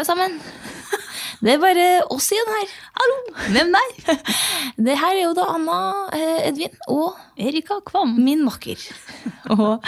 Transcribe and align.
alle 0.00 0.06
sammen. 0.06 0.40
Det 1.44 1.54
er 1.54 1.60
bare 1.60 1.84
oss 2.12 2.28
igjen 2.34 2.50
her. 2.52 2.72
Hallo, 2.96 3.16
hvem 3.52 3.72
der? 3.72 4.16
Det 4.86 4.96
her 5.00 5.16
er 5.16 5.22
jo 5.22 5.32
da 5.36 5.46
Anna, 5.54 5.78
eh, 6.16 6.48
Edvin 6.48 6.74
og 6.92 7.16
Erika 7.36 7.78
Kvam. 7.86 8.14
min 8.20 8.44
makker. 8.44 8.80
Og 9.56 9.82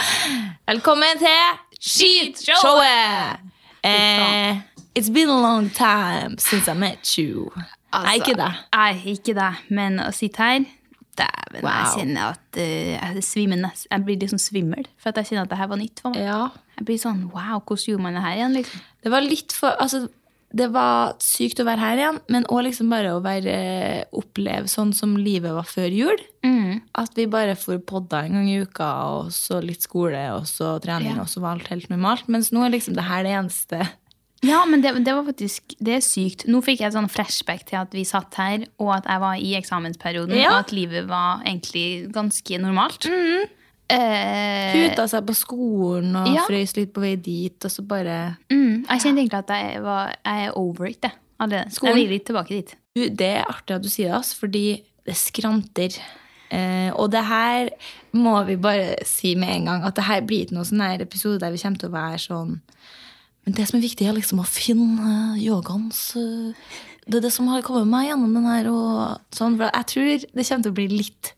velkommen 0.68 1.20
til 1.20 1.60
Skitshowet! 1.80 3.40
Eh, 3.84 4.60
it's 4.98 5.12
been 5.12 5.28
a 5.28 5.40
long 5.40 5.70
time 5.70 6.38
since 6.38 6.68
I 6.70 6.74
met 6.74 7.18
you. 7.18 7.50
Nei, 7.92 8.16
ikke 8.20 8.36
det. 8.36 8.52
Nei, 8.72 8.92
ikke 9.16 9.34
det. 9.36 9.50
Men 9.68 10.00
å 10.00 10.12
sitte 10.12 10.40
her 10.44 10.64
Dæven, 11.12 11.58
jeg 11.58 11.64
Wow. 11.64 11.88
kjenner 11.92 12.22
at 12.32 12.56
uh, 12.56 13.16
jeg. 13.20 13.72
Jeg 13.90 14.04
blir 14.04 14.16
liksom 14.16 14.38
svimmel, 14.40 14.86
for 14.96 15.12
at 15.12 15.16
jeg 15.20 15.26
kjenner 15.26 15.42
at 15.44 15.50
det 15.50 15.58
her 15.58 15.68
var 15.68 15.76
nytt 15.76 16.00
for 16.00 16.14
meg. 16.14 16.24
Ja. 16.24 16.46
Jeg 16.82 16.88
blir 16.90 16.98
sånn 16.98 17.22
Wow, 17.30 17.62
hvordan 17.62 17.86
gjorde 17.92 18.02
man 18.02 18.18
det 18.18 18.24
her 18.26 18.34
igjen? 18.40 18.56
liksom? 18.58 18.82
Det 19.06 19.10
var 19.14 19.22
litt 19.22 19.54
for 19.54 19.78
Altså, 19.80 20.08
det 20.52 20.66
var 20.74 21.14
sykt 21.22 21.62
å 21.62 21.64
være 21.64 21.80
her 21.80 21.96
igjen, 22.02 22.18
men 22.28 22.44
òg 22.52 22.66
liksom 22.66 22.90
bare 22.92 23.14
å 23.16 23.22
være 23.24 24.04
oppleve 24.12 24.68
sånn 24.68 24.90
som 24.92 25.14
livet 25.16 25.54
var 25.56 25.64
før 25.64 25.88
jul. 25.96 26.18
Mm. 26.44 26.82
At 27.00 27.14
vi 27.16 27.24
bare 27.32 27.54
får 27.56 27.78
podda 27.88 28.24
en 28.26 28.34
gang 28.36 28.50
i 28.52 28.58
uka, 28.60 28.90
og 29.14 29.30
så 29.32 29.62
litt 29.64 29.80
skole, 29.86 30.20
og 30.36 30.44
så 30.50 30.74
trening, 30.84 31.14
Ja. 31.16 31.22
og 31.22 31.30
så 31.32 31.40
var 31.40 31.56
alt 31.56 31.68
helt 31.72 31.88
normalt. 31.88 32.28
Mens 32.28 32.50
nå 32.52 32.66
er 32.66 32.74
liksom 32.74 32.92
det 32.98 33.06
her 33.08 33.22
det 33.24 33.32
eneste. 33.32 33.80
Ja, 34.44 34.64
men 34.66 34.82
det, 34.82 34.92
det 35.06 35.14
var 35.14 35.24
faktisk 35.24 35.76
Det 35.80 35.94
er 35.94 36.00
sykt. 36.04 36.44
Nå 36.50 36.60
fikk 36.66 36.80
jeg 36.82 36.88
et 36.90 36.98
sånn 36.98 37.08
flashback 37.08 37.64
til 37.70 37.78
at 37.78 37.92
vi 37.96 38.04
satt 38.04 38.34
her, 38.34 38.66
og 38.78 38.92
at 38.98 39.06
jeg 39.08 39.20
var 39.24 39.34
i 39.40 39.54
eksamensperioden, 39.56 40.36
Ja. 40.36 40.50
og 40.52 40.66
at 40.66 40.72
livet 40.76 41.08
var 41.08 41.40
egentlig 41.46 42.12
ganske 42.12 42.60
normalt. 42.60 43.08
Eh, 43.92 44.72
Puta 44.72 45.04
seg 45.10 45.26
på 45.28 45.34
skolen 45.36 46.14
og 46.16 46.28
Ja. 46.34 46.44
frøys 46.48 46.76
litt 46.78 46.92
på 46.94 47.02
vei 47.04 47.16
dit, 47.16 47.56
og 47.64 47.70
så 47.70 47.82
bare 47.86 48.36
mm, 48.50 48.86
jeg 48.88 49.00
kjente 49.04 49.20
egentlig 49.20 49.38
at 49.42 49.52
jeg, 49.52 49.82
var, 49.84 50.14
jeg 50.24 50.46
er 50.46 50.56
over 50.56 50.86
it. 50.88 51.00
det. 51.02 51.12
Skolen. 51.74 51.96
Jeg 51.96 52.00
vil 52.06 52.12
litt 52.16 52.26
tilbake 52.26 52.48
dit. 52.56 52.74
Det 52.94 53.28
er 53.38 53.44
artig 53.48 53.74
at 53.76 53.82
du 53.82 53.88
sier 53.90 54.12
det, 54.14 54.34
fordi 54.38 54.64
det 55.06 55.16
skranter. 55.18 55.96
Eh, 56.52 56.90
og 56.94 57.10
det 57.10 57.24
her 57.24 57.70
må 58.12 58.34
vi 58.46 58.56
bare 58.60 58.96
si 59.08 59.34
med 59.34 59.48
en 59.56 59.64
gang, 59.70 59.84
at 59.88 59.96
det 59.96 60.04
her 60.04 60.20
blir 60.20 60.44
ikke 60.44 60.54
noen 60.58 60.68
sånn 60.68 61.00
episode 61.00 61.40
der 61.40 61.50
vi 61.50 61.58
kommer 61.62 61.78
til 61.80 61.88
å 61.88 61.92
være 61.96 62.18
sånn 62.20 62.60
Men 63.44 63.54
det 63.56 63.64
som 63.68 63.78
er 63.78 63.82
viktig, 63.82 64.06
er 64.06 64.12
liksom 64.14 64.38
å 64.38 64.44
finne 64.46 65.34
yogaens 65.40 66.12
Det 67.08 67.16
er 67.16 67.20
det 67.24 67.32
som 67.32 67.48
har 67.48 67.62
kommet 67.66 67.88
meg 67.90 68.06
gjennom 68.10 68.34
den 68.36 68.44
her, 68.46 68.68
og 68.70 69.18
sånn. 69.34 69.56
For 69.58 69.66
jeg 69.72 69.86
tror 69.86 70.10
det 70.36 70.46
kommer 70.46 70.62
til 70.62 70.70
å 70.70 70.76
bli 70.76 70.86
litt 70.92 71.32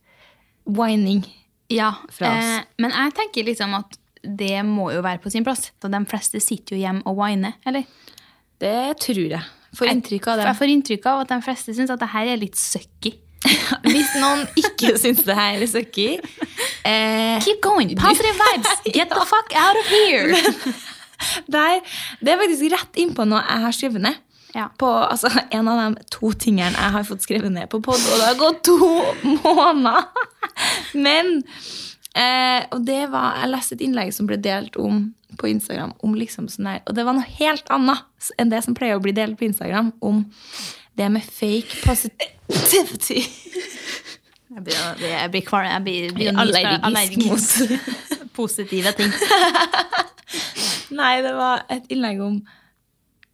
whining. 0.66 1.24
Ja, 1.72 1.94
eh, 2.20 2.62
men 2.82 2.92
jeg 2.92 3.14
tenker 3.16 3.46
liksom 3.46 3.74
at 3.78 3.98
det 4.24 4.62
må 4.66 4.88
jo 4.92 5.02
være 5.04 5.20
på 5.20 5.32
sin 5.32 5.44
plass. 5.44 5.70
Så 5.80 5.90
de 5.92 6.00
fleste 6.08 6.40
sitter 6.40 6.76
jo 6.76 6.84
hjemme 6.84 7.04
og 7.08 7.18
whiner, 7.18 7.58
eller? 7.68 7.84
Det 8.60 8.94
tror 9.02 9.36
jeg. 9.36 9.42
Får 9.74 9.90
inntrykk 9.90 10.28
av 10.30 10.38
det. 10.38 10.48
Jeg 10.48 10.58
får 10.60 10.72
inntrykk 10.76 11.06
av 11.10 11.22
at 11.24 11.32
de 11.34 11.38
fleste 11.44 11.74
syns 11.76 11.92
at 11.92 12.02
det 12.02 12.10
her 12.12 12.30
er 12.30 12.40
litt 12.40 12.58
sucky. 12.58 13.16
Hvis 13.90 14.12
noen 14.16 14.46
ikke 14.56 14.94
syns 15.00 15.20
det 15.26 15.34
her 15.36 15.60
er 15.60 15.68
sucky 15.68 16.06
eh, 16.16 17.36
Keep 17.44 17.58
going! 17.60 17.90
Positive 18.00 18.32
vibes! 18.38 18.78
Get 18.96 19.12
the 19.12 19.26
fuck 19.28 19.52
out 19.52 19.76
of 19.76 19.90
here! 19.92 20.32
Der, 21.54 21.82
det 22.24 22.32
er 22.32 22.40
faktisk 22.40 22.72
rett 22.72 22.96
innpå 23.00 23.24
noe 23.28 23.40
jeg 23.44 23.64
har 23.64 23.76
skrevet 23.76 24.02
ned. 24.02 24.16
Ja. 24.54 24.68
På 24.78 24.86
altså, 24.86 25.28
en 25.50 25.68
av 25.68 25.80
de 25.80 26.04
to 26.14 26.30
tingene 26.38 26.70
jeg 26.76 26.94
har 26.94 27.06
fått 27.08 27.24
skrevet 27.26 27.50
ned 27.52 27.66
på 27.72 27.80
pod, 27.82 27.98
og 27.98 28.20
det 28.20 28.28
har 28.28 28.38
gått 28.38 28.60
to 28.68 28.76
måneder. 29.42 30.06
Men 30.94 31.40
eh, 32.14 32.62
Og 32.70 32.84
det 32.86 33.08
var 33.10 33.40
Jeg 33.40 33.50
leste 33.50 33.74
et 33.74 33.82
innlegg 33.82 34.12
som 34.14 34.28
ble 34.28 34.36
delt 34.38 34.76
om 34.78 35.08
på 35.40 35.48
Instagram 35.50 35.96
om 36.06 36.12
liksom 36.14 36.46
sånn 36.52 36.68
her 36.70 36.82
Og 36.86 36.94
det 36.94 37.02
var 37.08 37.16
noe 37.16 37.26
helt 37.40 37.66
annet 37.74 38.30
enn 38.38 38.52
det 38.52 38.60
som 38.62 38.76
pleier 38.78 39.00
å 39.00 39.02
bli 39.02 39.12
delt 39.16 39.34
på 39.40 39.48
Instagram, 39.48 39.90
om 40.00 40.22
det 40.94 41.08
med 41.10 41.26
fake 41.26 41.82
positivity. 41.82 43.24
Jeg 44.54 44.62
blir, 44.62 44.76
jeg 45.02 45.30
blir, 45.34 45.42
jeg 45.50 45.82
blir, 45.82 46.12
blir 46.14 46.28
Jeg 46.28 46.32
er 46.32 46.40
allergisk 46.40 46.86
allergisk 46.86 47.26
mot 47.26 48.30
positive 48.38 48.92
ting. 48.96 49.10
Nei, 51.00 51.14
det 51.26 51.34
var 51.34 51.66
et 51.74 51.90
innlegg 51.90 52.22
om 52.22 52.38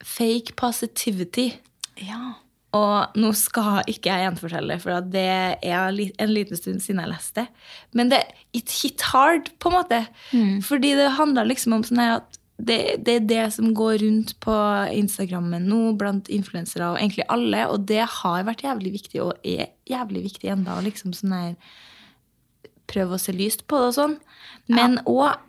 fake 0.06 0.56
positivity. 0.58 1.50
Ja. 2.00 2.34
Og 2.76 3.16
nå 3.18 3.32
skal 3.34 3.80
ikke 3.90 4.12
jeg 4.12 4.28
gjenfortelle, 4.28 4.76
for 4.82 5.06
det 5.10 5.26
er 5.26 5.88
en 5.90 6.30
liten 6.34 6.58
stund 6.58 6.82
siden 6.84 7.02
jeg 7.02 7.10
leste. 7.10 7.42
det. 7.42 7.48
Men 7.98 8.12
det 8.12 8.20
it 8.54 8.70
hit 8.70 9.02
hard, 9.10 9.50
på 9.58 9.72
en 9.72 9.78
måte. 9.80 10.04
Fordi 10.62 10.94
det 10.94 11.16
handla 11.18 11.44
liksom 11.48 11.74
om 11.78 11.86
sånn 11.86 12.04
at 12.04 12.38
det, 12.60 13.00
det 13.06 13.14
er 13.16 13.26
det 13.28 13.44
som 13.56 13.72
går 13.74 14.02
rundt 14.02 14.34
på 14.44 14.54
Instagrammen 14.92 15.64
nå 15.66 15.94
blant 15.98 16.28
influensere, 16.28 16.92
og 16.92 17.00
egentlig 17.00 17.24
alle, 17.32 17.66
og 17.72 17.86
det 17.88 18.02
har 18.20 18.46
vært 18.46 18.64
jævlig 18.66 18.92
viktig, 18.98 19.22
og 19.24 19.46
er 19.46 19.72
jævlig 19.88 20.26
viktig 20.28 20.52
enda, 20.52 20.76
å 20.76 20.84
liksom 20.84 21.14
sånn 21.16 21.36
her 21.36 21.54
prøve 22.90 23.16
å 23.16 23.22
se 23.22 23.32
lyst 23.32 23.64
på 23.70 23.80
det 23.80 23.90
og 23.92 23.96
sånn. 23.96 24.16
Men 24.70 24.98
òg 25.08 25.40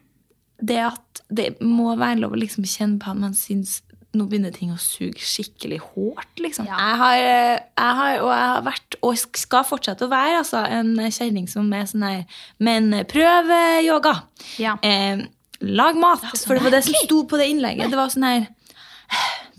det 0.62 0.82
at 0.86 1.24
det 1.34 1.48
må 1.64 1.96
være 1.98 2.22
lov 2.22 2.36
å 2.36 2.40
liksom 2.40 2.68
kjenne 2.70 3.02
på 3.02 3.12
at 3.12 3.22
man 3.22 3.34
syns 3.38 3.80
nå 4.18 4.26
begynner 4.28 4.52
ting 4.52 4.74
å 4.74 4.80
suge 4.82 5.24
skikkelig 5.24 5.80
hårt, 5.94 6.32
liksom. 6.44 6.68
Ja. 6.68 6.78
Jeg, 6.78 6.98
har, 7.02 7.18
eh, 7.18 7.60
jeg 7.80 7.98
har, 8.00 8.16
og 8.20 8.32
jeg 8.34 8.48
har 8.54 8.66
vært, 8.66 8.98
og 9.02 9.20
skal 9.20 9.68
fortsette 9.68 10.08
å 10.08 10.12
være, 10.12 10.42
altså, 10.42 10.64
en 10.68 10.96
kjerring 11.00 11.48
som 11.52 11.70
er 11.74 11.86
sånn 11.88 12.08
her 12.08 12.42
Men 12.60 12.92
prøv 13.12 13.52
yoga. 13.86 14.18
Ja. 14.60 14.76
Eh, 14.84 15.24
lag 15.62 16.00
mat. 16.00 16.26
Det 16.32 16.44
for 16.44 16.58
det 16.58 16.66
var 16.66 16.76
det 16.76 16.84
som 16.88 16.98
sto 17.06 17.24
på 17.30 17.40
det 17.40 17.52
innlegget. 17.54 17.92
Det 17.92 18.00
var 18.00 18.12
sånn 18.14 18.28
her 18.28 18.50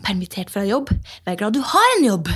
Permittert 0.03 0.49
fra 0.51 0.65
jobb. 0.67 0.89
Vær 1.23 1.37
glad 1.39 1.55
du 1.55 1.61
har 1.63 1.97
en 1.97 2.07
jobb. 2.09 2.31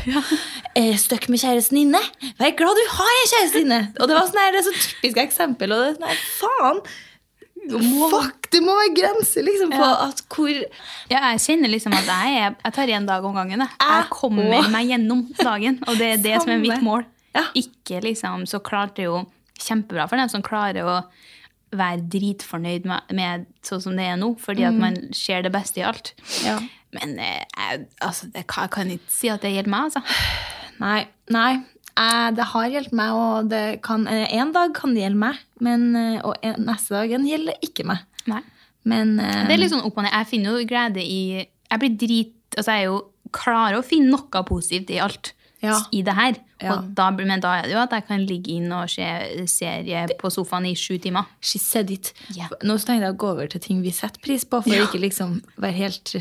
Eh, 0.77 0.93
Støkk 0.93 1.23
med 1.33 1.41
kjæresten 1.41 1.79
inne. 1.81 1.99
Vær 2.37 2.51
glad 2.53 2.77
du 2.77 2.83
har 2.93 3.15
en 3.15 3.29
kjæreste 3.31 3.63
inne. 3.65 3.79
Og 3.97 4.05
det 4.05 4.13
var 4.13 4.27
sånn 4.29 4.37
her, 4.37 4.51
det 4.53 4.59
er 4.59 4.65
så 4.67 4.73
typisk 4.77 5.17
eksempel. 5.23 5.73
Og 5.73 5.81
det 5.81 5.87
er 5.87 5.95
sånn 5.95 6.05
her, 6.11 6.19
faen! 6.37 6.81
Fuck! 7.69 8.47
Det 8.53 8.61
må 8.63 8.73
være 8.79 8.93
grenser 8.95 9.43
liksom, 9.45 9.71
på 9.75 9.83
Ja. 9.83 10.07
at 10.07 10.21
hvor 10.33 10.49
Ja, 11.11 11.19
jeg 11.33 11.39
kjenner 11.45 11.69
liksom 11.73 11.93
at 11.97 12.05
jeg, 12.07 12.37
er, 12.41 12.55
jeg 12.63 12.73
tar 12.73 12.87
igjen 12.91 13.05
dag 13.09 13.25
om 13.25 13.35
gangen. 13.35 13.59
Jeg, 13.65 13.69
jeg 13.79 14.01
Jeg 14.01 14.09
kommer 14.13 14.69
meg 14.71 14.87
gjennom 14.91 15.25
dagen, 15.37 15.79
og 15.87 15.97
det 15.99 16.07
er 16.13 16.17
det 16.23 16.35
som 16.41 16.51
er 16.55 16.61
mitt 16.63 16.81
mål. 16.85 17.05
Ja. 17.35 17.43
Ikke 17.55 18.01
liksom, 18.01 18.45
Så 18.49 18.59
klart 18.63 18.95
det 18.95 19.05
er 19.05 19.11
jo 19.11 19.25
kjempebra 19.59 20.07
for 20.09 20.17
dem 20.17 20.29
som 20.29 20.41
klarer 20.45 20.85
å 20.85 20.97
være 21.75 21.99
dritfornøyd 22.07 22.85
med, 22.87 23.01
med 23.11 23.45
sånn 23.65 23.81
som 23.83 23.95
det 23.99 24.05
er 24.07 24.15
nå, 24.17 24.29
fordi 24.39 24.63
at 24.63 24.73
man 24.79 24.95
ser 25.13 25.41
det 25.43 25.51
beste 25.51 25.81
i 25.81 25.83
alt. 25.83 26.13
Ja. 26.45 26.59
Men 26.95 27.17
eh, 27.19 27.43
jeg, 27.57 27.87
altså, 28.01 28.29
det, 28.31 28.45
kan- 28.47 28.63
jeg 28.63 28.71
kan 28.71 28.91
ikke 28.95 29.11
si 29.11 29.27
at 29.33 29.41
det 29.43 29.51
gjelder 29.51 29.73
meg, 29.73 29.89
altså. 29.89 30.01
Nei. 30.79 31.07
nei. 31.33 31.57
Eh, 31.97 32.29
det 32.37 32.45
har 32.51 32.67
hjulpet 32.69 32.93
meg, 32.99 33.11
og 33.17 33.49
det 33.49 33.81
kan, 33.85 34.07
eh, 34.07 34.27
en 34.37 34.51
dag 34.53 34.73
kan 34.77 34.93
det 34.93 35.01
gjelde 35.03 35.17
meg, 35.23 35.37
men, 35.59 35.95
eh, 35.95 36.19
og 36.23 36.35
en, 36.43 36.55
neste 36.67 36.93
dagen 36.93 37.25
gjelder 37.25 37.53
det 37.55 37.69
ikke 37.71 37.85
meg. 37.89 38.03
Nei. 38.27 38.41
Men 38.87 39.17
Det 39.17 39.51
er 39.51 39.57
litt 39.57 39.71
sånn 39.71 39.83
opp 39.83 39.97
og 39.97 40.03
ned. 40.05 40.13
Jeg 40.13 40.27
finner 40.27 40.53
jo 40.59 40.65
glede 40.65 41.01
i 41.03 41.47
Jeg 41.69 41.79
blir 41.81 41.97
drit 41.97 42.33
Altså, 42.55 42.71
jeg 42.71 42.81
er 42.81 42.85
jo 42.85 43.01
klarer 43.33 43.75
å 43.77 43.83
finne 43.83 44.09
noe 44.13 44.43
positivt 44.47 44.89
i 44.89 44.99
alt 45.03 45.33
Ja. 45.61 45.81
i 45.91 46.01
det 46.01 46.13
her. 46.15 46.35
Ja. 46.61 46.77
Og 46.77 46.95
da, 46.95 47.09
men 47.11 47.39
da 47.41 47.55
er 47.57 47.63
det 47.63 47.71
jo 47.73 47.79
at 47.81 47.91
jeg 47.91 48.07
kan 48.07 48.25
ligge 48.25 48.47
inn 48.55 48.71
og 48.71 48.87
se 48.89 49.03
serie 49.47 50.07
på 50.17 50.29
sofaen 50.31 50.65
i 50.65 50.73
sju 50.73 50.97
timer. 51.01 51.25
Said 51.41 51.91
it. 51.91 52.13
Ja. 52.33 52.47
Nå 52.63 52.77
tenkte 52.77 53.01
jeg 53.03 53.13
å 53.13 53.17
gå 53.17 53.31
over 53.33 53.47
til 53.47 53.59
ting 53.59 53.81
vi 53.81 53.91
setter 53.91 54.19
pris 54.21 54.45
på, 54.45 54.63
for 54.63 54.69
Ja. 54.69 54.85
ikke 54.85 55.01
liksom 55.01 55.41
være 55.59 55.73
helt 55.73 56.15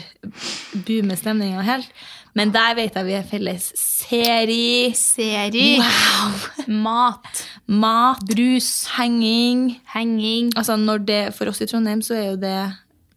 boome 0.86 1.16
stemninga 1.16 1.62
helt. 1.62 1.88
Men 2.36 2.50
der 2.52 2.74
vet 2.76 2.96
jeg 2.98 3.06
vi 3.08 3.14
er 3.16 3.22
felles. 3.24 3.70
Seri. 3.80 4.92
Seri. 4.94 5.78
wow. 5.80 6.34
mat, 6.86 7.42
mat, 7.66 8.20
brus, 8.28 8.68
henging. 8.98 9.70
henging. 9.94 10.50
Altså 10.56 10.76
når 10.76 10.98
det, 11.08 11.20
For 11.38 11.48
oss 11.48 11.62
i 11.64 11.68
Trondheim 11.70 12.02
så 12.04 12.14
er 12.18 12.26
jo 12.34 12.36
det, 12.42 12.58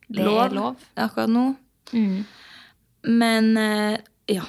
Det 0.07 0.23
er 0.23 0.29
lov, 0.29 0.53
lov. 0.55 0.75
akkurat 0.95 1.29
nå. 1.29 1.43
Mm. 1.91 2.23
Men 3.19 3.51
eh, 3.57 3.97
ja. 4.31 4.47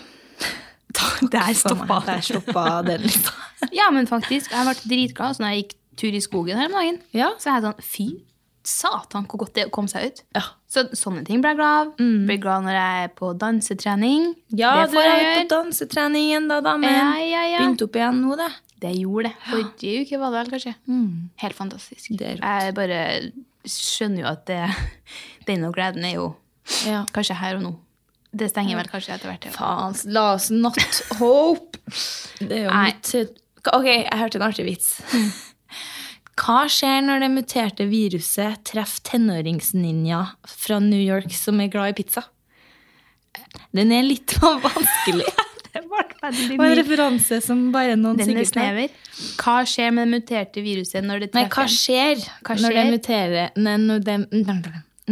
Der 1.33 1.53
stoppa 1.55 2.01
Der 2.07 2.21
stoppa 2.25 2.83
den 2.87 3.03
lista. 3.09 3.35
Ja, 3.77 3.91
men 3.93 4.07
faktisk. 4.09 4.51
Jeg 4.55 4.67
vært 4.71 4.87
dritglad. 4.89 5.35
Så 5.37 5.43
når 5.43 5.51
jeg 5.53 5.65
gikk 5.65 5.75
tur 6.01 6.15
i 6.17 6.21
skogen 6.25 6.57
her 6.57 6.71
om 6.71 6.79
dagen, 6.79 7.03
Ja. 7.13 7.33
så 7.43 7.51
er 7.51 7.59
jeg 7.59 7.67
sånn 7.67 7.83
Fy 7.85 8.07
satan, 8.71 9.27
hvor 9.29 9.43
godt 9.43 9.55
det 9.57 9.63
er 9.65 9.69
å 9.69 9.73
komme 9.75 9.89
seg 9.91 10.07
ut. 10.13 10.23
Ja. 10.37 10.43
Så 10.71 10.85
sånne 10.95 11.25
ting 11.27 11.41
blir 11.43 11.51
jeg 11.51 11.59
glad 11.59 11.81
av. 11.81 11.89
Blir 12.29 12.39
glad 12.39 12.63
når 12.69 12.77
jeg 12.77 13.05
er 13.05 13.13
på 13.19 13.33
dansetrening. 13.41 14.29
Ja, 14.55 14.75
det 14.87 14.93
du 14.93 14.99
er 15.01 15.09
på 15.11 15.17
dansetrening 15.19 15.49
dansetreningen 15.51 16.47
da, 16.53 16.61
damen. 16.63 16.87
Ja, 16.95 17.09
ja, 17.27 17.41
ja. 17.57 17.59
Begynte 17.65 17.89
opp 17.89 17.99
igjen 17.99 18.21
nå, 18.23 18.37
det. 18.39 18.47
Det 18.81 18.93
gjorde 18.97 19.29
det. 19.29 19.35
Forrige 19.51 20.05
uke 20.05 20.21
var 20.23 20.31
det 20.31 20.39
vel, 20.39 20.53
kanskje. 20.55 20.75
Helt 21.43 21.59
fantastisk. 21.59 22.13
Jeg 22.15 22.75
bare 22.79 23.01
skjønner 23.67 24.23
jo 24.23 24.31
at 24.31 24.47
det, 24.49 24.61
den 25.51 25.67
og 25.69 25.75
gleden 25.77 26.07
er 26.07 26.15
jo 26.21 26.29
Ja. 26.87 27.03
kanskje 27.13 27.35
her 27.43 27.59
og 27.59 27.67
nå. 27.67 27.75
Det 28.31 28.47
stenger 28.53 28.79
vel 28.79 28.87
kanskje 28.93 29.17
etter 29.17 29.27
hvert. 29.33 29.49
Ja. 29.51 29.57
Faen, 29.59 29.99
la 30.15 30.29
oss 30.37 30.53
not 30.55 30.79
hope. 31.19 31.83
Det 32.39 32.63
er 32.63 32.69
jo 32.69 32.81
mitt 32.87 33.37
Ok, 33.75 33.85
jeg 33.91 34.17
hørte 34.17 34.39
en 34.39 34.47
artig 34.47 34.65
vits. 34.65 34.95
Hva 36.39 36.61
skjer 36.71 37.01
når 37.05 37.21
det 37.25 37.31
muterte 37.35 37.85
viruset 37.91 38.61
treffer 38.69 39.01
tenåringsninja 39.11 40.21
fra 40.49 40.79
New 40.83 41.01
York 41.01 41.33
som 41.37 41.61
er 41.61 41.69
glad 41.73 41.89
i 41.93 41.95
pizza? 42.03 42.23
Den 43.77 43.93
er 43.95 44.03
litt 44.07 44.31
vanskelig. 44.43 45.27
Det 45.71 45.87
var 46.59 46.67
en 46.67 46.75
referanse 46.75 47.37
som 47.45 47.71
bare 47.71 47.95
noen 47.95 48.17
Den 48.19 48.27
er 48.27 48.43
sikkert 48.43 48.51
snever. 48.51 48.91
Hva 49.39 49.63
skjer 49.71 49.93
med 49.95 50.03
det 50.09 50.13
muterte 50.17 50.59
viruset 50.65 51.05
når 51.07 51.17
det 51.23 51.29
treffer 51.31 51.47
Nei, 51.47 51.55
hva 51.55 51.67
skjer, 51.71 52.19
Hva 52.43 52.55
Når, 52.59 52.75
det 52.75 52.77
skjer? 52.83 52.91
muterer, 52.91 53.55
nei, 53.55 53.77
når, 53.79 54.03
det, 54.09 54.17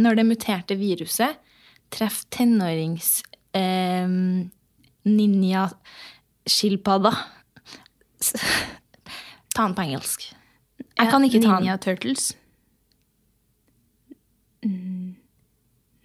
når 0.03 0.11
det 0.19 0.25
muterte 0.27 0.75
viruset 0.79 1.39
treffer 1.95 2.27
tenårings 2.35 3.23
eh, 3.55 4.03
ninja-skilpadda 5.07 7.13
eh, 7.15 7.23
Ta 9.55 9.63
den 9.63 9.75
på 9.79 9.87
engelsk. 9.87 10.27
Jeg 10.99 11.11
kan 11.11 11.23
ikke 11.25 11.39
ta 11.41 11.55
den. 11.55 11.63
Ninja 11.63 11.77
Turtles. 11.81 12.25
Mm. 14.65 15.15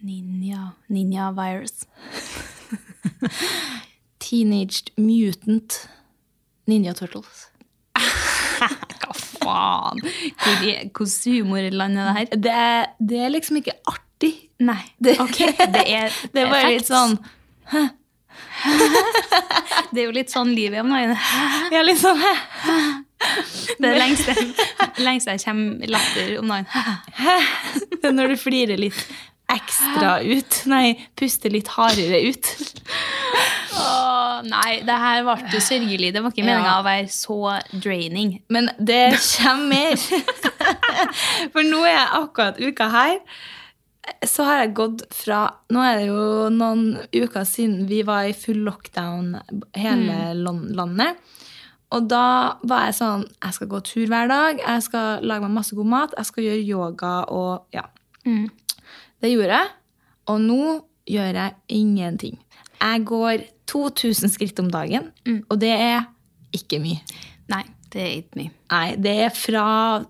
Ninja 0.05 0.69
Ninja 0.89 1.31
virus. 1.35 1.87
Teenaged 4.25 4.91
Mutant 4.97 5.89
Ninja 6.71 6.95
Turtles. 6.95 7.49
Hva 9.05 9.13
faen? 9.17 10.01
Hvor 10.01 10.63
er- 10.71 10.89
Hvordan 10.95 11.33
humorland 11.33 11.99
er 11.99 12.05
det 12.07 12.15
her? 12.17 12.25
Det, 12.47 13.09
det 13.11 13.19
er 13.27 13.29
liksom 13.35 13.57
ikke 13.61 13.75
artig. 13.91 14.33
Nei. 14.63 14.81
Det, 15.03 15.19
okay. 15.21 15.53
det 15.59 15.85
er 15.91 16.15
det 16.35 16.47
bare 16.49 16.71
litt 16.77 16.87
sånn 16.89 17.19
Det 19.93 20.01
er 20.01 20.07
jo 20.07 20.15
litt 20.15 20.31
sånn 20.33 20.55
livet 20.55 20.79
er 20.79 20.85
om 20.87 20.91
dagen. 20.95 21.13
Ja, 21.75 21.83
litt 21.85 22.01
sånn 22.01 22.19
hæ? 22.23 22.33
Det 23.81 23.91
er 23.91 23.99
lengst 23.99 24.29
lengste 25.07 25.35
jeg 25.35 25.45
kommer 25.45 25.95
latter 25.95 26.35
om 26.41 26.51
dagen. 26.53 26.67
Det 28.01 28.05
er 28.11 28.17
når 28.17 28.35
du 28.35 28.37
flirer 28.41 28.81
litt 28.81 29.01
ekstra 29.55 30.19
ut. 30.25 30.61
Nei, 30.71 30.95
puster 31.19 31.53
litt 31.53 31.69
hardere 31.75 32.21
ut. 32.31 32.51
Åh, 33.75 34.39
nei, 34.47 34.79
det 34.87 34.97
her 35.03 35.25
ble 35.27 35.37
jo 35.53 35.63
sørgelig. 35.63 36.13
Det 36.15 36.23
var 36.23 36.33
ikke 36.33 36.47
meninga 36.47 36.71
Ja. 36.71 36.79
å 36.81 36.87
være 36.87 37.11
så 37.13 37.39
draining. 37.73 38.39
Men 38.49 38.71
det 38.79 39.19
kommer 39.35 39.69
mer. 39.69 39.97
For 41.53 41.67
nå 41.67 41.83
er 41.85 41.97
jeg 41.97 42.09
akkurat 42.23 42.61
uka 42.61 42.89
her. 42.89 43.19
Så 44.25 44.45
har 44.45 44.59
jeg 44.61 44.75
gått 44.77 45.03
fra 45.17 45.47
Nå 45.73 45.81
er 45.81 45.95
det 45.97 46.09
jo 46.11 46.49
noen 46.53 46.99
uker 47.09 47.47
siden 47.49 47.87
vi 47.89 48.03
var 48.05 48.27
i 48.29 48.35
full 48.37 48.61
lockdown 48.67 49.39
hele 49.73 50.35
mm. 50.35 50.67
landet. 50.77 51.17
Og 51.95 52.09
da 52.11 52.23
var 52.67 52.87
jeg 52.89 52.97
sånn 52.99 53.23
Jeg 53.29 53.55
skal 53.57 53.69
gå 53.71 53.81
tur 53.87 54.07
hver 54.11 54.29
dag. 54.31 54.59
Jeg 54.61 54.83
skal 54.89 55.23
lage 55.27 55.45
meg 55.47 55.55
masse 55.61 55.77
god 55.79 55.87
mat. 55.93 56.15
Jeg 56.19 56.27
skal 56.31 56.45
gjøre 56.49 56.65
yoga 56.67 57.13
og 57.31 57.67
Ja. 57.77 57.85
Mm. 58.27 58.49
Det 59.23 59.31
gjorde 59.33 59.59
jeg. 59.61 59.69
Og 60.33 60.41
nå 60.41 60.85
gjør 61.09 61.31
jeg 61.39 61.55
ingenting. 61.69 62.39
Jeg 62.81 63.05
går 63.09 63.45
2000 63.71 64.29
skritt 64.33 64.59
om 64.61 64.69
dagen, 64.73 65.07
og 65.49 65.59
det 65.61 65.71
er 65.73 66.03
ikke 66.53 66.79
mye. 66.83 67.01
Nei, 67.49 67.63
det 67.93 68.01
er 68.03 68.13
ikke 68.23 68.37
mye. 68.41 68.51
Nei, 68.73 68.97
det 69.01 69.15
er 69.25 69.31
fra 69.37 69.67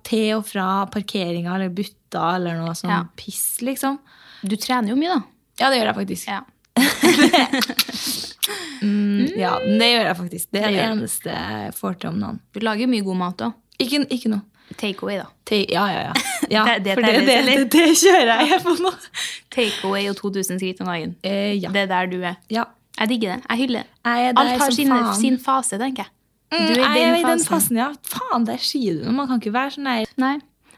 til 0.06 0.38
og 0.38 0.46
fra 0.48 0.86
parkeringa 0.90 1.54
eller 1.54 1.70
butta 1.74 2.34
eller 2.36 2.58
noe 2.58 2.74
sånn 2.78 2.90
Ja. 2.90 3.02
piss, 3.16 3.60
liksom. 3.62 3.98
Du 4.42 4.56
trener 4.56 4.88
jo 4.90 4.96
mye, 4.98 5.14
da. 5.14 5.22
Ja, 5.60 5.70
det 5.70 5.78
gjør 5.78 5.90
jeg 5.92 5.98
faktisk. 6.00 6.28
Ja. 6.28 6.42
Mm, 8.82 9.28
ja, 9.38 9.52
det 9.64 9.88
gjør 9.90 10.04
jeg 10.08 10.16
faktisk. 10.16 10.48
Det 10.52 10.60
er 10.62 10.68
Det 10.68 10.76
det 10.80 10.88
eneste 10.90 11.30
jeg 11.36 11.74
får 11.78 11.98
til 12.00 12.10
om 12.10 12.18
noen. 12.20 12.40
Du 12.52 12.60
lager 12.60 12.86
mye 12.90 13.04
god 13.06 13.16
mat 13.16 13.44
òg. 13.48 13.54
Ikke, 13.80 14.02
ikke 14.10 14.30
noe. 14.32 14.42
Takeaway, 14.80 15.18
da. 15.20 15.26
Te- 15.44 15.66
Ja, 15.70 15.84
ja, 15.92 16.00
ja. 16.08 16.12
ja 16.50 16.64
Det- 16.64 16.84
det 16.84 16.94
for 16.94 17.02
det, 17.02 17.26
det, 17.26 17.38
det, 17.46 17.70
det 17.70 17.88
kjører 18.00 18.46
jeg 18.48 18.60
på 18.64 18.74
nå. 18.80 18.92
Takeaway 19.54 20.08
og 20.10 20.16
2000 20.16 20.58
skritt 20.60 20.80
om 20.80 20.86
dagen. 20.92 21.14
Eh, 21.22 21.54
ja. 21.62 21.70
Det 21.74 21.82
er 21.84 21.86
der 21.92 22.06
du 22.12 22.20
er. 22.22 22.36
ja. 22.50 22.64
Jeg 22.94 23.08
digger 23.10 23.32
det. 23.34 23.42
Jeg 23.50 23.58
hyller 23.58 23.82
det. 23.82 23.90
Alt 24.38 24.60
har 24.60 24.70
sin, 24.70 24.92
sin 25.18 25.38
fase, 25.42 25.74
tenker 25.82 26.04
jeg. 26.04 26.10
Mm, 26.54 26.66
Du 26.68 26.80
er 26.80 26.92
i 26.94 27.00
den 27.02 27.14
den 27.26 27.40
fasen. 27.40 27.48
fasen, 27.50 27.76
ja. 27.80 27.88
Faen, 28.06 28.44
der 28.46 28.60
sier 28.62 29.00
du 29.00 29.08
noe. 29.08 29.12
Man 29.16 29.26
kan 29.26 29.40
ikke 29.40 29.50
være 29.52 29.72
sånn 29.74 29.88
der. 29.90 30.04
Nei. 30.22 30.36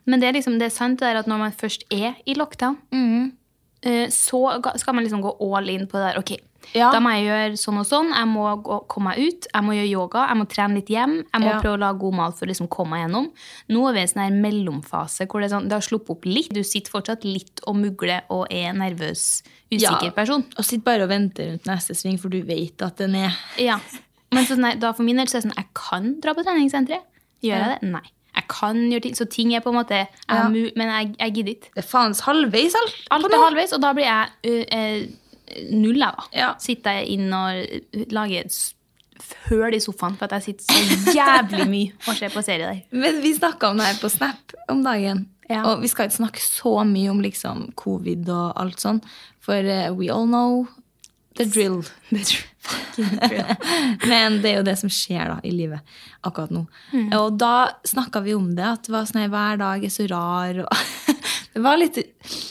Men 0.08 0.22
det 0.22 0.28
er 0.30 0.32
liksom, 0.38 0.54
det 0.58 0.70
er 0.70 0.72
sant 0.72 0.96
det 1.02 1.10
der 1.10 1.18
at 1.20 1.26
når 1.28 1.42
man 1.42 1.52
først 1.52 1.84
er 1.92 2.14
i 2.24 2.32
lockdown, 2.38 2.78
Mm. 2.94 3.32
eh, 3.82 4.06
så 4.08 4.40
skal 4.80 4.94
man 4.96 5.04
liksom 5.04 5.20
gå 5.20 5.34
all 5.44 5.68
in 5.68 5.84
på 5.86 5.98
det 6.00 6.06
der. 6.14 6.18
Ok, 6.22 6.32
Ja. 6.74 6.90
da 6.92 6.98
må 7.00 7.10
jeg 7.14 7.26
gjøre 7.26 7.56
sånn 7.60 7.78
og 7.78 7.86
sånn. 7.86 8.10
Jeg 8.14 8.26
må 8.28 8.62
gå, 8.62 8.86
komme 8.88 9.12
meg 9.14 9.18
ut. 9.28 9.46
Jeg 9.54 9.62
må 9.64 9.72
gjøre 9.76 9.90
yoga. 9.90 10.26
Jeg 10.28 10.36
må 10.36 10.46
trene 10.48 10.74
litt 10.74 10.88
hjem. 10.88 11.14
Jeg 11.32 11.40
må 11.42 11.46
Ja. 11.52 11.60
prøve 11.60 11.76
å 11.76 11.80
lage 11.80 11.98
god 12.00 12.14
mat 12.14 12.38
for 12.38 12.46
å 12.46 12.48
liksom 12.48 12.68
komme 12.68 12.90
meg 12.90 13.04
gjennom. 13.06 13.30
Nå 13.70 13.88
er 13.88 13.92
vi 13.92 13.98
i 13.98 14.02
en 14.02 14.08
sånn 14.08 14.40
mellomfase 14.42 15.26
hvor 15.28 15.40
det, 15.40 15.50
sånn, 15.50 15.68
det 15.68 15.72
har 15.72 15.80
sluppet 15.80 16.10
opp 16.10 16.24
litt. 16.24 16.52
Du 16.52 16.62
sitter 16.62 16.90
fortsatt 16.90 17.24
litt 17.24 17.60
og 17.66 17.76
mugler 17.76 18.22
og 18.30 18.46
er 18.50 18.72
nervøs, 18.72 19.42
usikker 19.70 20.04
Ja. 20.04 20.10
person. 20.10 20.44
Og 20.58 20.64
sitter 20.64 20.84
bare 20.84 21.02
og 21.04 21.10
venter 21.10 21.50
rundt 21.52 21.64
neste 21.66 21.94
sving, 21.94 22.18
for 22.18 22.28
du 22.28 22.42
vet 22.42 22.80
at 22.82 22.96
den 22.96 23.14
er 23.14 23.32
Ja. 23.58 23.78
Men 24.32 24.44
så, 24.44 24.56
nei, 24.58 24.74
da 24.74 24.92
for 24.92 25.02
min 25.04 25.16
del 25.16 25.26
så 25.26 25.36
er 25.38 25.40
det 25.42 25.52
sånn, 25.52 25.56
jeg 25.56 25.66
kan 25.74 26.20
dra 26.20 26.34
på 26.34 26.44
treningssenteret. 26.44 27.02
Gjør 27.42 27.56
jeg 27.62 27.80
det? 27.80 27.88
Nei. 27.92 28.00
Jeg 28.36 28.48
kan 28.48 28.76
gjøre 28.90 29.02
ting. 29.02 29.14
Så 29.14 29.30
ting 29.30 29.54
er 29.54 29.60
på 29.60 29.68
en 29.68 29.76
måte 29.82 29.90
jeg 29.96 30.08
Ja. 30.28 30.48
mu- 30.48 30.72
Men 30.76 30.88
jeg, 30.88 31.16
jeg 31.18 31.32
gidder 31.34 31.54
ikke. 31.54 31.74
Det 31.74 31.84
er 31.84 31.88
faens 31.88 32.20
halvveis 32.20 32.74
alt. 32.74 32.94
Alt 33.10 33.24
er 33.32 33.38
halvveis, 33.38 33.72
og 33.72 33.80
da 33.80 33.92
blir 33.94 34.04
jeg 34.04 34.28
uh, 34.44 34.76
eh, 34.76 35.06
null, 35.70 35.96
jeg, 36.00 36.12
da. 36.16 36.24
Ja. 36.36 36.48
Sitter 36.62 37.00
jeg 37.00 37.08
inn 37.16 37.32
og 37.36 38.08
lager 38.14 38.44
et 38.46 38.52
s- 38.52 38.72
høl 39.48 39.72
i 39.74 39.80
sofaen 39.80 40.16
for 40.18 40.26
at 40.28 40.34
jeg 40.36 40.44
sitter 40.60 40.64
så 40.68 41.14
jævlig 41.16 41.64
mye 41.70 41.92
og 42.06 42.16
ser 42.18 42.28
på 42.34 42.42
serie 42.44 42.66
der. 42.68 42.82
Men 42.92 43.22
vi 43.24 43.32
snakka 43.34 43.70
om 43.72 43.78
det 43.80 43.86
her 43.88 44.00
på 44.02 44.10
Snap 44.12 44.52
om 44.68 44.82
dagen. 44.84 45.22
Ja. 45.48 45.62
Og 45.70 45.80
vi 45.80 45.88
skal 45.88 46.08
ikke 46.08 46.18
snakke 46.18 46.42
så 46.42 46.72
mye 46.84 47.08
om 47.14 47.20
liksom 47.24 47.68
covid 47.78 48.28
og 48.34 48.52
alt 48.60 48.82
sånn, 48.82 49.00
for 49.40 49.54
uh, 49.62 49.88
we 49.96 50.10
all 50.12 50.26
know 50.26 50.66
the 51.38 51.44
drill. 51.46 51.80
Men 54.10 54.40
det 54.42 54.50
er 54.50 54.56
jo 54.60 54.66
det 54.66 54.76
som 54.80 54.90
skjer 54.92 55.28
da 55.30 55.36
i 55.46 55.52
livet 55.54 55.80
akkurat 56.26 56.52
nå. 56.54 56.64
Og 57.18 57.36
da 57.38 57.52
snakka 57.86 58.22
vi 58.24 58.34
om 58.36 58.48
det, 58.56 58.66
at 58.66 58.86
det 58.88 58.94
var 58.94 59.06
sånn 59.08 59.26
hver 59.32 59.60
dag 59.60 59.84
er 59.86 59.92
så 59.92 60.06
rar. 60.10 60.62
Og 60.64 61.14
det 61.54 61.62
var 61.64 61.78
litt, 61.80 62.00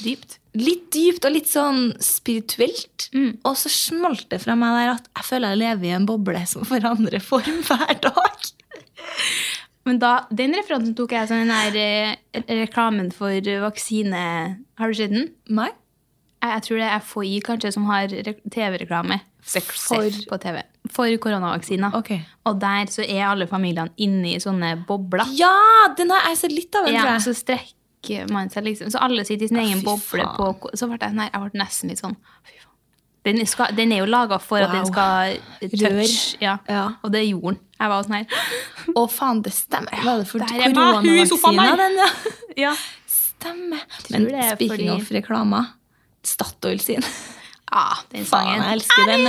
Dypt. 0.05 0.37
Litt 0.55 0.87
dypt 0.95 1.25
og 1.27 1.33
litt 1.35 1.49
sånn 1.51 1.91
spirituelt. 2.03 3.09
Og 3.45 3.55
så 3.59 3.69
smalt 3.71 4.27
det 4.31 4.41
fra 4.43 4.55
meg 4.59 4.75
der 4.79 4.93
at 4.95 5.09
jeg 5.19 5.27
føler 5.29 5.53
jeg 5.55 5.61
lever 5.63 5.89
i 5.89 5.95
en 5.97 6.07
boble 6.09 6.41
som 6.49 6.65
forandrer 6.67 7.23
form 7.23 7.61
hver 7.67 7.95
dag. 8.03 8.51
Men 9.85 9.99
da, 10.01 10.13
den 10.33 10.55
referansen 10.57 10.95
tok 10.97 11.11
jeg 11.13 11.29
som 11.29 11.37
den 11.43 11.51
der 11.53 11.75
eh, 11.77 12.45
reklamen 12.63 13.11
for 13.13 13.29
vaksine 13.61 14.21
Har 14.79 14.89
du 14.89 14.97
sett 14.97 15.11
den? 15.13 15.27
Nei? 15.53 15.67
Jeg, 16.41 16.49
jeg 16.55 16.63
tror 16.65 16.79
det 16.81 16.87
er 16.89 17.03
FHI 17.05 17.35
kanskje 17.45 17.71
som 17.75 17.85
har 17.89 18.09
TV-reklame 18.09 19.19
For- 19.45 20.17
på 20.29 20.37
TV. 20.41 20.59
For 20.93 21.13
koronavaksiner. 21.21 21.93
Ok. 21.97 22.11
Og 22.49 22.57
der 22.61 22.89
så 22.93 23.05
er 23.05 23.27
alle 23.29 23.45
familiene 23.49 23.93
inne 24.01 24.31
i 24.33 24.41
sånne 24.41 24.71
bobler. 24.89 25.29
Ja, 25.37 25.53
den 25.97 26.09
har 26.13 26.31
jeg 26.31 26.39
sett 26.41 26.53
litt 26.55 26.77
av. 26.81 26.89
Ja, 26.89 27.05
så 27.21 27.33
strekker 27.37 27.73
man 28.31 28.49
seg 28.53 28.63
liksom. 28.67 28.91
Så 28.93 29.01
alle 29.03 29.25
sitter 29.27 29.45
i 29.45 29.49
sin 29.51 29.59
egen 29.61 29.81
boble. 29.85 30.25
På, 30.37 30.53
så 30.77 30.87
ble 30.89 30.97
jeg, 31.01 31.13
nei, 31.17 31.27
jeg 31.31 31.41
ble 31.43 31.59
nesten 31.61 31.91
litt 31.91 32.01
sånn 32.01 32.15
fy 32.45 32.55
faen. 32.59 32.71
Den, 33.25 33.39
skal, 33.49 33.71
den 33.73 33.91
er 33.91 34.03
jo 34.03 34.05
laga 34.09 34.37
for 34.37 34.61
at 34.61 34.71
den 34.75 34.85
skal 34.85 35.39
touch. 35.73 36.35
Ja. 36.43 36.59
Ja. 36.69 36.83
Og 37.01 37.09
det 37.15 37.23
gjorde 37.25 37.55
den. 37.55 37.61
Jeg 37.79 37.89
var 37.91 38.03
sånn 38.05 38.17
her. 38.19 38.27
Å, 38.95 39.05
faen, 39.11 39.41
det 39.45 39.53
stemmer. 39.55 39.97
Var 40.05 40.21
det 40.21 40.27
for 40.29 40.45
er 40.45 40.75
koronavaksina, 40.75 41.71
den, 41.81 41.97
ja? 42.03 42.09
Ja. 42.67 42.75
Stemmer. 43.09 43.81
Men 44.13 44.29
det 44.29 44.37
er 44.43 44.53
speaking 44.55 44.91
fordi- 44.91 45.01
of 45.01 45.09
reklama, 45.17 45.63
Statoil 46.25 46.79
sin. 46.81 47.03
Ah, 47.73 47.97
den 48.13 48.23
Faen, 48.29 48.61
jeg 48.61 48.77
elsker 48.77 49.09
den. 49.09 49.25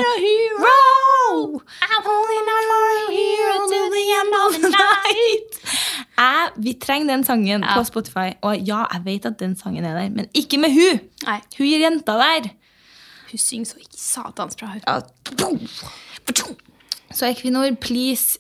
I'm 1.27 2.03
holding 2.05 2.47
on 2.57 2.65
for 2.71 2.85
a 2.93 3.11
hero 3.11 3.57
to 3.67 3.81
the 3.95 4.05
end 4.21 4.33
of 4.45 4.53
the 4.61 4.71
night. 4.71 5.51
Jeg, 6.17 6.49
vi 6.65 6.73
trenger 6.81 7.11
den 7.15 7.25
sangen 7.25 7.63
Ja. 7.65 7.75
på 7.77 7.85
Spotify. 7.85 8.31
Og 8.43 8.57
ja, 8.65 8.85
jeg 8.93 9.03
vet 9.05 9.27
at 9.27 9.39
den 9.39 9.57
sangen 9.57 9.85
er 9.85 9.95
der, 9.99 10.09
men 10.11 10.29
ikke 10.35 10.59
med 10.59 10.71
hun! 10.73 11.01
Nei, 11.27 11.41
Hun 11.59 11.67
gir 11.67 11.79
jenta 11.83 12.13
der. 12.21 12.49
hun 13.31 13.39
synger 13.39 13.67
så 13.67 13.77
ikke 13.83 13.99
satans 14.01 14.57
bra. 14.57 14.67
hun. 14.67 14.81
Ja. 14.87 15.01
Så 17.13 17.27
Equinor, 17.27 17.75
please, 17.81 18.39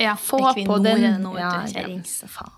Ja, 0.00 0.14
få 0.14 0.36
Equinor 0.50 0.66
på 0.66 0.82
den. 0.84 1.04
er 1.04 1.10
det 1.12 1.20
nå, 1.20 1.36
Ja, 1.38 1.50
faen. 2.28 2.52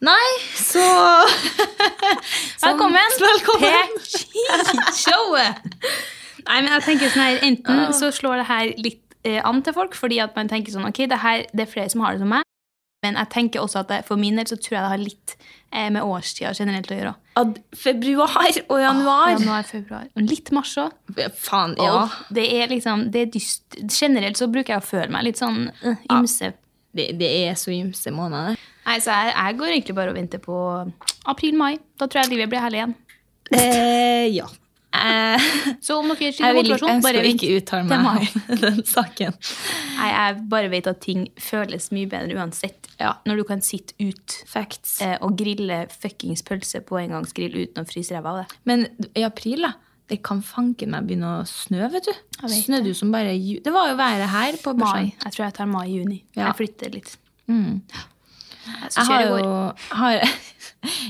Nei, 0.00 0.30
så 0.56 0.80
Velkommen, 2.64 2.98
Velkommen. 3.20 3.94
til 4.04 4.82
showet! 4.92 5.54
Nei, 6.46 6.60
men 6.60 6.68
jeg 6.74 6.82
tenker 6.84 7.08
sånn 7.08 7.22
her, 7.24 7.38
Enten 7.46 7.92
så 7.96 8.10
slår 8.12 8.42
det 8.42 8.46
her 8.50 8.72
litt 8.84 9.14
eh, 9.24 9.40
an 9.48 9.62
til 9.64 9.72
folk, 9.72 9.94
fordi 9.96 10.18
at 10.20 10.34
man 10.36 10.48
tenker 10.50 10.74
sånn, 10.74 10.84
ok, 10.90 11.06
det, 11.08 11.18
her, 11.22 11.46
det 11.56 11.64
er 11.64 11.70
flere 11.72 11.88
som 11.92 12.02
har 12.04 12.12
det 12.12 12.20
som 12.20 12.28
meg, 12.34 12.44
men 13.04 13.18
jeg 13.20 13.30
tenker 13.34 13.62
også 13.62 13.84
at 13.84 13.92
for 14.08 14.20
min 14.20 14.40
del 14.40 14.48
så 14.48 14.56
tror 14.56 14.78
jeg 14.78 14.82
det 14.82 14.92
har 14.94 15.02
litt 15.02 15.36
eh, 15.36 15.90
med 15.92 16.00
årstida 16.02 16.54
generelt 16.56 16.90
å 16.90 16.98
gjøre. 16.98 17.14
Ad 17.40 17.60
februar 17.76 18.58
og 18.64 18.80
januar. 18.80 19.34
Januar, 19.36 19.68
februar. 19.68 20.08
Og 20.16 20.28
litt 20.32 20.52
mars 20.56 20.74
òg. 20.80 20.96
Faen, 21.36 21.76
ja. 21.78 22.04
Og 22.04 22.34
Det 22.34 22.46
er 22.56 22.72
liksom, 22.72 23.08
det 23.14 23.26
er 23.26 23.32
dyst. 23.36 23.78
Generelt 23.84 24.40
så 24.40 24.48
bruker 24.50 24.76
jeg 24.76 24.84
å 24.84 24.86
føle 24.86 25.10
meg 25.12 25.28
litt 25.28 25.40
sånn 25.42 25.66
uh, 25.84 25.94
ymse. 26.14 26.54
Det, 26.94 27.10
det 27.18 27.30
er 27.44 27.56
så 27.58 27.74
ymse 27.74 28.12
måneder. 28.14 28.58
Nei, 28.84 28.98
så 29.02 29.14
jeg, 29.16 29.32
jeg 29.34 29.60
går 29.60 29.72
egentlig 29.72 29.96
bare 29.96 30.12
og 30.12 30.18
venter 30.18 30.42
på 30.42 30.58
april-mai. 31.30 31.72
Da 31.98 32.06
tror 32.06 32.22
jeg 32.22 32.34
livet 32.34 32.52
blir 32.52 32.62
herlig 32.62 32.82
igjen. 32.82 32.94
Eh, 33.54 34.28
ja. 34.34 34.46
Eh, 34.94 35.40
Så 35.82 35.96
om 35.98 36.08
dere 36.12 36.20
jeg 36.28 36.34
sliter 36.36 36.54
med 36.54 36.60
motivasjon, 36.62 36.88
jeg 36.92 37.02
bare 37.02 37.20
skal 37.20 37.30
ikke 37.32 37.52
uttale 37.58 37.84
meg 37.84 38.00
om 38.04 38.60
den 38.62 38.82
saken. 38.86 39.34
Nei, 39.98 40.10
jeg 40.12 40.36
bare 40.52 40.68
vet 40.72 40.86
at 40.92 41.00
ting 41.04 41.24
føles 41.40 41.90
mye 41.96 42.06
bedre 42.12 42.36
uansett. 42.38 42.90
Ja. 43.00 43.14
Når 43.26 43.40
du 43.40 43.44
kan 43.48 43.60
sitte 43.64 43.94
ut 44.00 44.36
Facts. 44.46 45.00
eh, 45.02 45.16
og 45.20 45.34
grille 45.40 45.80
fuckings 45.90 46.44
pølse 46.46 46.80
på 46.86 47.00
engangsgrill 47.02 47.56
uten 47.64 47.82
å 47.82 47.88
fryse 47.90 48.14
ræva 48.14 48.30
av 48.36 48.38
det. 48.44 48.60
Men 48.70 48.86
i 49.14 49.24
april, 49.26 49.66
da. 49.66 49.72
Det 50.06 50.18
kan 50.22 50.42
fanken 50.44 50.90
meg 50.92 51.06
begynne 51.08 51.30
å 51.40 51.44
snø, 51.48 51.86
vet 51.90 52.04
du. 52.04 52.12
Jeg 52.42 52.64
Snødde 52.66 52.90
jo 52.92 52.94
som 52.98 53.10
bare 53.10 53.32
ju- 53.34 53.60
Det 53.64 53.72
var 53.72 53.88
jo 53.88 53.96
været 53.96 54.28
her 54.28 54.52
på 54.60 54.74
Mai. 54.76 54.84
børsen. 54.84 55.12
Jeg 55.24 55.32
tror 55.32 55.44
jeg 55.46 55.54
tar 55.54 55.66
mai-juni. 55.66 56.18
Ja. 56.36 56.50
Jeg 56.52 56.56
flytter 56.60 56.92
litt. 56.92 57.16
Mm. 57.48 57.80
Jeg, 58.64 58.90
Jeg 58.96 59.04
har 59.06 59.22
jo 59.24 59.36
jeg 59.36 59.96
har, 59.98 60.20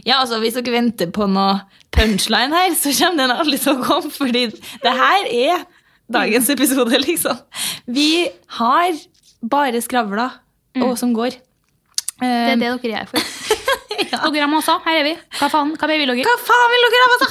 Ja, 0.06 0.20
altså, 0.20 0.40
hvis 0.42 0.56
dere 0.58 0.74
venter 0.74 1.10
på 1.14 1.28
noe 1.30 1.60
punchline 1.94 2.54
her, 2.54 2.74
så 2.78 2.92
kommer 2.98 3.24
den 3.24 3.34
aldri 3.34 3.60
til 3.62 3.74
å 3.76 3.84
komme, 3.84 4.12
fordi 4.12 4.46
det 4.82 4.94
her 4.98 5.30
er 5.30 5.64
dagens 6.12 6.50
episode, 6.52 6.98
liksom. 7.06 7.38
Vi 7.86 8.28
har 8.58 9.02
bare 9.44 9.82
skravla 9.84 10.30
og 10.82 10.96
som 10.98 11.14
går. 11.16 11.38
Det 12.20 12.30
er 12.30 12.54
Um, 12.54 12.60
det 12.60 12.68
dere 12.84 13.00
er 13.02 13.08
for. 13.10 13.18
Dere 14.14 14.44
er 14.44 14.50
masse. 14.50 14.74
Her 14.84 14.98
er 15.00 15.06
vi. 15.06 15.14
Hva 15.38 15.48
faen? 15.50 15.72
Hva 15.78 15.88
vil 15.90 16.06
dere? 16.06 16.24
Hva 16.26 16.34
faen 16.46 16.72
vil 16.72 16.84
dere 16.94 17.08
ha? 17.10 17.28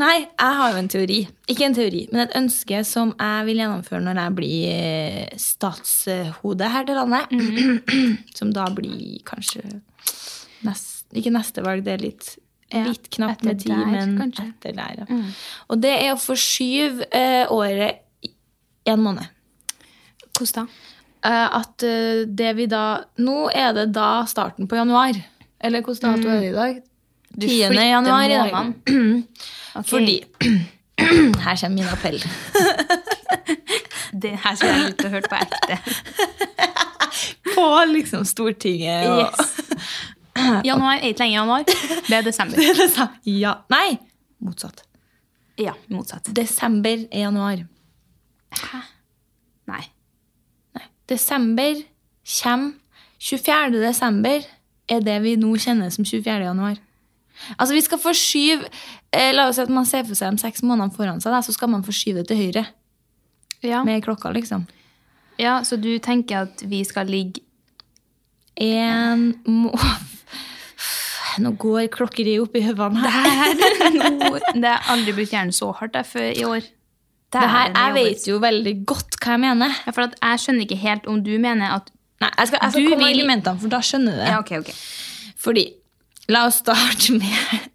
Nei, 0.00 0.14
jeg 0.24 0.56
har 0.60 0.72
jo 0.72 0.80
en 0.80 0.90
teori. 0.92 1.18
Ikke 1.50 1.66
en 1.66 1.76
teori, 1.76 2.02
men 2.12 2.22
et 2.24 2.36
ønske 2.38 2.80
som 2.88 3.12
jeg 3.18 3.46
vil 3.48 3.60
gjennomføre 3.62 4.00
når 4.04 4.20
jeg 4.22 4.36
blir 4.38 4.70
eh, 4.72 5.36
statshode 5.42 6.70
her 6.72 6.88
til 6.88 7.00
landet. 7.00 7.36
Som 8.38 8.52
da 8.56 8.68
blir 8.74 9.18
kanskje 9.28 9.64
nest, 10.66 10.87
Ikke 11.16 11.32
neste 11.32 11.62
valg, 11.64 11.84
det 11.86 11.92
er 11.94 12.02
litt, 12.02 12.26
Ja, 12.72 12.82
litt 12.84 13.08
knapt 13.14 13.44
med 13.48 13.62
tid, 13.62 13.72
men 13.72 14.18
kanskje. 14.18 14.44
etter 14.50 14.74
der, 14.76 14.98
ja. 15.00 15.20
Og 15.72 15.80
det 15.80 15.94
er 16.02 16.12
å 16.12 16.18
forskyve 16.20 17.06
eh, 17.16 17.46
året 17.54 18.02
en 18.88 19.00
måned. 19.00 19.24
Hvordan 20.36 20.66
da? 20.68 20.84
Eh, 21.28 21.56
at 21.60 21.82
eh, 21.82 22.26
det 22.28 22.52
vi 22.56 22.66
da 22.70 22.82
Nå 23.18 23.48
er 23.50 23.72
det 23.74 23.88
da 23.96 24.24
starten 24.30 24.68
på 24.70 24.76
januar. 24.78 25.16
Eller 25.60 25.82
hvordan 25.82 26.20
dato 26.20 26.28
er 26.30 26.40
det 26.44 26.50
i 26.52 26.54
dag? 26.54 26.76
Du 27.38 27.46
10. 27.48 27.74
januar 27.74 28.24
i 28.28 28.36
dag. 28.38 28.74
Okay. 29.78 29.90
Fordi 29.90 30.14
Her 31.44 31.56
kommer 31.60 31.76
min 31.76 31.88
appell. 31.92 32.16
Det 34.22 34.32
her 34.42 34.54
skulle 34.56 34.72
jeg 34.72 34.86
likt 34.88 35.04
å 35.04 35.10
høre 35.12 35.28
på 35.28 35.36
ekte. 35.38 35.76
På 37.54 37.66
liksom 37.90 38.24
Stortinget 38.26 39.06
og 39.10 39.20
Yes. 39.26 39.52
Januar 40.68 40.98
er 41.00 41.08
ikke 41.12 41.24
lenger 41.24 41.38
januar. 41.40 41.64
Det 42.08 42.16
er 42.18 42.26
desember. 42.26 42.56
Det 42.60 42.68
er 42.72 42.80
desember. 42.82 43.16
Ja. 43.28 43.54
Nei, 43.72 43.98
motsatt. 44.44 44.84
Ja, 45.58 45.72
motsatt. 45.90 46.28
Desember 46.36 47.06
er 47.10 47.24
januar. 47.26 47.64
Hæ? 48.54 48.82
Nei. 49.68 49.82
Nei. 50.78 50.84
Desember 51.10 51.80
kommer 52.38 52.74
24. 53.18 53.80
desember 53.82 54.44
er 54.88 55.00
det 55.04 55.16
vi 55.24 55.32
nå 55.40 55.50
kjenner 55.58 55.90
som 55.90 56.04
24. 56.06 56.38
januar. 56.46 56.76
Altså, 57.58 57.74
vi 57.74 57.82
skal 57.82 57.98
forskyve 58.02 58.68
eh, 59.14 59.32
La 59.34 59.48
oss 59.50 59.58
si 59.58 59.62
at 59.64 59.70
man 59.74 59.86
ser 59.86 60.06
for 60.06 60.18
seg 60.18 60.34
de 60.36 60.42
seks 60.42 60.62
månedene 60.66 60.94
foran 60.94 61.20
seg, 61.22 61.34
da, 61.34 61.42
så 61.42 61.54
skal 61.54 61.70
man 61.70 61.82
forskyve 61.86 62.22
det 62.22 62.28
til 62.30 62.38
høyre 62.44 62.64
Ja. 63.66 63.82
med 63.86 64.02
klokka, 64.06 64.30
liksom. 64.34 64.64
ja, 65.38 65.58
så 65.66 65.76
du 65.78 65.90
tenker 66.02 66.44
at 66.46 66.62
vi 66.70 66.84
skal 66.86 67.10
ligge 67.10 67.42
En 68.60 69.28
må... 69.46 69.72
Nå 71.42 71.52
går 71.62 71.86
klokkeriet 71.94 72.42
opp 72.42 72.56
i 72.58 72.64
høvene 72.66 72.98
her. 72.98 73.52
Det 74.58 74.66
har 74.66 74.88
aldri 74.90 75.12
brukt 75.14 75.30
hjernen 75.34 75.54
så 75.54 75.68
hardt 75.78 75.94
der 75.94 76.06
før 76.08 76.26
i 76.32 76.42
år. 76.48 76.64
Det 77.30 77.42
her, 77.52 77.68
jeg 77.76 77.94
vet 77.94 78.24
jo 78.26 78.38
veldig 78.42 78.72
godt 78.88 79.18
hva 79.20 79.36
jeg 79.36 79.42
mener. 79.44 79.74
Ja, 79.86 79.92
for 79.94 80.08
at 80.08 80.16
jeg 80.18 80.40
skjønner 80.42 80.64
ikke 80.66 80.78
helt 80.82 81.06
om 81.12 81.20
du 81.22 81.34
mener 81.38 81.76
at 81.76 81.92
Nei, 82.18 82.32
Jeg 82.40 82.48
skal, 82.50 82.58
jeg 82.64 82.72
skal 82.72 82.82
Du 82.82 82.88
komme 82.88 82.96
med 82.98 83.06
vil- 83.12 83.20
argumentene, 83.20 83.60
for 83.62 83.70
da 83.70 83.78
skjønner 83.86 84.16
du 84.16 84.18
det. 84.18 84.30
Ja, 84.32 84.38
okay, 84.42 84.58
okay. 84.58 84.74
Fordi, 85.38 85.62
la 86.34 86.40
oss 86.48 86.56
starte 86.64 87.14
med 87.20 87.68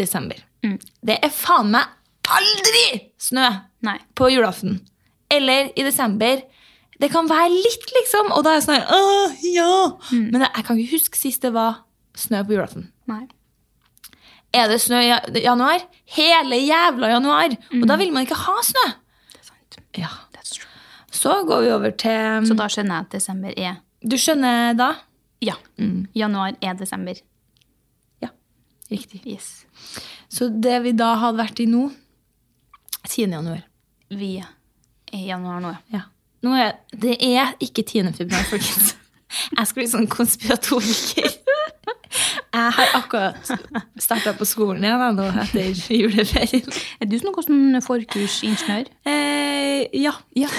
desember. 0.00 0.38
Mm. 0.64 0.78
Det 1.04 1.18
er 1.20 1.34
faen 1.34 1.68
meg 1.74 1.90
aldri 2.32 2.86
snø 3.20 3.44
Nei. 3.84 3.98
på 4.16 4.30
julaften. 4.32 4.78
Eller 5.28 5.68
i 5.76 5.84
desember. 5.84 6.40
Det 7.00 7.10
kan 7.10 7.28
være 7.30 7.50
litt, 7.50 7.86
liksom. 7.96 8.30
Og 8.36 8.44
da 8.46 8.54
er 8.54 8.60
jeg 8.60 8.66
sånn 8.68 8.92
Åh, 8.96 9.38
ja. 9.50 9.70
Mm. 10.12 10.28
Men 10.30 10.44
jeg 10.46 10.66
kan 10.66 10.78
ikke 10.78 10.96
huske 10.98 11.18
sist 11.18 11.42
det 11.42 11.50
var 11.54 11.82
snø 12.18 12.44
på 12.46 12.54
julaften. 12.54 12.90
Nei. 13.10 13.24
Er 14.54 14.70
det 14.70 14.78
snø 14.84 15.00
i 15.02 15.42
januar? 15.42 15.82
Hele 16.14 16.60
jævla 16.62 17.10
januar. 17.16 17.56
Mm. 17.72 17.82
Og 17.82 17.88
da 17.90 17.98
vil 17.98 18.14
man 18.14 18.26
ikke 18.26 18.38
ha 18.38 18.54
snø. 18.62 18.84
Det 19.32 19.40
er 19.42 19.48
sant. 19.48 19.80
Ja. 19.98 20.12
That's 20.36 20.54
true. 20.54 20.70
Så 21.10 21.40
går 21.48 21.66
vi 21.66 21.74
over 21.74 21.96
til 21.98 22.46
Så 22.46 22.54
da 22.58 22.70
skjønner 22.70 23.00
jeg 23.00 23.08
at 23.08 23.18
desember 23.18 23.58
er 23.58 23.76
Du 24.04 24.16
skjønner 24.20 24.78
da? 24.78 24.92
Ja. 25.42 25.58
Januar 26.14 26.54
er 26.62 26.78
desember. 26.78 27.18
Ja. 28.22 28.30
Riktig. 28.90 29.24
Yes. 29.26 29.66
Så 30.30 30.48
det 30.48 30.78
vi 30.86 30.94
da 30.96 31.14
hadde 31.20 31.40
vært 31.42 31.60
i 31.62 31.66
nå 31.70 31.88
10. 33.08 33.28
januar. 33.34 33.64
Vi 34.14 34.36
er 34.38 34.50
i 35.14 35.26
januar 35.28 35.60
nå, 35.64 35.74
ja. 35.92 36.06
Ja. 36.44 36.50
Nå 36.50 36.56
er, 36.60 36.74
det 36.92 37.16
er 37.24 37.54
ikke 37.64 37.82
10. 37.82 38.12
februar, 38.18 38.44
folkens. 38.50 38.92
Jeg 39.56 39.66
skal 39.66 39.80
bli 39.80 39.86
sånn 39.90 40.10
konspiratoriker. 40.12 41.30
Jeg 42.54 42.72
har 42.76 42.92
akkurat 42.94 43.48
starta 43.98 44.34
på 44.38 44.46
skolen 44.46 44.84
igjen 44.86 45.16
nå 45.18 45.24
etter 45.42 45.72
juleferien. 45.90 46.68
Er 47.02 47.08
du 47.10 47.16
sånn 47.18 47.34
hvordan 47.34 47.80
forkursingeniør? 47.82 48.92
Eh, 49.10 49.88
ja. 49.98 50.12
Ja. 50.38 50.50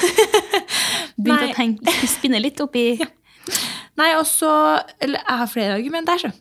Begynte 1.16 1.54
å 1.54 1.56
tenke, 1.56 1.96
spinne 2.12 2.42
litt 2.44 2.60
oppi 2.64 2.90
ja. 3.04 3.08
Nei, 3.96 4.10
og 4.20 4.26
så 4.28 4.50
jeg 5.00 5.22
har 5.24 5.48
flere 5.48 5.78
argumenter, 5.78 6.20
så. 6.20 6.34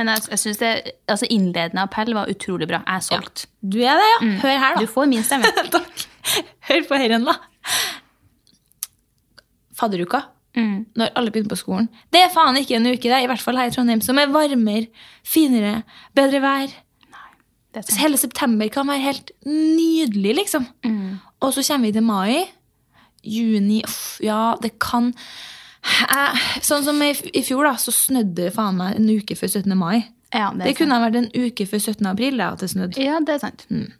Men 0.00 0.08
jeg, 0.10 0.24
jeg 0.32 0.40
synes 0.40 0.58
det, 0.58 0.70
altså 1.12 1.28
innledende 1.30 1.84
appell 1.84 2.10
var 2.16 2.30
utrolig 2.32 2.66
bra. 2.66 2.80
Jeg 2.88 2.96
er 2.96 3.04
solgt. 3.06 3.44
Du 3.60 3.78
er 3.84 4.00
det, 4.00 4.08
ja. 4.08 4.30
Hør 4.42 4.56
her, 4.56 4.74
da. 4.74 4.82
Du 4.82 4.90
får 4.90 5.06
min 5.12 5.22
stemme. 5.22 5.52
Takk. 5.76 6.06
Hør 6.72 6.86
på 6.88 6.98
herren, 6.98 7.28
da. 7.28 7.36
Fadderuka. 9.82 10.22
Mm. 10.56 10.84
Når 11.00 11.12
alle 11.16 11.32
begynner 11.32 11.52
på 11.52 11.60
skolen. 11.60 11.88
Det 12.12 12.20
er 12.20 12.32
faen 12.32 12.58
ikke 12.60 12.76
en 12.76 12.88
uke, 12.90 13.08
det, 13.08 13.16
er 13.16 13.24
i 13.24 13.30
hvert 13.30 13.42
fall 13.42 13.56
her 13.56 13.70
i 13.70 13.74
Trondheim, 13.74 14.02
som 14.04 14.18
er 14.20 14.32
varmere, 14.32 14.88
finere, 15.24 15.82
bedre 16.16 16.42
vær. 16.44 16.74
Sant. 17.72 17.94
hele 18.02 18.18
september 18.20 18.68
kan 18.68 18.84
være 18.84 19.00
helt 19.00 19.30
nydelig, 19.48 20.34
liksom. 20.42 20.66
Mm. 20.84 21.22
Og 21.40 21.54
så 21.56 21.64
kommer 21.64 21.88
vi 21.88 21.94
til 21.96 22.04
mai. 22.04 22.42
Juni 23.24 23.80
uff, 23.86 24.18
Ja, 24.20 24.54
det 24.60 24.74
kan 24.82 25.12
jeg, 25.82 26.62
Sånn 26.62 26.84
som 26.86 27.00
i, 27.02 27.12
fjor, 27.42 27.64
da, 27.66 27.76
så 27.80 27.94
snødde 27.94 28.34
det 28.38 28.52
faen 28.54 28.76
meg 28.78 28.98
en 28.98 29.08
uke 29.10 29.36
før 29.38 29.50
17. 29.62 29.72
mai. 29.78 30.04
Ja, 30.32 30.50
det, 30.54 30.66
Det, 30.66 30.76
kunne 30.78 30.96
ha 30.96 31.02
vært 31.02 31.18
en 31.18 31.30
uke 31.34 31.66
før 31.68 31.80
17. 31.80 32.06
april 32.12 32.38
da, 32.40 32.52
at 32.52 32.62
det 32.62 32.70
snødde. 32.72 33.02
Ja, 33.02 33.18
det 33.20 33.36
er 33.36 33.42
sant. 33.42 33.66
Mm. 33.72 33.90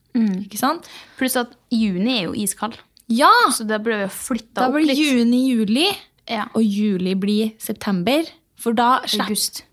Ikke 0.44 0.60
sant? 0.60 0.88
Pluss 1.18 1.36
at 1.40 1.52
juni 1.72 2.18
er 2.18 2.24
jo 2.28 2.36
iskald. 2.36 2.78
Ja! 3.12 3.32
Så 3.54 3.66
da 3.68 3.78
ble 3.82 3.98
vi 4.02 4.06
opp 4.08 4.30
litt. 4.36 4.48
Da 4.56 4.68
blir 4.72 4.94
juni-juli, 4.96 5.88
Ja. 6.30 6.46
og 6.54 6.62
juli 6.64 7.14
blir 7.18 7.52
september. 7.60 8.24
For 8.62 8.72
da 8.78 9.00
August. 9.18 9.64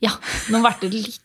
Ja, 0.00 0.14
nå 0.48 0.62
ble 0.64 0.72
det 0.80 0.92
litt 0.94 1.18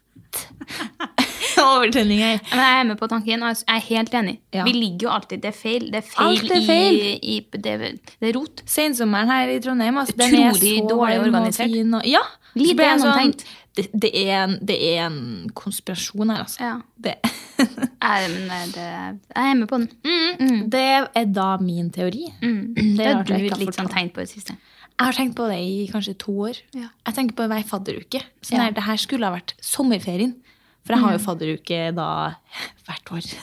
overtenning 1.63 2.19
her. 2.23 2.39
Men 2.51 2.59
jeg 2.63 2.79
er 2.81 2.87
med 2.89 2.99
på 2.99 3.07
tanken, 3.11 3.43
og 3.45 3.53
jeg 3.53 3.63
er 3.75 3.83
helt 3.87 4.15
enig. 4.19 4.33
Ja. 4.55 4.63
Vi 4.67 4.73
ligger 4.75 5.07
jo 5.07 5.11
alltid 5.15 5.41
Det 5.43 5.51
er 5.53 5.57
feil. 5.57 5.85
Det 5.93 6.01
er 6.01 6.07
feil, 6.09 6.27
Alt 6.41 6.51
er 6.57 6.65
feil. 6.67 6.97
I, 6.99 7.11
i 7.35 7.35
det, 7.53 7.75
det 8.19 8.29
er 8.29 8.33
rot. 8.37 8.63
Sensommeren 8.69 9.31
her 9.31 9.51
i 9.53 9.59
Trondheim 9.63 9.99
altså, 10.01 10.17
den 10.19 10.35
er 10.41 10.57
så 10.57 10.73
dårlig 10.89 10.95
varm 10.97 11.19
og 11.19 11.27
organisert. 11.27 11.71
fin 11.71 11.93
og- 11.99 12.07
ja. 12.09 12.23
Lite 12.53 12.69
så 12.69 12.75
ble 12.77 12.85
jeg 12.85 12.99
gjennomtenkt. 12.99 13.45
Det, 13.77 13.87
det, 13.93 14.11
er 14.13 14.43
en, 14.43 14.57
det 14.61 14.75
er 14.93 15.07
en 15.07 15.49
konspirasjon 15.57 16.29
her, 16.29 16.43
altså. 16.45 16.61
Ja. 16.61 16.75
Det. 16.95 17.15
Jeg, 18.03 18.29
eh, 18.35 18.63
det, 18.73 18.83
jeg 18.83 19.49
er 19.49 19.53
med 19.55 19.67
på 19.71 19.77
den. 19.79 20.63
det 20.73 20.81
er 21.15 21.27
da 21.31 21.45
min 21.61 21.87
teori. 21.93 22.25
Mm. 22.41 22.73
Det 22.97 23.05
har 23.07 23.21
du 23.23 23.33
ikke 23.37 23.71
sånn 23.71 23.87
tegn 23.93 24.09
på 24.11 24.19
i 24.19 24.25
det 24.25 24.33
siste. 24.33 24.55
Jeg 24.93 25.07
har 25.07 25.15
tenkt 25.15 25.37
på 25.37 25.45
det 25.49 25.59
i 25.63 25.85
kanskje 25.89 26.13
to 26.19 26.33
år. 26.49 26.59
Ja. 26.75 26.89
Jeg 27.07 27.15
tenker 27.15 27.37
på 27.37 27.47
hver 27.49 27.63
fadderuke. 27.69 28.21
Sånn 28.43 28.59
Ja. 28.59 28.69
det 28.75 28.83
her 28.85 28.99
skulle 28.99 29.29
ha 29.29 29.37
vært 29.37 29.55
sommerferien. 29.63 30.35
For 30.83 30.97
jeg 30.97 31.03
har 31.05 31.15
jo 31.15 31.23
fadderuke 31.23 31.79
da 31.95 32.09
hvert 32.85 33.13
år. 33.15 33.29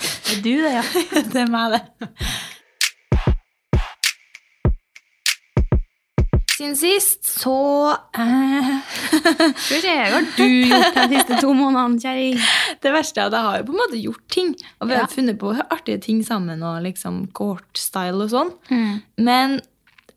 Det 0.00 0.38
er 0.38 0.42
du, 0.44 0.52
det, 0.62 0.70
ja. 0.72 0.82
det 1.32 1.40
er 1.42 1.48
meg, 1.50 1.74
det. 1.74 2.16
Siden 6.60 6.76
sist 6.76 7.24
så 7.24 7.54
eh, 8.20 8.66
hva 9.80 9.94
har 10.12 10.26
du 10.36 10.44
gjort 10.68 10.98
de 10.98 11.06
siste 11.14 11.38
to 11.40 11.54
månedene, 11.56 11.96
kjerring? 12.02 12.36
Det 12.84 12.92
verste 12.92 13.22
er 13.22 13.30
at 13.30 13.36
jeg 13.38 13.46
har 13.46 13.58
jo 13.62 13.66
på 13.70 13.72
en 13.72 13.80
måte 13.80 14.00
gjort 14.02 14.26
ting. 14.34 14.50
Og 14.80 14.90
vi 14.90 14.98
har 14.98 15.06
Ja. 15.06 15.08
funnet 15.08 15.38
på 15.40 15.54
artige 15.56 16.02
ting 16.04 16.20
sammen 16.26 16.60
og 16.62 16.82
liksom 16.84 17.22
court-style 17.32 18.26
og 18.26 18.32
sånn. 18.34 18.52
Mm. 18.68 19.00
Men 19.24 19.56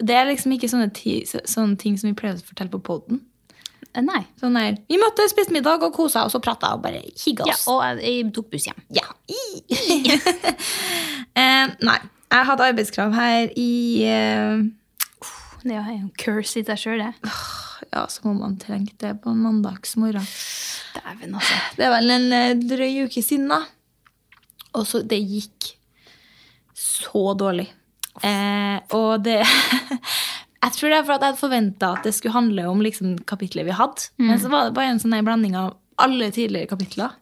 det 0.03 0.17
er 0.19 0.27
liksom 0.27 0.51
ikke 0.57 0.67
sånne, 0.67 0.89
ti, 0.91 1.21
sånne 1.23 1.79
ting 1.79 1.95
som 1.95 2.09
vi 2.11 2.17
pleier 2.19 2.35
å 2.35 2.43
fortelle 2.43 2.73
på 2.75 2.81
poden. 2.91 3.21
Eh, 3.93 4.03
Nei. 4.03 4.25
Sånn 4.41 4.59
der, 4.59 4.77
Vi 4.89 4.99
måtte 4.99 5.29
spiste 5.31 5.55
middag 5.55 5.79
og 5.87 5.95
kosa 5.95 6.25
oss 6.27 6.35
og 6.35 6.43
prata 6.43 6.73
og 6.75 6.83
bare 6.83 6.99
higga 7.23 7.47
Ja, 7.47 7.55
og 7.71 8.03
jeg 8.03 8.33
tok 8.35 8.51
buss 8.51 8.67
hjem. 8.67 8.83
Ja. 8.91 9.07
eh, 11.39 11.67
nei. 11.79 11.99
Jeg 12.33 12.47
hadde 12.49 12.65
arbeidskrav 12.65 13.13
her 13.13 13.51
i 13.55 13.71
eh, 14.09 14.63
Det 15.63 15.75
er 15.75 15.91
jo 15.93 15.99
en 16.01 16.11
curse 16.19 16.59
i 16.59 16.65
seg 16.67 16.79
sjøl, 16.79 17.03
det. 17.05 17.31
Ja, 17.93 18.05
så 18.11 18.23
må 18.25 18.33
man 18.37 18.57
trenge 18.61 18.95
det 18.99 19.13
på 19.23 19.31
en 19.31 19.43
mandagsmorgen. 19.43 20.25
Dæven, 20.97 21.37
altså. 21.39 21.59
Det 21.77 21.87
er 21.87 21.93
vel 21.93 22.13
en 22.15 22.27
eh, 22.35 22.51
drøy 22.59 23.05
uke 23.07 23.23
siden, 23.23 23.49
da. 23.51 23.63
Og 24.73 24.87
så 24.89 25.03
Det 25.05 25.19
gikk 25.19 25.73
så 26.73 27.33
dårlig. 27.37 27.67
Eh, 28.21 28.77
og 28.93 29.23
det 29.25 29.41
Jeg 30.63 30.71
tror 30.77 30.89
det 30.93 30.97
er 30.97 31.03
for 31.03 31.15
at 31.17 31.23
jeg 31.23 31.27
hadde 31.33 31.41
forventa 31.41 31.87
at 31.97 32.05
det 32.07 32.13
skulle 32.15 32.37
handle 32.37 32.69
om 32.71 32.81
liksom, 32.81 33.17
kapitlet 33.27 33.67
vi 33.67 33.75
hadde. 33.75 34.07
Men 34.15 34.39
så 34.39 34.47
var 34.51 34.69
det 34.69 34.77
bare 34.77 34.93
en 34.93 35.01
sånn 35.01 35.17
blanding 35.25 35.57
av 35.59 35.73
alle 35.99 36.29
tidligere 36.31 36.71
kapitler. 36.71 37.17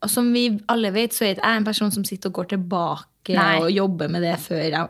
Og 0.00 0.08
som 0.08 0.30
vi 0.32 0.46
alle 0.72 0.88
vet, 0.94 1.12
så 1.12 1.26
er 1.26 1.34
jeg 1.34 1.58
en 1.58 1.66
person 1.66 1.92
som 1.92 2.06
sitter 2.08 2.32
og 2.32 2.38
går 2.40 2.48
tilbake 2.54 3.36
Nei. 3.36 3.58
og 3.60 3.68
jobber 3.74 4.08
med 4.08 4.24
det 4.24 4.38
før 4.40 4.62
jeg 4.64 4.88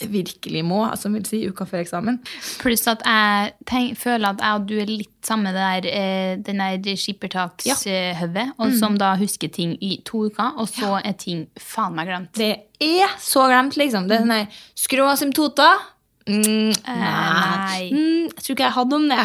virkelig 0.00 0.62
må. 0.64 0.82
som 0.96 1.14
vil 1.14 1.24
si 1.26 1.42
uka 1.48 1.64
før 1.68 1.82
eksamen. 1.82 2.18
Pluss 2.60 2.86
at 2.90 3.02
jeg 3.06 3.52
tenk, 3.66 3.96
føler 3.98 4.28
at 4.28 4.42
jeg 4.44 4.60
og 4.60 4.66
du 4.68 4.74
er 4.82 4.90
litt 4.90 5.12
samme 5.26 5.52
det 5.54 5.62
der, 5.62 5.88
eh, 5.90 6.36
den 6.38 6.62
der 6.62 6.96
skippertakshøvet, 6.96 8.52
og 8.58 8.74
som 8.78 8.98
da 8.98 9.14
husker 9.16 9.48
ting 9.48 9.76
i 9.82 10.00
to 10.06 10.26
uker, 10.30 10.54
og 10.56 10.68
så 10.70 11.00
er 11.02 11.16
ting 11.18 11.46
faen 11.58 11.96
meg 11.96 12.10
glemt. 12.10 12.32
Det 12.36 12.52
er 12.82 13.16
så 13.22 13.48
glemt, 13.50 13.76
liksom. 13.76 14.08
Det 14.08 14.18
er 14.18 14.24
sånn 14.24 14.34
der 14.34 14.62
Skrå 14.76 15.08
asymptoter. 15.10 15.82
Mm, 16.26 16.74
nei. 16.86 17.90
Mm, 17.94 18.28
jeg 18.34 18.42
tror 18.42 18.56
ikke 18.56 18.66
jeg 18.66 18.78
hadde 18.80 19.00
om 19.00 19.08
det. 19.08 19.24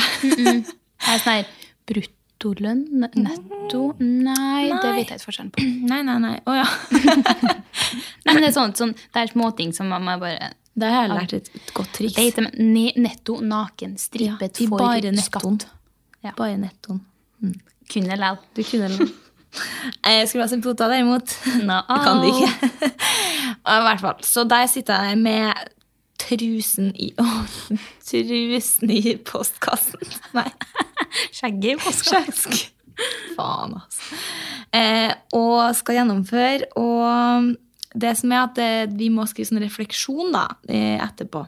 Jeg 1.01 1.17
er 1.17 1.23
sånn 1.23 1.39
her 1.41 2.11
bruttolønn, 2.41 2.81
netto 3.15 3.81
Nei, 3.99 4.69
det 4.71 4.93
vet 4.95 5.11
jeg 5.11 5.19
ikke 5.19 5.27
forskjellen 5.27 5.51
på. 5.53 5.65
Nei, 5.91 6.01
nei, 6.07 6.17
nei. 6.23 6.33
Å 6.45 6.55
ja. 6.57 6.65
Nei, 8.25 8.33
men 8.33 8.41
det 8.41 8.49
er 8.49 8.55
sånn, 8.55 8.73
sånn 8.77 8.93
det 8.97 9.23
er 9.23 9.31
småting 9.31 9.73
som 9.75 9.89
man 9.91 10.07
bare 10.21 10.51
Det 10.73 10.89
har 10.89 11.05
jeg 11.07 11.13
lært 11.13 11.35
et, 11.37 11.49
et 11.57 11.73
godt 11.77 11.93
triks. 11.97 12.15
Det 12.17 12.27
heter 12.29 12.49
ne- 12.57 12.95
netto 13.01 13.39
naken, 13.45 13.97
strippet 14.01 14.61
Ja, 14.61 14.69
for 14.69 14.81
bare 14.81 15.13
skatt. 15.21 15.67
Ja. 16.21 16.33
Bare 16.37 16.57
nettoen. 16.61 17.01
Kunne 17.91 18.17
læl. 18.17 18.39
Du 18.55 18.63
kunne 18.63 18.91
læl. 18.93 19.11
Jeg 19.51 20.29
skulle 20.29 20.45
ha 20.45 20.47
asymptoter, 20.47 20.87
derimot. 20.93 21.33
No. 21.67 21.81
Jeg 21.89 22.03
kan 22.05 22.21
det 22.23 22.29
ikke. 22.31 22.91
I 23.75 23.79
hvert 23.83 24.03
fall. 24.03 24.21
Så 24.23 24.45
der 24.47 24.69
sitter 24.71 25.09
jeg 25.09 25.17
med 25.19 25.73
trusen 26.21 26.91
i 26.95 27.11
Å, 27.21 27.27
trusen 28.07 28.93
i 28.93 29.17
postkassen. 29.27 30.05
Nei. 30.37 30.49
Skjegget 31.33 31.73
i 31.73 31.79
postkassen. 31.81 32.55
Skjegg. 32.57 32.77
Faen, 33.37 33.79
altså. 33.79 34.19
Eh, 34.77 35.11
og 35.35 35.71
skal 35.75 36.01
gjennomføre. 36.01 36.69
Og 36.79 37.55
det 37.97 38.13
som 38.19 38.31
er 38.31 38.43
at 38.45 38.61
eh, 38.61 38.91
vi 38.91 39.09
må 39.13 39.25
skrive 39.29 39.49
sånn 39.49 39.63
refleksjon 39.63 40.31
da, 40.35 40.45
eh, 40.69 40.99
etterpå. 41.01 41.43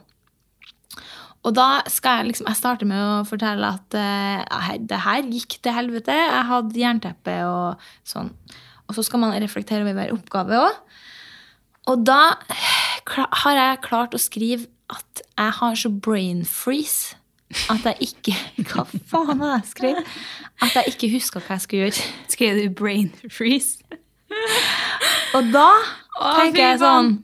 Og 1.44 1.52
da 1.52 1.84
skal 1.92 2.22
jeg 2.22 2.30
liksom, 2.30 2.48
jeg 2.48 2.56
starter 2.56 2.88
med 2.88 3.00
å 3.00 3.24
fortelle 3.28 3.68
at 3.76 3.96
eh, 4.00 4.76
det 4.80 5.00
her 5.04 5.28
gikk 5.28 5.58
til 5.64 5.76
helvete. 5.76 6.16
Jeg 6.16 6.48
hadde 6.50 6.80
jernteppe 6.80 7.38
og 7.48 7.88
sånn. 8.08 8.32
Og 8.88 8.96
så 8.96 9.04
skal 9.04 9.20
man 9.22 9.36
reflektere 9.40 9.84
over 9.84 9.96
hver 9.96 10.14
oppgave 10.16 10.60
òg. 10.60 11.00
Og 11.92 12.00
da 12.00 12.20
har 13.10 13.58
jeg 13.58 13.82
klart 13.84 14.14
å 14.16 14.20
skrive 14.22 14.66
at 14.92 15.22
jeg 15.38 15.52
har 15.58 15.76
så 15.78 15.90
brain 15.90 16.44
freeze 16.48 17.16
at 17.70 17.84
jeg 17.86 18.08
ikke 18.10 18.34
Hva 18.70 18.84
faen 19.10 19.42
har 19.42 19.58
jeg 19.58 19.68
skrevet? 19.70 20.16
At 20.64 20.74
jeg 20.78 20.94
ikke 20.94 21.10
huska 21.12 21.42
hva 21.42 21.56
jeg 21.58 21.64
skulle 21.66 21.84
gjøre. 21.86 22.08
Skrev 22.32 22.58
du 22.62 22.74
brain 22.80 23.12
freeze? 23.30 23.78
Og 25.34 25.52
da 25.54 25.68
tenker 26.40 26.62
jeg 26.64 26.82
sånn 26.82 27.16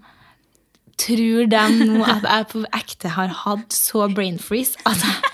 Tror 1.00 1.46
de 1.49 1.60
nå 1.88 2.02
at 2.04 2.26
jeg 2.28 2.46
på 2.50 2.60
ekte 2.76 3.10
har 3.14 3.30
hatt 3.32 3.73
så 3.73 4.04
brain 4.12 4.36
freeze 4.43 4.76
at 4.84 5.00
jeg, 5.00 5.30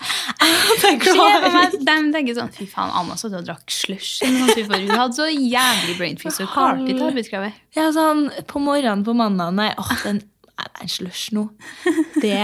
at 0.46 0.84
jeg 0.84 1.00
klarer 1.02 1.50
meg, 1.50 1.74
De 1.82 1.96
tenker 2.14 2.36
sånn 2.38 2.52
Fy 2.54 2.68
faen, 2.70 2.92
Anna 2.94 3.16
satt 3.18 3.34
og 3.34 3.48
drakk 3.48 3.74
slush. 3.74 4.22
Hun 4.22 4.94
hadde 4.94 5.10
så 5.16 5.26
jævlig 5.26 5.96
brain 5.98 6.20
freeze. 6.22 6.44
Hun 6.44 6.52
klarte 6.54 6.86
ikke 6.86 7.08
arbeidskravet. 7.10 7.58
Ja, 7.74 7.88
sånn 7.96 8.28
på 8.46 8.62
morgenen 8.62 9.02
på 9.06 9.16
mandag 9.18 9.56
Nei, 9.58 9.72
åh, 9.82 9.92
den 10.06 10.22
nei, 10.56 10.66
det 10.66 10.80
er 10.80 10.86
en 10.86 10.92
slush 10.96 11.30
nå. 11.36 11.46
Det 12.22 12.40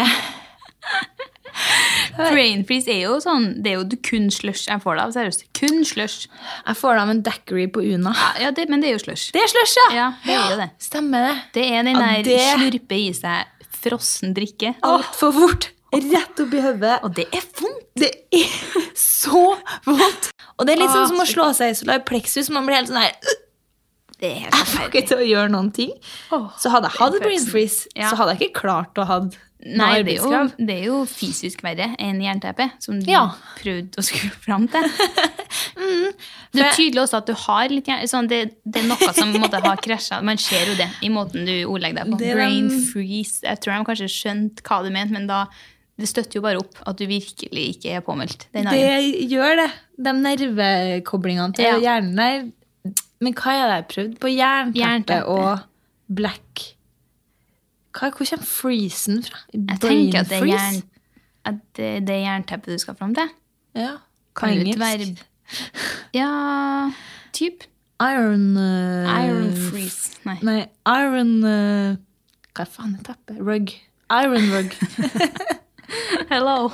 Brain 2.17 2.63
freeze 2.67 2.91
er 2.91 3.05
jo 3.05 3.19
sånn 3.23 3.45
Det 3.63 3.73
er 3.73 3.77
jo 3.79 3.99
kun 4.05 4.29
slush 4.35 4.67
jeg 4.71 4.83
får 4.83 4.97
det 4.99 5.03
av. 5.05 5.13
Seriøst. 5.17 5.45
Kun 5.57 5.83
slush. 5.87 6.27
Jeg 6.67 6.79
får 6.81 6.97
det 6.99 7.03
av 7.05 7.13
en 7.13 7.23
daiquiri 7.29 7.67
på 7.73 7.85
Una. 7.95 8.15
Ja, 8.41 8.51
det, 8.57 8.69
men 8.73 8.83
det 8.83 8.91
er 8.91 8.97
jo 8.97 9.03
slush. 9.05 9.31
Det 9.35 9.43
er 9.43 9.51
slush, 9.53 9.77
ja! 9.79 9.87
Ja, 9.97 10.09
det 10.25 10.35
er 10.37 10.51
jo 10.55 10.59
det. 10.63 10.69
Stemmer 10.83 11.29
det. 11.29 11.35
Det 11.59 11.67
er 11.71 11.87
den 11.89 12.01
der 12.01 12.25
det- 12.27 12.41
slurpe 12.57 12.99
i 12.99 13.13
seg 13.17 13.69
frossen 13.83 14.35
drikke. 14.37 14.75
Altfor 14.87 15.33
fort. 15.37 15.71
Rett 15.93 16.41
opp 16.41 16.55
i 16.57 16.61
hodet. 16.65 16.99
Og 17.05 17.15
det 17.17 17.27
er 17.37 17.45
vondt! 17.59 17.81
Det 18.01 18.11
er 18.33 18.87
så 18.97 19.43
vondt! 19.85 20.31
Og 20.57 20.65
det 20.69 20.75
er 20.77 20.81
litt 20.81 20.93
sånn 20.95 21.11
som 21.11 21.21
å 21.21 21.27
slå 21.29 21.51
seg 21.57 21.75
i 21.75 21.77
solar 21.77 22.01
plexus. 22.09 22.49
Man 22.55 22.65
blir 22.69 22.79
helt 22.81 22.89
sånn 22.89 23.03
her 23.03 23.13
Det 24.23 24.29
er 24.31 24.43
helt 24.45 24.55
Jeg 24.55 24.67
får 24.73 24.85
ikke 24.93 25.07
til 25.11 25.19
å 25.19 25.25
gjøre 25.27 25.51
noen 25.51 25.71
ting. 25.75 25.93
Oh, 26.31 26.49
Så 26.63 26.71
hadde 26.71 26.89
jeg 26.93 27.01
hatt 27.01 27.17
brain 27.25 27.47
freeze, 27.49 27.89
Ja. 27.99 28.11
så 28.13 28.17
hadde 28.21 28.37
jeg 28.39 28.49
ikke 28.51 28.61
klart 28.63 28.95
å 29.03 29.07
ha 29.09 29.17
Nei, 29.63 30.03
det 30.03 30.17
er, 30.19 30.25
jo, 30.27 30.39
det 30.59 30.75
er 30.75 30.87
jo 30.89 30.97
fysisk 31.07 31.61
verre 31.63 31.93
enn 32.03 32.19
jernteppe, 32.19 32.65
som 32.83 32.97
du 32.99 33.07
Ja. 33.11 33.29
prøvde 33.61 33.95
å 33.95 34.03
skru 34.03 34.31
fram 34.43 34.65
til. 34.71 34.83
Det 36.53 36.61
er 36.61 36.75
tydelig 36.77 37.01
også 37.05 37.19
at 37.23 37.27
du 37.31 37.33
har 37.47 37.69
litt 37.73 37.87
jern- 37.89 38.09
sånn, 38.11 38.27
det, 38.29 38.41
det 38.67 38.83
er 38.83 38.89
noe 38.89 39.13
som 39.17 39.31
måtte 39.33 39.57
ha 39.57 39.61
måte, 39.63 39.69
har 39.71 39.81
krasja. 39.85 40.19
Man 40.25 40.37
ser 40.41 40.67
jo 40.69 40.75
det 40.77 40.89
i 41.07 41.09
måten 41.13 41.47
du 41.49 41.53
ordlegger 41.65 42.03
deg 42.03 42.11
på. 42.13 42.19
Det 42.21 42.33
Brain 42.35 42.69
den- 42.69 42.83
freeze. 42.91 43.41
Jeg 43.47 43.61
tror 43.63 43.79
de 43.79 43.87
kanskje 43.89 44.09
skjønte 44.13 44.63
hva 44.67 44.83
du 44.85 44.91
mente, 44.91 45.13
men 45.13 45.27
da 45.31 45.47
det 45.99 46.09
støtter 46.11 46.41
jo 46.41 46.43
bare 46.45 46.59
opp 46.61 46.75
at 46.89 46.97
du 46.99 47.07
virkelig 47.07 47.65
ikke 47.77 47.95
er 47.97 48.01
påmeldt. 48.05 48.47
Det 48.53 48.65
gjør 49.31 49.57
det. 49.63 49.71
De 50.03 50.13
nervekoblingene 50.13 51.55
til 51.55 51.65
Ja. 51.71 51.79
hjernen 51.79 52.17
der. 52.17 52.51
Men 53.23 53.35
hva 53.39 53.53
er 53.55 53.67
det 53.71 53.75
jeg 53.77 53.87
prøvde 53.93 53.95
prøvd? 53.95 54.15
På 54.25 54.31
jernteppe 54.33 54.81
Jernteppe. 54.83 55.27
og 55.27 55.59
black 56.17 56.63
hva, 57.93 58.09
Hvor 58.09 58.25
kommer 58.25 58.47
freezen 58.49 59.21
fra? 59.27 59.39
Jeg 59.53 59.79
Brain 59.81 60.07
tenker 60.13 60.21
at 60.23 60.31
det 60.31 60.39
er, 60.39 60.47
jern, 60.49 60.79
at 61.45 61.59
det, 61.77 61.91
det 62.09 62.15
er 62.17 62.23
jernteppet 62.25 62.73
du 62.75 62.79
skal 62.81 62.97
fram 62.97 63.13
til. 63.15 63.29
Ja. 63.77 63.91
Kan 64.35 64.49
På 64.49 64.55
det 64.55 64.61
engelsk. 64.61 64.81
være 64.81 65.17
Ja, 66.17 66.91
typ. 67.37 67.67
Iron 68.03 68.57
uh, 68.57 69.05
Iron 69.25 69.53
freeze. 69.69 70.17
Nei. 70.25 70.39
Nei, 70.43 70.65
iron 70.89 71.35
uh, 71.45 71.97
Hva 72.57 72.65
faen 72.67 72.97
er 72.99 73.05
teppet? 73.07 73.39
Rug. 73.39 73.71
Iron 74.11 74.49
rug. 74.57 74.73
Hello. 76.33 76.71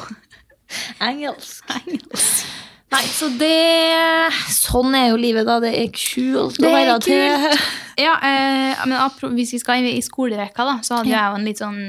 Engelsk. 1.03 1.65
Nei, 2.89 3.03
så 3.13 3.29
det 3.37 4.33
Sånn 4.55 4.95
er 4.97 5.11
jo 5.11 5.19
livet, 5.21 5.45
da. 5.49 5.59
Det 5.61 5.75
er 5.77 5.91
kult 5.93 6.57
å 6.63 6.71
være 6.73 6.99
til. 7.05 7.59
Ja, 7.99 8.13
eh, 8.23 8.85
men 8.87 9.35
hvis 9.35 9.51
vi 9.57 9.59
skal 9.59 9.83
i, 9.83 9.97
i 9.99 10.03
skolerekka, 10.07 10.63
da, 10.69 10.77
så 10.87 11.01
hadde 11.01 11.11
Ja. 11.11 11.25
jeg 11.25 11.33
jo 11.33 11.39
en 11.41 11.49
litt 11.49 11.59
sånn 11.59 11.81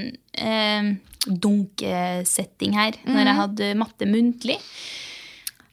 eh, 0.41 0.88
dunkesetting 1.29 2.73
her. 2.73 2.97
Når 3.05 3.29
jeg 3.29 3.38
hadde 3.43 3.67
matte 3.77 4.07
muntlig. 4.09 4.57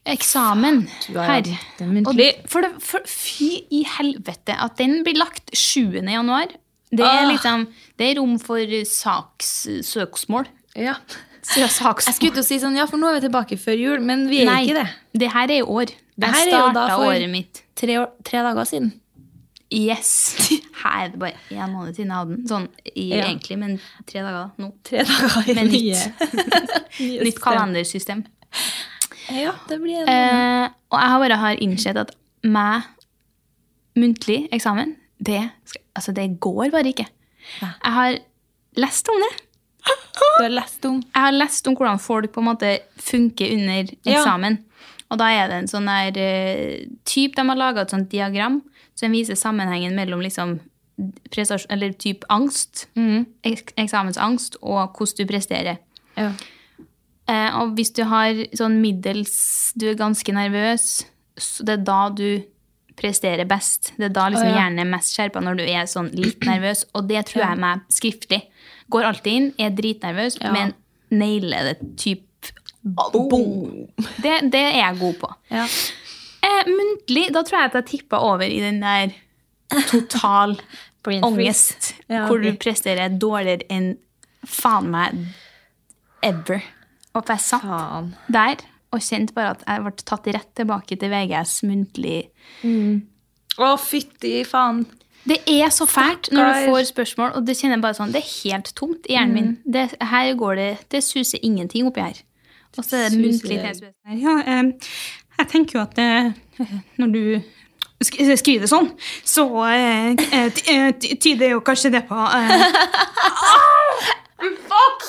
Eksamen 0.06 0.82
her. 1.16 1.48
muntlig. 1.80 2.28
For 2.52 2.62
det, 2.62 2.70
for, 2.84 3.00
fy 3.10 3.64
i 3.74 3.80
helvete 3.96 4.54
at 4.60 4.76
den 4.78 5.00
blir 5.06 5.16
lagt 5.18 5.50
7. 5.56 5.96
januar. 6.04 6.52
Det 6.92 7.02
er 7.02 7.24
Ah. 7.24 7.30
liksom, 7.32 7.66
det 7.98 8.10
er 8.12 8.20
rom 8.20 8.36
for 8.38 8.60
saks, 8.84 9.66
søksmål. 9.88 10.46
Ja. 10.76 10.94
Så 11.46 11.62
Jeg 11.62 12.14
skulle 12.16 12.34
til 12.34 12.42
å 12.42 12.46
si 12.46 12.58
sånn, 12.58 12.76
ja, 12.76 12.84
for 12.90 12.98
nå 12.98 13.08
er 13.10 13.20
vi 13.20 13.26
tilbake 13.28 13.56
før 13.60 13.76
jul, 13.78 14.00
men 14.04 14.24
vi 14.30 14.42
er 14.42 14.48
Nei, 14.50 14.60
ikke 14.66 14.80
det. 14.80 14.86
det 15.22 15.28
her 15.32 15.46
er 15.52 15.60
i 15.60 15.62
år. 15.62 15.92
Det 16.16 16.30
her 16.32 16.46
er 16.46 16.54
starta 16.54 16.96
året 17.04 17.30
mitt. 17.30 17.62
Tre, 17.78 17.98
år, 18.02 18.08
tre 18.26 18.42
dager 18.42 18.66
siden. 18.68 18.92
Yes. 19.70 20.10
Her 20.82 21.06
er 21.06 21.08
det 21.10 21.18
bare 21.18 21.34
én 21.50 21.72
måned 21.72 21.96
siden 21.96 22.12
jeg 22.12 22.16
hadde 22.20 22.34
den. 22.36 22.44
Sånn 22.46 22.66
i, 22.86 23.08
Ja. 23.10 23.24
egentlig, 23.26 23.56
men 23.58 23.72
tre 24.06 24.20
dager 24.22 24.52
nå. 24.62 24.68
Tre 24.86 25.02
dager 25.08 25.48
i 25.50 25.54
Med 25.58 25.72
nytt. 25.72 26.20
Nytt 27.26 27.40
kalendersystem. 27.42 28.20
Ja, 29.34 29.56
det 29.66 29.80
blir 29.82 30.04
en 30.04 30.08
Eh, 30.12 30.68
og 30.94 31.00
jeg 31.00 31.10
har 31.10 31.18
bare 31.24 31.38
har 31.42 31.62
innsett 31.66 31.98
at 31.98 32.12
meg 32.46 32.86
muntlig 33.98 34.44
eksamen, 34.54 34.94
det, 35.18 35.40
altså 35.96 36.14
det 36.14 36.28
går 36.40 36.70
bare 36.70 36.92
ikke. 36.92 37.08
Ja. 37.60 37.72
Jeg 37.82 37.92
har 37.98 38.18
lest 38.76 39.08
om 39.10 39.18
det. 39.24 39.32
Du 40.38 40.42
har 40.44 40.50
lest 40.52 40.84
om 40.84 41.00
Jeg 41.02 41.22
har 41.22 41.32
lest 41.32 41.66
om 41.68 41.76
hvordan 41.76 42.00
folk 42.02 42.32
på 42.32 42.40
en 42.42 42.48
måte 42.50 42.78
funker 43.00 43.52
under 43.52 43.84
Ja. 44.04 44.12
eksamen. 44.20 44.58
Og 45.10 45.18
da 45.18 45.28
er 45.30 45.48
det 45.48 45.56
en 45.62 45.68
sånn 45.70 45.86
der 45.86 46.18
eh, 46.20 46.86
typ, 47.04 47.36
De 47.36 47.42
har 47.48 47.56
laga 47.56 47.82
et 47.82 47.90
sånt 47.90 48.08
diagram 48.10 48.62
som 48.94 49.12
viser 49.12 49.34
sammenhengen 49.36 49.94
mellom 49.94 50.20
liksom 50.20 50.60
eller 51.68 51.92
typ 51.92 52.24
angst, 52.30 52.86
Mm. 52.96 53.26
ek 53.44 53.72
eksamensangst, 53.76 54.56
og 54.62 54.94
hvordan 54.96 55.16
du 55.16 55.26
presterer. 55.26 55.78
ja. 56.16 56.32
Eh, 57.28 57.50
og 57.60 57.74
hvis 57.74 57.90
du 57.92 58.04
har 58.04 58.32
sånn 58.54 58.80
middels 58.80 59.72
Du 59.76 59.88
er 59.90 59.94
ganske 59.94 60.32
nervøs, 60.32 61.04
så 61.36 61.64
det 61.64 61.80
er 61.80 61.84
da 61.84 62.08
du 62.08 62.42
presterer 62.96 63.44
best. 63.46 63.92
Det 63.98 64.04
er 64.04 64.08
da 64.14 64.28
liksom 64.30 64.46
oh, 64.46 64.52
ja. 64.54 64.60
hjernen 64.62 64.78
er 64.78 64.84
mest 64.96 65.14
skjerpa 65.14 65.42
når 65.42 65.56
du 65.58 65.64
er 65.64 65.84
sånn 65.90 66.10
litt 66.14 66.40
nervøs. 66.46 66.84
Og 66.94 67.08
det 67.08 67.26
tror 67.26 67.42
jeg 67.50 67.58
meg 67.58 67.80
skriftlig. 67.92 68.42
Går 68.90 69.02
alltid 69.08 69.32
inn, 69.32 69.46
er 69.58 69.70
dritnervøs, 69.74 70.38
Ja. 70.42 70.52
men 70.54 70.74
nailer 71.10 71.72
det 71.72 71.96
typ 71.98 72.22
Boom! 72.86 73.88
Det, 74.22 74.34
det 74.52 74.60
er 74.62 74.76
jeg 74.78 74.98
god 75.00 75.14
på. 75.18 75.30
Ja. 75.50 75.64
Eh, 76.46 76.68
muntlig, 76.70 77.24
da 77.34 77.42
tror 77.42 77.58
jeg 77.64 77.70
at 77.72 77.78
jeg 77.80 77.86
tippa 77.90 78.20
over 78.22 78.44
i 78.46 78.60
den 78.62 78.78
der 78.84 79.10
total 79.90 80.54
angst, 81.06 81.94
Ja, 82.08 82.26
hvor 82.28 82.38
du 82.42 82.52
presterer 82.62 83.10
dårligere 83.18 83.66
enn 83.70 83.96
faen 84.46 84.86
meg 84.94 85.18
ever. 86.22 86.62
Og 87.16 87.26
jeg 87.32 87.42
satt 87.42 87.62
Faen. 87.66 88.12
der 88.30 88.62
og 88.94 89.02
kjente 89.02 89.34
bare 89.34 89.56
at 89.56 89.64
jeg 89.66 89.82
ble 89.82 89.92
tatt 90.06 90.26
rett 90.36 90.50
tilbake 90.54 90.96
til 91.00 91.10
VGS 91.10 91.56
muntlig. 91.66 92.28
Å, 93.58 93.72
fytti 93.80 94.44
faen. 94.46 94.84
Det 95.26 95.38
er 95.50 95.70
så 95.74 95.86
fælt 95.90 96.28
når 96.32 96.44
du 96.52 96.70
får 96.70 96.84
spørsmål, 96.92 97.32
og 97.34 97.46
det 97.48 97.56
kjenner 97.58 97.76
jeg 97.76 97.82
bare 97.82 97.96
sånn, 97.98 98.12
det 98.14 98.20
er 98.22 98.30
helt 98.44 98.68
tomt 98.78 99.08
i 99.10 99.16
hjernen 99.16 99.34
min. 99.34 99.48
Det, 99.66 99.88
her 100.12 100.32
går 100.38 100.54
det, 100.60 100.68
det 100.94 101.00
suser 101.02 101.42
ingenting 101.42 101.86
oppi 101.88 102.00
her. 102.04 102.20
Og 102.78 102.84
så 102.84 102.96
er 103.00 103.08
det 103.10 103.18
muntlig 103.22 103.58
til 103.64 103.88
Ja, 104.22 104.34
eh, 104.46 104.62
jeg 105.40 105.48
tenker 105.52 105.78
jo 105.78 105.82
at 105.82 105.98
eh, 105.98 106.30
når 107.00 107.12
du 107.16 107.22
skriver 108.04 108.60
det 108.66 108.68
sånn, 108.70 108.90
så 109.24 109.46
eh, 109.72 110.14
ty- 110.52 110.92
ty- 111.00 111.16
tyder 111.16 111.54
jo 111.56 111.60
kanskje 111.64 111.90
det 111.96 112.04
på 112.10 112.18
Fuck! 114.70 115.06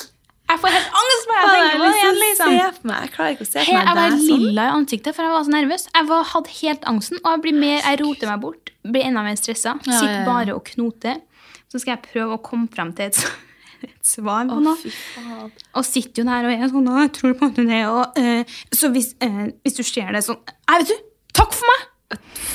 Jeg 0.48 0.62
får 0.64 0.72
helt 0.72 0.94
angst 0.96 1.26
bare 1.28 1.40
jeg 1.44 1.50
tenker 1.52 1.80
på 1.82 1.88
det 1.92 1.98
Jeg, 2.00 2.14
liksom. 2.22 2.52
se 2.54 2.68
for 2.78 2.88
meg. 2.88 3.00
Jeg 3.04 3.12
klarer 3.18 3.34
ikke 3.36 3.44
å 3.44 3.50
se 3.50 3.58
på 3.60 3.66
for 3.68 3.74
Jeg 3.74 3.84
meg 3.84 3.90
var 3.90 3.98
deg 4.14 4.22
sånn. 4.22 4.44
lilla 4.46 4.64
i 4.64 4.72
ansiktet, 4.78 5.16
for 5.18 5.28
jeg 5.28 5.34
var 5.34 5.44
så 5.44 5.52
nervøs. 5.58 5.84
Jeg 5.98 6.08
var, 6.08 6.22
hadde 6.32 6.54
helt 6.62 6.88
angsten, 6.94 7.20
og 7.26 7.28
jeg 7.50 7.56
mer, 7.60 7.82
jeg 7.84 8.00
roter 8.06 8.32
meg 8.32 8.40
bort. 8.46 8.72
Blir 8.94 9.10
enda 9.10 9.24
mer 9.26 9.38
stressa. 9.40 9.76
Ja, 9.86 10.00
Sitter 10.00 10.24
bare 10.28 10.56
og 10.56 10.64
knoter. 10.72 11.20
Så 11.68 11.82
skal 11.82 11.98
jeg 11.98 12.06
prøve 12.08 12.38
å 12.38 12.44
komme 12.44 12.70
frem 12.72 12.94
til 12.96 13.12
et, 13.12 13.20
et 13.88 14.08
svar 14.08 14.48
på 14.50 14.62
noe. 14.64 14.94
Oh. 15.24 15.44
Og 15.80 15.88
sitter 15.88 16.24
jo 16.24 16.30
der 16.30 16.48
og 16.48 16.56
er 16.56 16.72
sånn 16.72 16.90
Jeg 17.02 17.14
tror 17.18 17.36
på 17.42 17.52
det 17.58 17.84
og, 17.92 18.18
uh, 18.18 18.58
Så 18.72 18.92
hvis, 18.94 19.12
uh, 19.24 19.46
hvis 19.66 19.78
du 19.78 19.84
ser 19.84 20.16
det 20.16 20.24
sånn 20.26 20.40
Nei, 20.48 20.80
vet 20.80 20.94
du! 20.94 21.06
Takk 21.38 21.54
for 21.54 21.74
meg! 21.74 21.86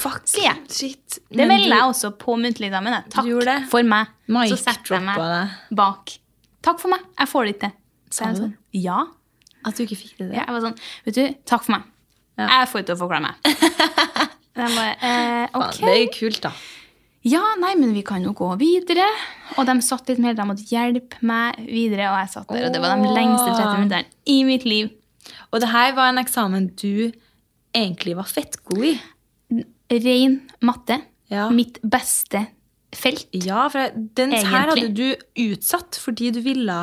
Fuck. 0.02 0.24
Sier. 0.26 0.56
Shit. 0.72 1.20
Det 1.28 1.44
melder 1.46 1.76
jeg 1.76 1.84
også 1.84 2.10
på 2.18 2.34
muntligeksamen. 2.40 2.96
jeg. 2.96 3.12
Takk 3.12 3.28
for 3.70 3.86
meg. 3.86 4.10
Mike 4.32 4.56
så 4.56 4.72
setter 4.72 4.96
jeg 4.96 5.04
meg 5.06 5.76
bak. 5.76 6.14
Takk 6.64 6.80
for 6.80 6.94
meg. 6.94 7.04
Jeg 7.18 7.30
får 7.30 7.44
det 7.44 7.54
ikke 7.54 7.68
til. 7.68 7.76
Sa 8.12 8.28
du 8.32 8.40
sånn, 8.42 8.54
ja. 8.76 8.98
At 9.66 9.78
du 9.78 9.84
ikke 9.84 9.98
fikk 9.98 10.20
det. 10.20 10.32
Ja, 10.34 10.46
jeg 10.46 10.56
var 10.56 10.64
sånn, 10.66 10.78
vet 11.06 11.18
du, 11.18 11.24
takk 11.48 11.66
for 11.66 11.76
meg. 11.76 11.88
Ja. 12.40 12.48
Jeg 12.48 12.70
får 12.72 12.82
ikke 12.82 12.90
til 12.90 12.96
å 12.96 13.02
forklare 13.04 13.28
meg. 13.28 14.32
Bare, 14.56 14.86
eh, 15.00 15.48
okay. 15.56 15.80
Det 15.80 15.92
er 15.92 16.00
jo 16.02 16.12
kult, 16.18 16.40
da. 16.44 16.52
Ja, 17.24 17.42
nei, 17.60 17.74
men 17.78 17.92
vi 17.94 18.02
kan 18.02 18.24
jo 18.24 18.32
gå 18.34 18.48
videre. 18.58 19.06
Og 19.56 19.66
de 19.68 19.76
satt 19.84 20.08
litt 20.10 20.18
mer, 20.22 20.34
de 20.34 20.46
måtte 20.48 20.66
hjelpe 20.66 21.20
meg 21.22 21.60
videre, 21.68 22.08
og 22.10 22.18
jeg 22.18 22.32
satt 22.34 22.48
der, 22.50 22.66
og 22.66 22.74
det 22.74 22.80
var 22.82 22.98
de 22.98 23.12
lengste 23.14 23.52
30 23.54 23.78
minuttene 23.78 24.04
i 24.26 24.40
mitt 24.48 24.66
liv. 24.66 24.90
Og 25.52 25.62
det 25.62 25.70
her 25.70 25.92
var 25.94 26.10
en 26.10 26.18
eksamen 26.18 26.72
du 26.80 27.12
egentlig 27.76 28.16
var 28.18 28.26
fett 28.28 28.58
god 28.66 28.88
i. 28.90 28.96
Ren 29.92 30.40
matte. 30.64 30.98
Ja. 31.32 31.46
Mitt 31.52 31.78
beste 31.80 32.46
felt. 32.92 33.28
Ja, 33.32 33.68
for 33.72 33.92
den 34.18 34.34
her 34.34 34.72
hadde 34.72 34.90
du 34.92 35.14
utsatt 35.46 35.96
fordi 36.00 36.32
du 36.34 36.42
ville 36.44 36.80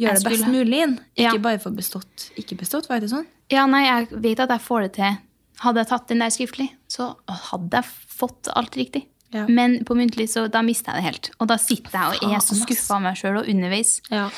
gjøre 0.00 0.18
det 0.18 0.30
best 0.30 0.48
mulig. 0.50 0.82
Ikke 1.16 1.36
Ja. 1.36 1.38
bare 1.38 1.58
for 1.62 1.70
bestått. 1.70 2.30
Ikke 2.36 2.56
bestått, 2.56 2.88
var 2.88 3.00
det 3.00 3.10
sånn? 3.10 3.26
Ja, 3.50 3.66
nei, 3.66 3.84
jeg 3.84 4.08
vet 4.22 4.40
at 4.40 4.50
jeg 4.50 4.60
får 4.60 4.80
det 4.82 4.92
til. 4.94 5.18
Hadde 5.62 5.82
jeg 5.82 5.90
tatt 5.90 6.08
den 6.10 6.22
der 6.24 6.32
skriftlig, 6.34 6.70
så 6.92 7.14
hadde 7.50 7.80
jeg 7.80 8.16
fått 8.18 8.50
alt 8.52 8.76
riktig. 8.76 9.06
Ja. 9.34 9.46
Men 9.48 9.80
på 9.84 9.96
muntlig, 9.98 10.28
så 10.32 10.46
da 10.52 10.62
mister 10.64 10.94
jeg 10.94 11.02
det 11.02 11.06
helt. 11.08 11.30
Og 11.40 11.48
da 11.50 11.56
sitter 11.60 11.96
jeg 11.96 12.20
og 12.22 12.36
er 12.36 12.44
så 12.44 12.56
skuffa 12.58 12.98
av 12.98 13.04
meg 13.04 13.18
sjøl 13.18 13.40
og 13.40 13.50
underveis. 13.50 13.98
Ja. 14.12 14.28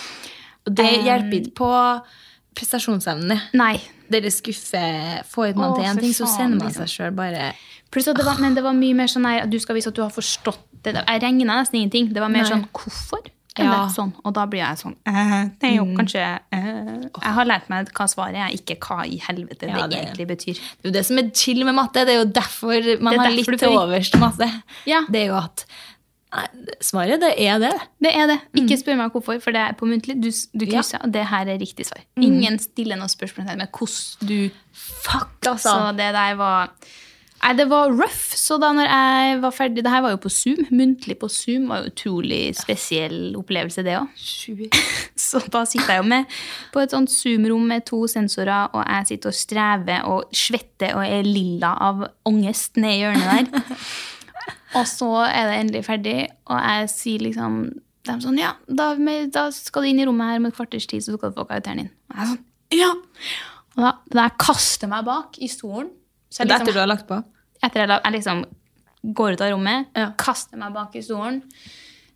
Og 0.66 0.74
det 0.78 0.88
hjelper 1.04 1.36
ikke 1.40 1.54
på 1.60 1.72
prestasjonsevnene. 2.58 3.38
Nei. 3.58 3.76
Dere 4.08 4.30
skuffer 4.32 5.20
Får 5.28 5.52
man 5.58 5.74
til 5.76 5.84
én 5.84 6.00
ting, 6.00 6.14
så 6.16 6.26
sender 6.30 6.56
man 6.56 6.70
liksom. 6.70 6.86
seg 6.88 6.94
sjøl 6.94 7.16
bare 7.16 7.50
Pluss 7.92 8.08
at 8.08 8.16
det 8.16 8.24
var, 8.24 8.40
men 8.40 8.56
det 8.56 8.64
var 8.64 8.76
mye 8.76 8.96
mer 8.96 9.08
sånn 9.08 9.26
at 9.28 9.48
du 9.48 9.56
skal 9.60 9.76
vise 9.76 9.88
at 9.88 9.96
du 9.96 10.02
har 10.04 10.12
forstått 10.12 10.64
det. 10.84 10.92
Jeg 10.96 11.22
regna 11.22 11.56
nesten 11.56 11.78
ingenting. 11.80 12.10
Det 12.12 12.20
var 12.20 12.32
mer 12.32 12.44
Nei. 12.44 12.50
sånn 12.50 12.66
hvorfor? 12.68 13.28
Er 13.58 13.64
Ja. 13.64 13.84
det 13.86 13.94
sånn? 13.96 14.12
Og 14.24 14.34
da 14.34 14.46
blir 14.46 14.60
jeg 14.62 14.78
sånn 14.78 14.94
eh, 15.06 15.48
Det 15.60 15.70
er 15.70 15.76
jo 15.76 15.84
kanskje 15.98 16.22
eh, 16.52 17.08
Jeg 17.22 17.34
har 17.38 17.44
lært 17.46 17.68
meg 17.68 17.90
hva 17.92 18.06
svaret 18.08 18.36
er, 18.36 18.54
ikke 18.54 18.78
hva 18.78 19.04
i 19.06 19.18
helvete 19.18 19.68
Ja, 19.68 19.86
det, 19.86 19.90
det- 19.90 20.00
egentlig 20.06 20.26
betyr. 20.28 20.54
Det 20.54 20.84
er 20.84 20.88
jo 20.90 20.96
det 20.98 21.04
som 21.06 21.18
er 21.18 21.30
chill 21.34 21.64
med 21.64 21.74
matte. 21.74 22.04
Det 22.06 22.14
er 22.14 22.24
jo 22.24 22.30
derfor 22.32 23.00
man 23.02 23.18
har 23.18 23.28
derfor 23.30 23.52
litt 23.52 23.60
til 23.60 23.68
overs 23.78 24.10
til 24.10 24.20
matte. 24.20 24.50
Ja. 24.86 25.02
Det 25.10 25.22
er 25.22 25.26
jo 25.32 25.38
at 25.42 25.64
nei, 26.34 26.46
Svaret, 26.84 27.20
det 27.20 27.32
er 27.40 27.58
det. 27.58 27.72
Det 28.04 28.14
er 28.14 28.26
det. 28.28 28.38
Ikke 28.54 28.76
spør 28.78 28.96
meg 29.00 29.10
hvorfor, 29.12 29.40
for 29.40 29.50
det 29.56 29.60
er 29.64 29.72
på 29.72 29.86
muntlig. 29.88 30.20
Du, 30.20 30.28
du 30.30 30.64
Mm. 30.66 30.68
Mm. 30.68 30.72
krysser, 30.74 30.98
og 31.04 31.12
det 31.12 31.24
her 31.26 31.46
er 31.48 31.58
riktig 31.58 31.86
svar. 31.86 32.02
Ingen 32.20 32.58
stiller 32.58 32.96
noe 33.00 33.08
spørsmål 33.08 33.56
med 33.56 33.68
hvordan 33.72 34.28
du 34.28 34.50
Fuck, 34.72 35.28
Så 35.42 35.50
altså. 35.54 35.96
det 35.96 36.12
der 36.14 36.34
var 36.36 36.68
Nei, 37.38 37.52
det 37.54 37.68
var 37.70 37.92
rough. 37.94 38.34
Så 38.36 38.58
da 38.60 38.70
når 38.74 38.88
jeg 38.90 39.38
var 39.42 39.54
ferdig 39.54 39.84
Det 39.84 39.92
her 39.92 40.02
var 40.04 40.14
jo 40.14 40.20
på 40.22 40.32
Zoom. 40.32 40.58
Muntlig 40.74 41.18
på 41.20 41.28
Zoom 41.30 41.68
var 41.70 41.82
jo 41.82 41.92
utrolig 41.92 42.40
spesiell 42.58 43.36
opplevelse, 43.38 43.84
det 43.86 43.94
òg. 44.00 44.10
Så 45.28 45.40
da 45.52 45.62
sitter 45.68 45.94
jeg 45.94 46.02
jo 46.02 46.08
med 46.10 46.38
på 46.74 46.82
et 46.82 46.94
sånt 46.94 47.12
Zoom-rom 47.12 47.66
med 47.70 47.86
to 47.88 48.02
sensorer, 48.10 48.70
og 48.74 48.82
jeg 48.84 49.10
sitter 49.12 49.32
og 49.32 49.38
strever 49.38 50.08
og 50.10 50.36
svetter 50.36 50.96
og 50.98 51.04
er 51.04 51.26
lilla 51.26 51.74
av 51.88 52.06
angst 52.28 52.78
ned 52.80 52.96
i 52.96 53.02
hjørnet 53.02 53.52
der. 53.52 53.76
og 54.78 54.88
så 54.90 55.10
er 55.26 55.50
det 55.50 55.60
endelig 55.62 55.84
ferdig, 55.86 56.16
og 56.48 56.58
jeg 56.58 56.90
sier 56.94 57.28
liksom 57.28 57.60
De 58.06 58.14
er 58.14 58.24
sånn 58.24 58.40
Ja, 58.40 58.54
da, 58.66 58.92
med, 58.96 59.30
da 59.36 59.48
skal 59.54 59.84
du 59.84 59.90
inn 59.90 60.02
i 60.02 60.08
rommet 60.08 60.32
her 60.32 60.42
om 60.42 60.50
et 60.50 60.58
kvarters 60.58 60.88
tid, 60.90 61.04
så 61.04 61.14
skal 61.14 61.32
du 61.32 61.38
få 61.38 61.46
karakteren 61.50 61.84
din. 61.84 61.94
Og 62.10 62.20
jeg 62.20 62.32
sånn 62.32 62.44
Ja! 62.78 62.90
Og 63.78 63.84
da, 63.84 63.94
da 64.10 64.26
jeg 64.26 64.38
kaster 64.42 64.90
meg 64.90 65.06
bak 65.06 65.38
i 65.38 65.50
stolen 65.50 65.92
så 66.30 66.42
jeg 66.44 66.48
liksom- 66.48 66.62
etter 66.62 66.72
du 66.72 66.78
har 66.80 66.86
lagt 66.86 67.06
på? 67.08 67.22
etter 67.62 67.80
jeg, 67.80 67.88
jeg 68.04 68.12
liksom 68.12 68.44
går 69.14 69.32
ut 69.32 69.40
av 69.40 69.50
rommet, 69.52 69.86
Ja. 69.96 70.10
kaster 70.18 70.56
meg 70.58 70.72
bak 70.74 70.94
i 70.96 71.00
stolen, 71.02 71.42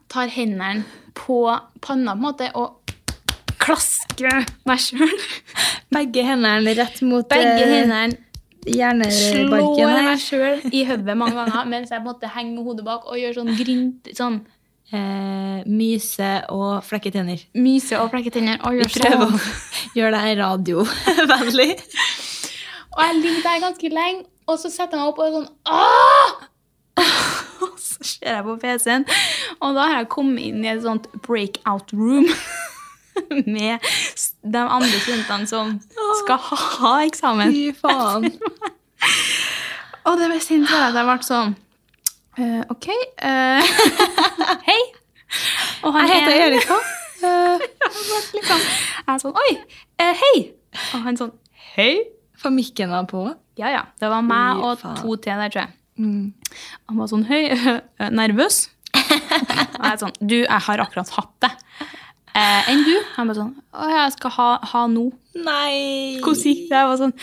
tar 0.09 0.29
hendene 0.29 0.85
på 1.14 1.59
panna 1.81 2.12
på 2.12 2.16
en 2.16 2.22
måte 2.22 2.51
og 2.55 2.79
klasker 3.59 4.46
meg 4.66 4.79
sjøl. 4.79 5.12
Begge 5.92 6.25
hendene 6.27 6.75
rett 6.77 7.03
mot 7.03 7.29
Begge 7.29 7.62
eh, 7.62 7.83
hendene 7.83 9.09
slår 9.11 10.03
meg 10.07 10.18
sjøl 10.22 10.61
i 10.72 10.85
hodet 10.87 11.16
mange 11.18 11.35
ganger 11.35 11.66
mens 11.68 11.90
jeg 11.90 12.03
måtte 12.05 12.29
henge 12.31 12.55
med 12.57 12.64
hodet 12.64 12.85
bak 12.87 13.07
og 13.07 13.16
gjøre 13.18 13.35
sånn 13.40 13.57
grynt, 13.59 14.12
sånn 14.16 14.42
Eh, 14.92 15.62
myse 15.72 16.42
og 16.53 16.83
flekke 16.85 17.11
tenner. 17.11 17.40
myse 17.57 17.96
og 17.96 18.11
flekke 18.12 18.31
tenner. 18.31 18.59
Og, 18.61 18.72
Vi 18.75 18.83
gjør 18.83 18.90
prøver 18.92 19.31
sånn. 19.31 19.38
å 19.38 19.96
gjøre 19.96 20.18
det 20.20 20.37
radiovennlig. 20.37 21.70
Og 22.97 23.03
jeg 23.07 23.15
ligger 23.23 23.43
der 23.47 23.61
ganske 23.67 23.89
lenge, 23.89 24.25
og 24.47 24.59
så 24.59 24.71
setter 24.71 24.99
jeg 24.99 25.03
meg 25.03 25.13
opp 25.13 25.19
og 25.19 25.27
er 25.27 25.33
sånn 25.37 25.51
Åh! 25.67 26.49
Og 27.63 27.77
så 27.81 28.05
ser 28.05 28.35
jeg 28.35 28.45
på 28.45 28.55
PC-en, 28.61 29.05
og 29.63 29.77
da 29.77 29.85
har 29.87 30.01
jeg 30.03 30.09
kommet 30.13 30.43
inn 30.45 30.65
i 30.65 30.69
et 30.73 30.81
sånt 30.83 31.07
breakout 31.25 31.93
room 31.95 32.27
med 33.55 33.79
de 34.43 34.59
andre 34.65 34.99
studentene 34.99 35.47
som 35.47 35.71
skal 36.25 36.41
ha 36.43 36.93
eksamen. 37.07 37.53
Fy 37.55 37.71
faen. 37.79 38.27
Og 40.11 40.19
det 40.19 40.29
mest 40.33 40.51
sint 40.51 40.67
for 40.67 40.83
at 40.89 40.99
jeg 40.99 41.07
ble 41.07 41.17
sånn 41.29 41.55
uh, 42.41 42.63
OK. 42.75 42.89
Uh, 43.23 43.63
hei. 44.67 44.81
Og 45.87 45.95
han 45.95 46.11
Jeg 46.11 46.17
heter 46.17 46.35
ene- 46.35 46.49
Erika. 46.49 46.81
Liksom, 48.35 48.67
jeg 49.07 49.15
er 49.15 49.23
sånn 49.23 49.39
Oi, 49.39 49.53
eh, 50.03 50.25
hei. 50.25 50.35
Og 50.97 51.07
han 51.07 51.21
sånn 51.21 51.31
Hei. 51.77 51.93
Av 52.45 53.07
på? 53.11 53.23
Ja, 53.61 53.71
ja. 53.71 53.83
Det 54.01 54.09
var 54.11 54.23
meg 54.27 54.59
Fy 54.59 54.67
og 54.67 54.79
faen. 54.81 55.01
to 55.01 55.17
til 55.17 55.43
der, 55.43 55.49
tror 55.53 55.63
jeg. 55.63 55.75
Mm. 56.03 56.33
Han 56.89 57.01
var 57.03 57.11
sånn 57.11 57.27
Hei, 57.29 57.43
eh, 58.01 58.13
nervøs? 58.13 58.63
Og 58.97 59.85
jeg 59.85 59.99
sånn 60.01 60.15
Du, 60.21 60.39
jeg 60.41 60.63
har 60.67 60.81
akkurat 60.81 61.11
hatt 61.17 61.35
det. 61.45 61.51
Eh, 62.33 62.71
enn 62.73 62.81
du? 62.87 62.95
Han 63.19 63.29
bare 63.29 63.39
sånn 63.43 63.53
Å, 63.77 63.91
jeg 63.93 64.15
skal 64.17 64.33
ha, 64.39 64.49
ha 64.73 64.87
nå. 64.89 65.11
Nei. 65.37 66.17
Hvordan 66.25 66.49
gikk 66.49 66.65
det? 66.71 66.79
Jeg 66.81 66.91
var 66.93 67.03
sånn 67.03 67.15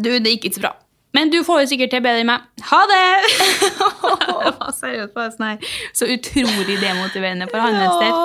Du, 0.00 0.08
det 0.08 0.32
gikk 0.34 0.48
ikke 0.48 0.58
så 0.58 0.64
bra. 0.64 0.72
Men 1.14 1.30
du 1.30 1.38
får 1.46 1.60
jo 1.62 1.70
sikkert 1.70 1.92
til 1.94 2.02
bedre 2.02 2.24
enn 2.24 2.26
meg. 2.26 2.46
Ha 2.72 2.80
det! 2.90 3.02
det 3.30 4.54
var 4.58 4.72
seriøst 4.80 5.12
bare 5.14 5.30
sånn 5.36 5.46
her. 5.52 5.76
Så 5.94 6.08
utrolig 6.10 6.80
demotiverende 6.82 7.46
for 7.52 7.62
hans 7.62 8.00
del. 8.00 8.16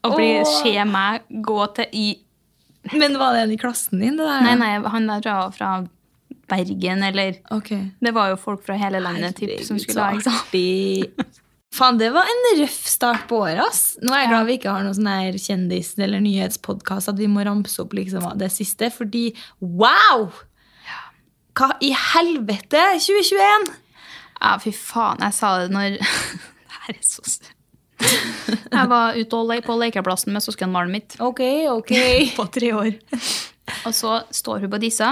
Å 0.00 0.12
bli 0.14 0.30
se 0.48 0.72
meg 0.88 1.26
gå 1.44 1.58
til 1.76 1.98
i 2.00 2.06
Men 2.92 3.18
var 3.20 3.34
det 3.36 3.44
en 3.44 3.52
i 3.52 3.58
klassen 3.60 4.00
din, 4.00 4.16
det 4.16 4.26
der? 4.26 4.44
Nei, 4.46 4.54
nei, 4.60 4.70
han 4.88 5.08
der 5.10 5.20
tror 5.24 5.32
jeg 5.32 5.42
var 5.44 5.56
fra 5.56 5.72
Bergen, 6.50 7.02
eller 7.06 7.36
okay. 7.54 7.90
Det 8.02 8.12
var 8.16 8.32
jo 8.32 8.38
folk 8.40 8.64
fra 8.66 8.74
hele 8.80 9.02
landet 9.02 9.36
typ, 9.38 9.60
som 9.66 9.78
skulle 9.78 10.02
ha 10.02 10.16
eksamen. 10.16 11.36
Faen, 11.70 12.00
det 12.00 12.08
var 12.10 12.26
en 12.26 12.40
røff 12.58 12.78
start 12.90 13.28
på 13.30 13.38
året, 13.44 13.60
ass. 13.62 13.82
Nå 14.02 14.10
er 14.10 14.24
jeg 14.24 14.30
glad 14.32 14.48
vi 14.48 14.56
ikke 14.58 14.72
har 14.74 14.82
noen 14.82 14.96
sånne 14.96 15.18
kjendis- 15.38 15.92
eller 16.02 16.22
nyhetspodkast 16.24 17.12
at 17.12 17.20
vi 17.20 17.28
må 17.30 17.44
ramse 17.46 17.78
opp 17.84 17.94
liksom 17.94 18.26
det 18.40 18.50
siste, 18.50 18.88
fordi 18.90 19.28
wow! 19.60 20.26
Hva 21.54 21.70
i 21.84 21.92
helvete? 21.94 22.82
2021! 22.98 23.70
Ja, 24.40 24.56
fy 24.62 24.72
faen, 24.74 25.22
jeg 25.22 25.36
sa 25.36 25.52
det 25.60 25.70
når 25.76 25.94
Det 26.00 26.82
her 26.88 26.96
er 26.96 27.02
så 27.06 27.22
søtt. 27.28 27.52
Jeg 28.76 28.88
var 28.90 29.14
ute 29.18 29.40
le 29.48 29.60
på 29.64 29.76
lekeplassen 29.78 30.32
med 30.34 30.42
søskenbarnet 30.44 30.92
mitt 30.94 31.16
Ok, 31.20 31.40
ok. 31.70 31.92
på 32.38 32.46
tre 32.54 32.72
år. 32.76 32.90
Og 33.86 33.94
så 33.94 34.20
står 34.34 34.64
hun 34.64 34.70
på 34.72 34.80
disse, 34.82 35.06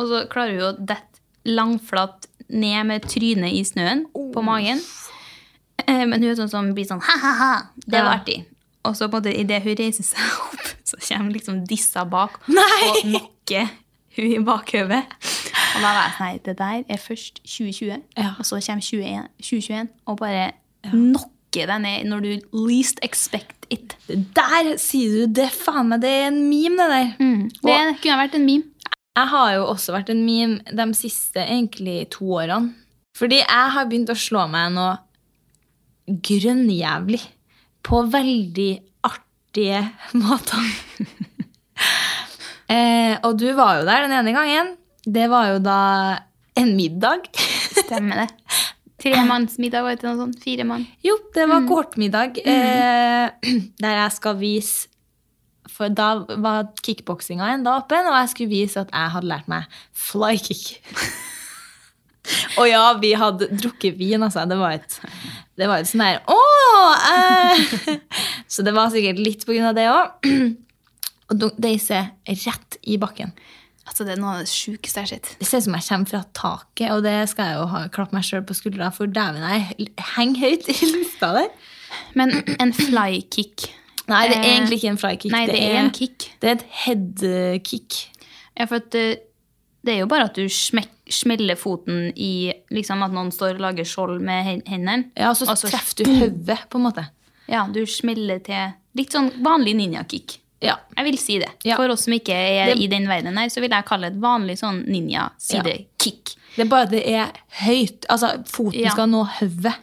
og 0.00 0.08
så 0.10 0.22
klarer 0.32 0.56
hun 0.58 0.64
å 0.66 0.72
dette 0.78 1.20
langflatt 1.46 2.26
ned 2.52 2.86
med 2.88 3.04
trynet 3.06 3.54
i 3.54 3.60
snøen 3.66 4.04
på 4.34 4.42
magen. 4.44 4.80
Eh, 5.86 6.02
Men 6.06 6.18
hun 6.22 6.30
er 6.32 6.38
sånn 6.38 6.50
som 6.50 6.72
blir 6.74 6.86
sånn 6.88 7.02
ha-ha-ha. 7.02 7.52
Det 7.86 8.00
var 8.02 8.08
Ja. 8.12 8.16
artig. 8.18 8.40
Og 8.84 8.96
så 8.98 9.06
på 9.08 9.16
en 9.20 9.22
måte, 9.22 9.34
idet 9.38 9.62
hun 9.62 9.76
reiser 9.78 10.02
seg 10.02 10.18
opp, 10.48 10.66
så 10.84 10.98
kommer 11.06 11.30
liksom 11.36 11.60
disse 11.70 12.02
bak 12.10 12.40
Nei! 12.50 12.88
og 12.90 13.04
nokker 13.12 13.68
hun 14.16 14.32
i 14.32 14.38
bakhodet. 14.42 15.04
Og 15.06 15.78
da 15.80 15.92
var 15.94 16.02
jeg 16.02 16.12
sånn 16.16 16.26
Nei, 16.26 16.40
det 16.44 16.56
der 16.58 16.82
er 16.88 16.98
først 17.00 17.38
2020, 17.46 18.02
Ja. 18.18 18.34
og 18.38 18.44
så 18.44 18.58
kommer 18.66 18.82
2021, 18.82 19.28
2021 19.40 19.88
og 20.06 20.18
bare 20.18 20.50
nokker 21.52 21.68
deg 21.68 21.82
ned 21.84 22.08
når 22.08 22.22
du 22.24 22.30
least 22.64 22.98
expect 23.02 23.66
it. 23.70 23.96
Der 24.08 24.76
sier 24.78 25.26
du 25.26 25.34
det, 25.40 25.50
faen 25.52 25.88
meg. 25.90 26.00
Det 26.00 26.08
er 26.08 26.28
en 26.30 26.48
meme, 26.48 26.76
det 26.76 26.88
der. 26.88 27.50
Det 27.62 28.00
kunne 28.00 28.20
vært 28.20 28.36
en 28.36 28.46
meme. 28.46 28.68
Jeg 29.12 29.28
har 29.28 29.54
jo 29.58 29.66
også 29.68 29.92
vært 29.92 30.08
en 30.08 30.24
meme 30.24 30.62
de 30.72 30.86
siste 30.96 31.40
egentlig 31.42 32.08
to 32.10 32.24
årene. 32.32 32.72
Fordi 33.18 33.42
jeg 33.42 33.72
har 33.74 33.86
begynt 33.86 34.08
å 34.08 34.16
slå 34.16 34.46
meg 34.48 34.72
noe 34.72 34.96
grønnjævlig 36.08 37.20
på 37.84 38.00
veldig 38.08 38.70
artige 39.04 39.82
måter. 40.16 40.64
eh, 42.72 43.20
og 43.20 43.36
du 43.36 43.50
var 43.52 43.82
jo 43.82 43.88
der 43.90 44.06
den 44.06 44.16
ene 44.16 44.32
gangen. 44.32 44.76
Det 45.04 45.28
var 45.28 45.52
jo 45.52 45.60
da 45.60 45.80
en 46.56 46.72
middag. 46.78 47.28
Stemmer 47.76 48.24
det. 48.24 48.30
Tremannsmiddag, 49.02 49.82
var 49.82 49.92
det 49.92 49.98
ikke 49.98 50.08
noe 50.10 50.20
sånt? 50.20 50.38
Fire 50.42 50.66
mann. 50.68 50.86
Jo, 51.02 51.16
det 51.34 51.48
var 51.50 51.66
kohortmiddag 51.66 52.38
eh, 52.44 53.52
der 53.82 53.96
jeg 53.98 54.14
skal 54.14 54.38
vise 54.38 54.88
For 55.72 55.90
da 55.90 56.12
var 56.42 56.70
kickboksinga 56.84 57.48
enda 57.56 57.76
åpen, 57.80 58.06
og 58.10 58.16
jeg 58.20 58.32
skulle 58.32 58.52
vise 58.52 58.82
at 58.82 58.92
jeg 58.92 59.12
hadde 59.14 59.30
lært 59.30 59.50
meg 59.50 59.78
flykick. 59.96 60.82
og 62.60 62.66
ja, 62.68 62.82
vi 63.02 63.14
hadde 63.18 63.48
drukket 63.50 63.96
vin, 63.98 64.22
altså. 64.22 64.44
Det 64.46 64.58
var 64.60 64.76
et, 64.76 64.98
det 65.58 65.70
var 65.70 65.82
et 65.82 65.90
sånn 65.90 66.04
der 66.04 66.20
Å! 66.30 66.40
Eh. 67.12 67.96
Så 68.52 68.66
det 68.66 68.74
var 68.76 68.92
sikkert 68.92 69.22
litt 69.22 69.46
på 69.48 69.56
grunn 69.56 69.70
av 69.70 69.78
det 69.78 69.88
òg. 69.90 70.28
og 71.32 71.48
deise 71.62 72.04
rett 72.28 72.78
i 72.82 72.98
bakken. 73.00 73.32
Altså, 73.92 74.06
det 74.08 74.14
er 74.14 74.20
noe 74.22 74.38
av 74.38 74.46
det 74.46 74.48
sjukeste 74.48 75.02
jeg 75.02 75.04
har 75.04 75.10
sett. 75.10 75.26
Det 75.36 75.46
ser 75.46 75.60
ut 75.60 75.66
som 75.66 75.74
jeg 75.76 75.84
kommer 75.90 76.08
fra 76.08 76.22
taket, 76.38 76.86
og 76.94 77.02
det 77.04 77.16
skal 77.28 77.50
jeg 77.50 77.58
jo 77.58 77.66
ha 77.74 77.82
klappe 77.92 78.16
meg 78.16 78.24
sjøl 78.24 78.44
på 78.48 78.56
skuldra, 78.56 78.88
for 78.96 79.10
dæven, 79.12 79.44
jeg 79.44 79.90
henger 80.14 80.46
høyt 80.46 80.70
i 80.72 80.88
lufta 80.94 81.28
der. 81.36 81.50
Men 82.16 82.32
en 82.56 82.72
flykick 82.72 83.68
Nei, 84.08 84.22
det 84.30 84.38
er 84.38 84.42
Eh, 84.42 84.54
egentlig 84.56 84.78
ikke 84.80 84.90
en 84.90 84.98
flykick. 84.98 85.32
Nei, 85.32 85.44
det 85.46 85.60
er 85.62 85.76
en 85.78 85.92
kick. 85.94 86.24
Det 86.42 86.48
er 86.48 86.56
et 86.56 86.64
headkick. 86.82 87.98
Ja, 88.58 88.64
for 88.64 88.80
at 88.80 88.96
eh, 88.98 89.20
det 89.86 89.94
er 89.94 90.00
jo 90.00 90.08
bare 90.10 90.26
at 90.30 90.36
du 90.38 90.48
smek, 90.50 90.88
smeller 91.12 91.58
foten 91.58 92.10
i 92.16 92.52
liksom 92.72 93.02
at 93.04 93.14
noen 93.14 93.30
står 93.34 93.58
og 93.58 93.64
lager 93.66 93.86
skjold 93.86 94.22
med 94.24 94.64
hendene. 94.66 95.10
Ja, 95.14 95.30
og 95.30 95.38
så 95.38 95.46
Og 95.50 95.58
så 95.60 95.70
treffer 95.70 96.02
du 96.02 96.10
hodet, 96.18 96.58
på 96.70 96.80
en 96.80 96.86
måte. 96.88 97.06
Ja, 97.50 97.66
du 97.70 97.84
smeller 97.86 98.40
til 98.42 98.72
litt 98.98 99.12
sånn 99.14 99.30
vanlig 99.44 99.76
ninjakick. 99.78 100.40
Ja. 100.62 100.76
Jeg 100.96 101.04
vil 101.08 101.18
si 101.18 101.38
det. 101.42 101.48
Ja. 101.66 101.76
For 101.76 101.90
oss 101.90 102.04
som 102.06 102.12
ikke 102.14 102.34
er 102.34 102.72
Det- 102.72 102.78
i 102.82 102.86
den 102.86 103.06
verdenen 103.10 103.38
her, 103.38 103.48
så 103.50 103.60
vil 103.60 103.70
jeg 103.70 103.84
kalle 103.88 104.08
det 104.10 104.16
et 104.16 104.22
vanlig 104.22 104.58
sånn 104.60 104.84
ninja-sidekick. 104.86 106.36
Det 106.56 106.64
er 106.66 106.68
bare 106.70 106.82
at 106.86 106.90
det 106.92 107.02
er 107.08 107.32
høyt. 107.64 108.06
Altså, 108.12 108.32
foten 108.46 108.80
Ja. 108.84 108.90
skal 108.90 109.08
nå 109.08 109.24
hodet. 109.40 109.74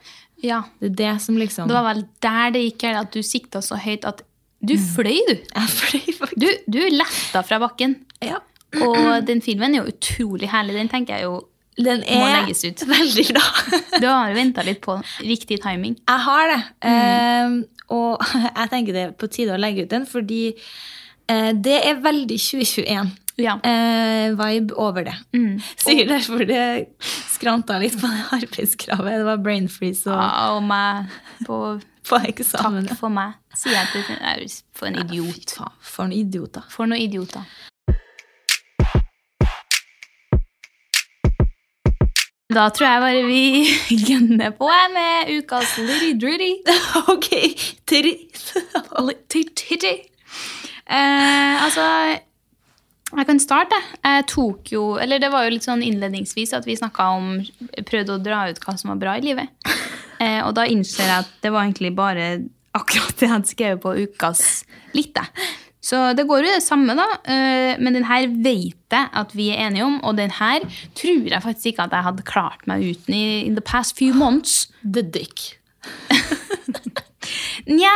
Ja. 0.44 0.62
Det 0.80 0.92
er 0.92 0.96
det 1.14 1.22
som 1.22 1.36
liksom 1.38 1.68
Det 1.68 1.74
var 1.76 1.94
vel 1.94 2.06
der 2.22 2.52
det 2.52 2.62
gikk, 2.78 2.84
at 2.96 3.12
du 3.12 3.20
sikta 3.22 3.60
så 3.62 3.76
høyt 3.78 4.06
at 4.06 4.22
du 4.64 4.76
fløy, 4.76 5.20
du. 5.28 5.36
Jeg 5.56 5.70
fløy 5.70 6.14
faktisk. 6.18 6.40
Du, 6.40 6.48
du 6.70 6.80
letta 6.90 7.42
fra 7.44 7.60
bakken. 7.60 7.96
Ja. 8.22 8.40
Og 8.82 9.26
den 9.26 9.42
filmen 9.42 9.74
er 9.76 9.84
jo 9.86 9.92
utrolig 9.92 10.50
herlig. 10.50 10.74
Den 10.76 10.90
tenker 10.90 11.16
jeg 11.16 11.24
jo 11.24 11.46
Den 11.80 12.02
Må 12.02 12.26
er 12.28 12.42
legges 12.42 12.64
ut. 12.66 12.76
veldig 12.88 13.24
bra. 13.34 13.44
Du 14.02 14.06
har 14.08 14.34
venta 14.36 14.62
litt 14.68 14.82
på 14.82 14.98
riktig 15.24 15.62
timing. 15.64 15.96
Jeg 15.96 16.20
har 16.26 16.48
det. 16.52 16.64
Mm. 16.84 17.62
Eh, 17.64 17.79
og 17.94 18.24
jeg 18.60 18.72
tenker 18.74 18.96
det 18.96 19.08
er 19.08 19.18
på 19.18 19.32
tide 19.32 19.56
å 19.56 19.62
legge 19.62 19.86
ut 19.86 19.94
den, 19.94 20.08
fordi 20.10 20.44
eh, 20.52 21.52
det 21.56 21.80
er 21.90 22.04
veldig 22.04 22.40
2021. 22.46 23.12
Ja. 23.40 23.56
Eh, 23.64 24.36
vibe 24.36 24.76
over 24.76 25.06
det. 25.08 25.16
Mm. 25.36 25.62
Sikkert 25.86 26.12
derfor 26.12 26.44
det 26.48 26.64
skranta 27.32 27.80
litt 27.80 27.96
på 28.00 28.10
det 28.12 28.26
arbeidskravet. 28.42 29.22
Det 29.22 29.30
var 29.30 29.46
brain 29.46 29.70
freeze 29.72 30.10
og 30.10 30.18
Ja, 30.18 30.50
og 30.58 30.66
meg 30.68 31.14
på 31.48 31.62
på 32.10 32.18
eksamen. 32.26 32.88
Takk 32.90 32.98
for 32.98 33.14
meg, 33.14 33.36
sier 33.54 33.76
jeg 33.76 33.90
til 33.94 34.54
For 34.74 34.90
en 34.90 34.98
idiot. 35.04 35.54
For 35.54 35.70
For 35.86 36.10
noen 36.10 36.18
idioter. 36.24 36.66
For 36.74 36.90
noen 36.90 37.04
idioter. 37.04 37.46
Da 42.50 42.64
tror 42.74 42.88
jeg 42.88 43.02
bare 43.04 43.26
vi 43.28 43.42
gønner 44.10 44.56
på 44.58 44.70
med 44.94 45.30
ukas 45.38 45.76
Litty 45.78 46.16
Dritty. 46.18 46.54
ok. 47.14 47.28
Titty. 49.30 49.92
Eh, 50.90 51.56
altså 51.62 51.84
Jeg 53.14 53.28
kan 53.30 53.42
starte. 53.42 53.78
Jeg 54.02 54.26
tok 54.32 54.72
jo 54.74 54.84
Eller 54.98 55.22
det 55.22 55.30
var 55.30 55.46
jo 55.46 55.54
litt 55.54 55.68
sånn 55.68 55.86
innledningsvis 55.86 56.56
at 56.58 56.66
vi 56.66 56.78
snakka 56.80 57.12
om 57.20 57.30
Prøvde 57.86 58.16
å 58.18 58.24
dra 58.24 58.48
ut 58.50 58.62
hva 58.66 58.74
som 58.82 58.96
var 58.96 59.04
bra 59.04 59.18
i 59.20 59.26
livet. 59.30 59.54
Eh, 60.18 60.42
og 60.42 60.56
da 60.58 60.66
innser 60.66 61.06
jeg 61.06 61.26
at 61.28 61.30
det 61.46 61.54
var 61.54 61.68
egentlig 61.68 61.94
bare 61.96 62.32
akkurat 62.74 63.14
det 63.14 63.28
jeg 63.28 63.34
hadde 63.36 63.54
skrevet 63.54 63.86
på 63.86 63.94
ukas 64.08 64.42
lite. 64.98 65.22
Så 65.82 66.14
det 66.18 66.26
går 66.28 66.42
jo 66.44 66.50
det 66.52 66.64
samme, 66.64 66.92
da. 66.98 67.06
Eh, 67.24 67.78
men 67.80 67.96
den 67.96 68.04
her 68.04 68.28
vet 68.44 68.76
jeg 68.92 69.08
at 69.22 69.32
vi 69.38 69.50
er 69.54 69.62
enige 69.70 69.86
om, 69.86 70.00
og 70.04 70.18
den 70.18 70.32
her 70.36 70.60
tror 70.98 71.30
jeg 71.32 71.42
faktisk 71.46 71.66
ikke 71.72 71.86
at 71.88 71.94
jeg 71.96 72.04
hadde 72.04 72.26
klart 72.28 72.66
meg 72.68 72.84
uten 72.84 73.16
i 73.16 73.24
in 73.46 73.56
the 73.56 73.64
past 73.64 73.96
few 73.98 74.14
months. 74.14 74.68
The 74.84 75.02
dick. 75.02 75.56
Nja, 77.70 77.94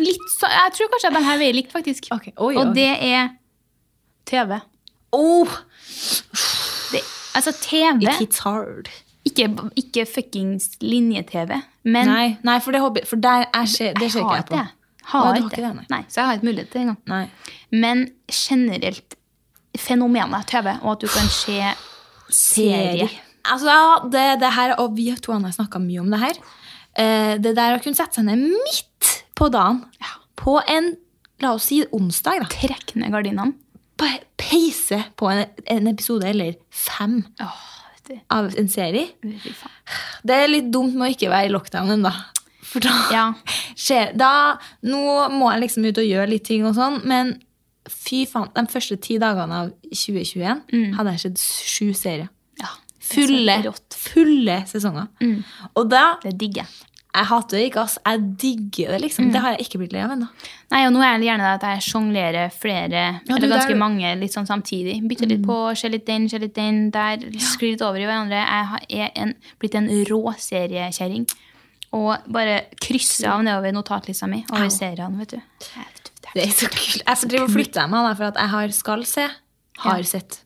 litt 0.00 0.28
så 0.32 0.48
Jeg 0.48 0.74
tror 0.76 0.90
kanskje 0.92 1.10
at 1.10 1.16
den 1.18 1.26
her 1.26 1.38
veier 1.40 1.56
likt, 1.56 1.72
faktisk. 1.74 2.06
Okay. 2.14 2.32
oi, 2.36 2.54
Og 2.56 2.74
det 2.76 2.88
er 3.04 3.32
TV. 4.28 4.58
Oh, 5.12 5.48
Det, 6.92 7.02
altså 7.36 7.52
TV, 7.60 8.02
it 8.02 8.18
hits 8.18 8.38
hard. 8.46 8.88
ikke, 9.28 9.48
ikke 9.76 10.06
fuckings 10.08 10.70
linje-TV, 10.80 11.60
men 11.84 12.08
Nei, 12.08 12.36
nei, 12.42 12.58
for 12.64 12.72
det 12.72 13.04
For 13.08 13.16
der 13.20 13.44
er 13.52 13.66
det 13.66 13.70
ser 14.10 14.22
ikke 14.22 14.34
jeg 14.34 14.46
på. 14.48 14.56
det. 14.56 14.66
Har 15.10 15.34
ikke 15.40 15.56
det. 15.62 15.72
nei. 15.76 15.86
Nei, 15.90 16.02
så 16.08 16.20
jeg 16.20 16.26
har 16.28 16.38
ikke 16.38 16.48
mulighet 16.50 16.70
til 16.72 16.80
det 16.80 16.96
engang. 16.96 17.30
Men 17.72 18.04
generelt 18.30 19.16
fenomenet 19.78 20.46
TV, 20.50 20.68
og 20.82 20.92
at 20.94 21.00
du 21.00 21.08
kan 21.08 21.28
se 21.32 21.58
serie. 22.32 23.08
Altså, 23.48 23.66
ja, 23.72 23.94
det, 24.12 24.26
det 24.42 24.52
her, 24.54 24.74
og 24.78 24.94
vi 24.96 25.08
to 25.18 25.32
har 25.34 25.52
snakka 25.56 25.80
mye 25.82 26.00
om 26.04 26.10
det 26.12 26.20
her. 26.22 26.38
Eh, 26.94 27.34
det 27.42 27.54
der 27.56 27.76
å 27.76 27.82
kunne 27.82 27.96
sette 27.98 28.20
seg 28.20 28.28
ned 28.28 28.38
midt 28.44 29.12
på 29.38 29.48
dagen 29.52 29.80
Ja. 30.00 30.12
på 30.36 30.58
en 30.68 30.92
la 31.42 31.54
oss 31.56 31.64
si 31.72 31.80
onsdag, 31.90 32.44
da. 32.44 32.50
Trekk 32.52 32.94
ned 33.00 33.10
gardinene. 33.14 33.54
Pe- 33.98 34.22
Peise 34.38 35.00
på 35.18 35.28
en, 35.32 35.44
en 35.66 35.88
episode 35.90 36.26
eller 36.28 36.54
fem 36.70 37.22
Åh, 37.42 37.58
av 38.30 38.52
en 38.58 38.68
serie. 38.70 39.08
Det 40.22 40.36
er 40.36 40.48
litt 40.52 40.70
dumt 40.74 40.94
med 40.94 41.08
å 41.08 41.12
ikke 41.16 41.30
være 41.32 41.48
i 41.48 41.52
lockdown 41.52 41.90
ennå. 41.96 42.12
For 42.62 42.80
da 42.80 42.92
Ja. 43.12 43.24
skjer 43.76 44.12
da, 44.16 44.58
Nå 44.86 45.28
må 45.34 45.50
jeg 45.52 45.62
liksom 45.64 45.86
ut 45.88 45.98
og 45.98 46.04
gjøre 46.06 46.28
litt 46.30 46.44
ting 46.44 46.64
og 46.68 46.74
sånn, 46.78 47.00
men 47.04 47.34
fy 47.90 48.24
faen, 48.30 48.48
de 48.54 48.62
første 48.70 48.96
ti 49.02 49.18
dagene 49.18 49.52
av 49.64 49.72
2021 49.90 50.94
hadde 50.96 51.10
jeg 51.16 51.20
sett 51.26 51.38
sju 51.42 51.92
serier. 51.98 52.28
ja. 52.62 52.68
Fulle, 53.02 53.56
fulle 53.98 54.60
sesonger. 54.70 55.08
Og 55.76 55.88
da 55.90 56.16
Det 56.22 56.36
digger 56.38 56.62
jeg. 56.62 56.88
Jeg 57.12 57.26
hater 57.28 57.58
det 57.58 57.64
ikke, 57.68 57.82
ass. 57.82 57.98
Jeg 58.06 58.20
digger 58.40 58.92
det, 58.94 59.00
liksom. 59.02 59.26
Det 59.34 59.40
har 59.42 59.50
jeg 59.52 59.66
ikke 59.66 59.80
blitt 59.82 59.92
lei 59.92 60.00
av 60.00 60.12
ennå. 60.14 60.28
Nei, 60.70 60.86
og 60.86 60.94
nå 60.94 61.02
er 61.04 61.18
det 61.20 61.26
gjerne 61.26 61.44
det 61.44 61.50
at 61.58 61.66
jeg 61.66 61.82
sjonglerer 61.90 62.52
flere, 62.54 63.02
du, 63.26 63.34
eller 63.34 63.48
ganske 63.50 63.68
der- 63.68 63.74
Mm. 63.74 63.78
mange, 63.82 64.14
litt 64.22 64.32
sånn 64.32 64.46
samtidig. 64.48 64.94
Bytter 65.06 65.26
litt 65.28 65.42
på, 65.44 65.76
ser 65.76 65.90
litt 65.90 66.06
den, 66.06 66.26
ser 66.28 66.38
litt 66.38 66.54
den, 66.54 66.90
der, 66.90 67.18
sklir 67.36 67.72
litt 67.72 67.82
over 67.82 67.98
i 68.00 68.06
hverandre. 68.06 68.40
Jeg 68.88 69.00
er 69.00 69.10
en, 69.16 69.34
blitt 69.60 69.74
en 69.74 69.88
rå 70.08 70.22
seriekjerring. 70.38 71.26
Og 71.92 72.24
bare 72.32 72.62
krysser 72.80 73.28
av 73.28 73.42
nedover 73.44 73.74
notatlista 73.76 74.26
mi 74.30 74.40
over 74.50 74.70
seriene, 74.72 75.18
vet 75.20 75.34
du. 75.34 75.40
Jeg 75.76 75.84
vet 75.84 76.04
du, 76.08 76.10
det 76.34 76.46
er- 76.46 76.54
så 76.56 76.68
kult. 76.72 77.02
Jeg 77.06 77.16
skal 77.16 77.28
drive 77.28 77.44
og 77.44 77.50
flytte 77.50 77.86
da, 77.90 78.14
for 78.14 78.24
at 78.24 78.34
jeg 78.40 78.48
har 78.48 78.68
skal 78.72 79.04
se. 79.04 79.28
Har 79.78 80.02
sett. 80.02 80.40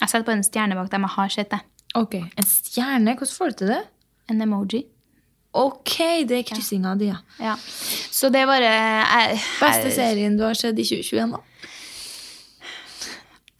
Jeg 0.00 0.08
setter 0.08 0.24
på 0.24 0.32
en 0.32 0.42
stjerne 0.42 0.74
bak 0.74 0.90
dem 0.90 1.02
jeg 1.02 1.10
har 1.16 1.28
sett 1.28 1.50
det. 1.50 1.60
Ok, 1.94 2.14
En 2.14 2.44
stjerne? 2.44 3.16
Hvordan 3.16 3.36
får 3.36 3.48
du 3.48 3.56
til 3.62 3.66
det? 3.68 3.86
En 4.30 4.40
emoji. 4.40 4.86
Ok, 5.54 5.96
det 6.26 6.38
er 6.38 6.42
kryssinga 6.48 6.94
di, 6.98 7.06
ja. 7.10 7.18
Ja. 7.38 7.56
Så 7.56 8.30
det 8.32 8.40
er 8.40 8.46
bare 8.46 8.70
jeg, 8.72 9.40
Beste 9.60 9.90
serien 9.92 10.36
du 10.38 10.44
har 10.44 10.54
sett 10.54 10.78
i 10.78 10.82
2021, 10.82 11.30
da? 11.30 11.40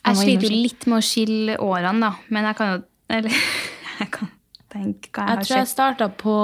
jeg 0.07 0.17
sliter 0.17 0.49
jo 0.49 0.63
litt 0.63 0.87
med 0.87 0.99
å 0.99 1.05
skille 1.05 1.57
årene, 1.63 2.01
da. 2.01 2.13
Men 2.33 2.49
jeg 2.49 2.57
kan 2.57 2.73
jo 2.73 2.83
Eller 3.13 3.31
jeg 4.01 4.11
kan 4.11 4.31
tenke 4.73 5.11
hva 5.13 5.27
jeg, 5.27 5.29
Jeg 5.29 5.37
har 5.37 5.45
tror 5.45 5.57
jeg 5.59 5.67
sett. 5.69 5.75
starta 5.77 6.09
på 6.23 6.35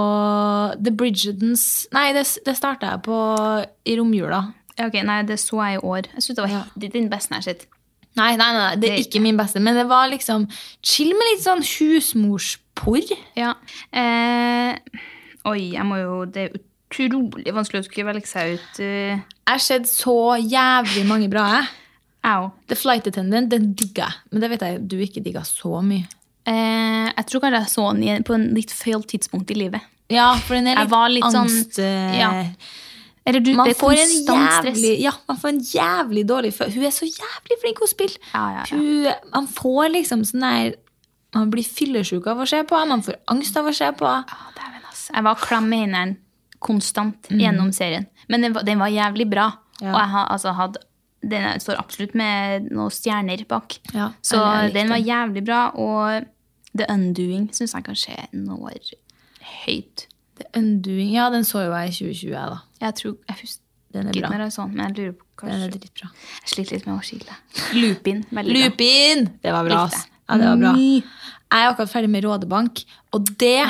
The 0.85 0.93
Bridgetons 0.93 1.64
Nei, 1.97 2.12
det, 2.17 2.25
det 2.47 2.55
starta 2.59 2.93
jeg 2.95 3.03
på 3.09 3.19
i 3.88 3.97
romjula. 3.99 4.43
Ok, 4.79 5.01
Nei, 5.09 5.23
det 5.27 5.41
så 5.43 5.59
jeg 5.64 5.81
i 5.81 5.83
år. 5.83 6.07
Jeg 6.14 6.23
synes 6.23 6.37
det 6.38 6.45
var 6.45 6.55
Ja. 6.55 6.62
den 6.79 7.09
beste 7.11 7.35
jeg 7.35 7.41
har 7.43 7.47
sett. 7.49 7.67
Nei, 8.19 8.33
nei, 8.37 8.49
nei, 8.55 8.77
det 8.83 8.88
er 8.91 8.99
ikke 9.05 9.21
min 9.23 9.37
beste, 9.38 9.61
men 9.62 9.77
det 9.79 9.85
var 9.91 10.09
liksom 10.11 10.47
chill 10.83 11.12
med 11.14 11.29
litt 11.33 11.45
sånn 11.45 11.62
husmorsporr. 11.62 13.12
Ja. 13.38 13.53
Eh, 13.93 14.79
oi, 15.47 15.61
jeg 15.75 15.85
må 15.87 15.99
jo 16.01 16.25
Det 16.27 16.45
er 16.49 16.57
utrolig 16.91 17.53
vanskelig 17.55 17.83
å 17.83 17.87
skulle 17.88 18.09
velge 18.12 18.27
seg 18.31 18.57
ut. 18.57 18.81
uh... 18.81 19.19
Jeg 19.49 19.55
har 19.55 19.62
sett 19.64 19.87
så 19.91 20.17
jævlig 20.41 21.05
mange 21.09 21.29
bra, 21.33 21.45
jeg. 21.59 21.69
Au. 22.29 22.51
The 22.69 22.75
Flight 22.77 23.07
Attendant, 23.07 23.49
den 23.51 23.73
digga 23.79 24.09
jeg. 24.09 24.14
Men 24.33 24.41
det 24.43 24.51
vet 24.51 24.64
jeg 24.67 24.81
du 24.88 24.97
ikke 25.05 25.23
digga 25.25 25.45
så 25.47 25.79
mye. 25.85 26.07
Eh, 26.49 27.07
jeg 27.13 27.29
tror 27.29 27.45
kanskje 27.45 27.63
jeg 27.63 27.73
så 27.75 27.87
den 27.99 28.27
på 28.27 28.37
en 28.37 28.51
litt 28.57 28.73
feil 28.75 29.05
tidspunkt 29.05 29.51
i 29.53 29.59
livet. 29.59 29.85
Ja, 30.09 30.33
for 30.41 30.57
den 30.57 30.71
er 30.71 30.79
Jeg 30.79 30.87
litt, 30.87 30.95
var 30.95 31.09
litt 31.13 31.27
sånn- 31.29 31.43
angst... 31.45 31.81
Sånn, 31.81 32.15
ja. 32.17 32.31
Eller 33.29 33.43
du, 33.45 33.51
Man 33.59 33.69
det 33.69 33.77
får, 33.77 33.93
en 33.93 34.13
jævlig, 34.25 34.93
ja, 35.03 35.11
man 35.29 35.37
får 35.37 35.51
en 35.51 35.59
jævlig 35.61 36.23
dårlig 36.25 36.53
følelse. 36.57 36.79
Hun 36.79 36.87
er 36.89 36.95
så 36.97 37.05
jævlig 37.05 37.59
flink 37.61 37.83
å 37.85 37.89
spille. 37.91 38.21
Ja, 38.33 38.45
ja. 38.55 38.63
Hun, 38.71 39.11
man 39.35 39.49
får 39.53 39.91
liksom 39.99 40.23
sånn 40.25 40.47
der 40.47 40.79
Man 41.37 41.51
blir 41.53 41.67
fyllesyk 41.69 42.25
av 42.33 42.41
å 42.41 42.47
se 42.49 42.63
på 42.65 42.79
man 42.89 43.03
får 43.05 43.19
angst 43.29 43.57
av 43.61 43.67
å 43.69 43.75
se 43.77 43.91
på 43.93 44.13
dæven. 44.57 44.87
Jeg 45.09 45.25
var 45.27 45.37
klam 45.41 45.69
med 45.69 45.83
henne 45.85 46.17
konstant 46.65 47.29
mm. 47.29 47.41
gjennom 47.43 47.69
serien. 47.77 48.07
Men 48.33 48.47
den 48.47 48.57
var, 48.57 48.65
den 48.65 48.81
var 48.81 48.89
jævlig 48.93 49.29
bra. 49.29 49.51
Og 49.83 49.93
jeg 49.93 50.11
har 50.15 50.33
altså 50.33 50.55
hatt 50.57 50.81
Den 51.19 51.61
står 51.61 51.81
absolutt 51.81 52.15
med 52.15 52.71
noen 52.71 52.93
stjerner 52.95 53.45
bak. 53.51 53.77
Ja, 53.93 54.13
Så 54.23 54.41
den 54.73 54.89
var 54.93 55.01
jævlig 55.03 55.45
bra. 55.45 55.63
Og 55.75 56.29
The 56.79 56.87
Undoing 56.93 57.49
syns 57.57 57.75
jeg 57.77 57.87
kanskje 57.87 58.17
når 58.37 58.93
høyt. 59.64 60.07
The 60.38 60.47
Undoing, 60.59 61.11
ja, 61.14 61.29
den 61.35 61.47
så 61.47 61.64
jo 61.67 61.73
jeg 61.75 61.91
i 61.91 61.97
2020, 61.97 62.29
jeg, 62.35 62.53
da. 62.55 62.59
Jeg 62.87 62.95
tror, 63.01 63.17
jeg 63.29 63.41
husker 63.43 63.64
Den 63.97 64.09
er 64.11 64.19
bra. 64.21 64.31
jeg 64.45 64.53
så 64.53 64.62
den, 64.67 64.77
men 64.77 64.85
jeg 64.87 64.97
lurer 64.99 65.12
på 65.17 65.47
Den 65.49 65.62
er 65.64 65.73
kanskje. 65.73 66.09
Jeg 66.43 66.53
sliter 66.53 66.77
litt 66.77 66.87
med 66.87 66.95
å 66.95 67.05
skille. 67.09 67.37
Lupin. 67.79 68.25
Lupin! 68.47 69.29
Det 69.43 69.55
var 69.55 69.64
bra, 69.67 69.85
Likte 69.87 69.97
ass. 69.99 70.09
Ja, 70.29 70.37
det 70.37 70.49
var 70.51 70.59
bra. 70.61 70.73
Jeg 71.49 71.64
er 71.64 71.71
akkurat 71.71 71.93
ferdig 71.93 72.11
med 72.12 72.27
Rådebank, 72.27 72.83
og 73.17 73.31
det 73.41 73.62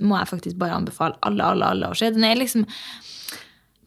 må 0.00 0.16
jeg 0.16 0.30
faktisk 0.30 0.56
bare 0.60 0.78
anbefale 0.80 1.18
alle, 1.24 1.44
alle, 1.44 1.68
alle 1.74 1.90
å 1.92 1.96
se. 1.98 2.08
Den 2.14 2.24
er 2.24 2.38
liksom 2.40 2.64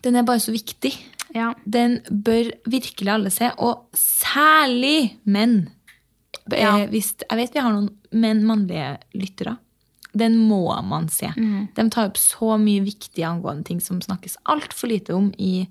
Den 0.06 0.16
er 0.16 0.24
bare 0.24 0.40
så 0.40 0.54
viktig. 0.54 0.94
Ja. 1.36 1.52
Den 1.66 2.00
bør 2.10 2.52
virkelig 2.70 3.12
alle 3.12 3.32
se, 3.34 3.50
og 3.58 3.90
særlig 3.98 5.18
menn. 5.26 5.68
Eh, 6.54 6.62
Ja. 6.62 6.86
Hvis, 6.88 7.14
jeg 7.30 7.38
vet 7.38 7.54
vi 7.54 7.60
har 7.60 7.74
noen 7.74 7.90
menn, 8.12 8.44
mannlige 8.46 8.98
lyttere. 9.14 9.58
Den 10.18 10.38
må 10.38 10.64
man 10.84 11.08
se. 11.10 11.30
Mm. 11.38 11.68
De 11.76 11.90
tar 11.94 12.08
opp 12.10 12.18
så 12.18 12.58
mye 12.58 12.82
viktig 12.82 13.22
angående 13.24 13.64
ting 13.68 13.80
som 13.82 14.02
snakkes 14.02 14.38
altfor 14.50 14.90
lite 14.90 15.14
om 15.14 15.28
i 15.38 15.68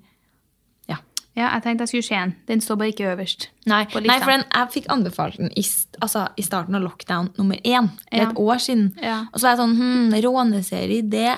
ja. 0.87 0.95
ja, 1.35 1.49
jeg 1.57 1.63
tenkte 1.65 1.83
jeg 1.83 1.91
skulle 1.91 2.07
se 2.07 2.15
den. 2.15 2.31
Den 2.47 2.61
står 2.63 2.79
bare 2.79 2.93
ikke 2.93 3.09
øverst. 3.11 3.49
Nei, 3.67 3.81
nei 4.07 4.17
for 4.23 4.31
den, 4.31 4.45
jeg 4.47 4.71
fikk 4.77 4.87
anbefalt 4.95 5.35
den 5.37 5.51
i, 5.59 5.65
altså, 5.99 6.27
i 6.39 6.41
starten 6.47 6.75
av 6.79 6.81
lockdown 6.87 7.33
nummer 7.37 7.59
én. 7.67 7.91
Det 8.09 8.15
er 8.21 8.29
et 8.29 8.39
år 8.39 8.57
siden. 8.63 8.93
Og 9.33 9.39
så 9.39 9.45
er 9.49 9.51
jeg 9.57 9.59
sånn 9.59 9.75
hm, 9.77 10.17
Råneserie, 10.23 11.03
det 11.03 11.35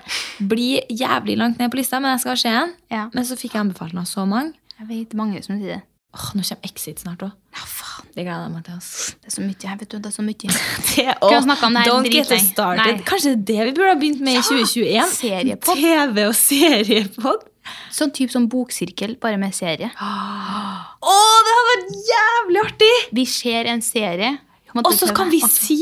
blir 0.47 0.85
jævlig 0.89 1.39
langt 1.41 1.57
ned 1.59 1.71
på 1.73 1.81
lista, 1.81 1.99
men 1.99 2.13
jeg 2.15 2.23
skal 2.27 2.37
se 2.37 2.53
den. 2.53 2.75
Men 3.17 3.25
så 3.25 3.35
fikk 3.35 3.55
jeg 3.57 3.65
anbefalt 3.65 3.91
den 3.97 4.03
av 4.05 4.09
så 4.09 4.25
mange. 4.29 4.53
Jeg 4.77 4.87
vet 4.93 5.17
mange 5.17 5.41
som 5.45 5.57
sier 5.57 5.79
det. 5.79 5.81
Åh, 6.11 6.31
nå 6.35 6.43
kommer 6.43 6.67
Exit 6.67 6.99
snart 6.99 7.21
òg. 7.23 7.31
Ja, 7.55 7.63
faen. 7.71 8.07
Det 8.11 8.25
gleder 8.25 8.41
jeg 8.43 8.51
meg 8.51 8.65
til. 8.67 8.73
ass. 8.81 8.89
Det 9.21 9.29
er 9.29 9.35
så 9.37 9.43
mye 9.45 9.67
her, 9.69 9.77
vet 9.79 9.91
du. 9.93 9.97
Det 10.03 10.09
er 10.09 10.15
så 10.17 10.25
mye. 10.27 10.35
Det, 10.91 11.05
om 11.23 11.47
det 11.47 11.85
her 11.85 11.87
Don't 11.87 12.09
get 12.11 12.25
us 12.25 12.27
dritlenge? 12.27 12.49
started. 12.51 12.83
Nei. 12.99 13.05
Kanskje 13.07 13.31
det 13.37 13.55
er 13.55 13.63
det 13.63 13.69
vi 13.71 13.75
burde 13.79 13.93
ha 13.93 13.99
begynt 14.01 14.21
med 14.27 14.39
i 14.39 14.43
2021? 14.43 15.15
seriepod. 15.15 15.79
TV 15.79 16.25
og 16.27 16.35
seriepod. 16.35 17.47
Sånn 17.93 18.11
type 18.11 18.33
som 18.33 18.47
boksirkel, 18.51 19.15
bare 19.21 19.37
med 19.39 19.53
serie. 19.55 19.91
Å, 20.01 21.17
det 21.45 21.53
hadde 21.57 21.67
vært 21.71 21.91
jævlig 22.11 22.63
artig! 22.65 22.93
Vi 23.15 23.25
ser 23.29 23.69
en 23.71 23.83
serie. 23.85 24.33
Og 24.71 24.93
så 24.95 25.09
kan 25.11 25.27
vi 25.27 25.41
si 25.43 25.81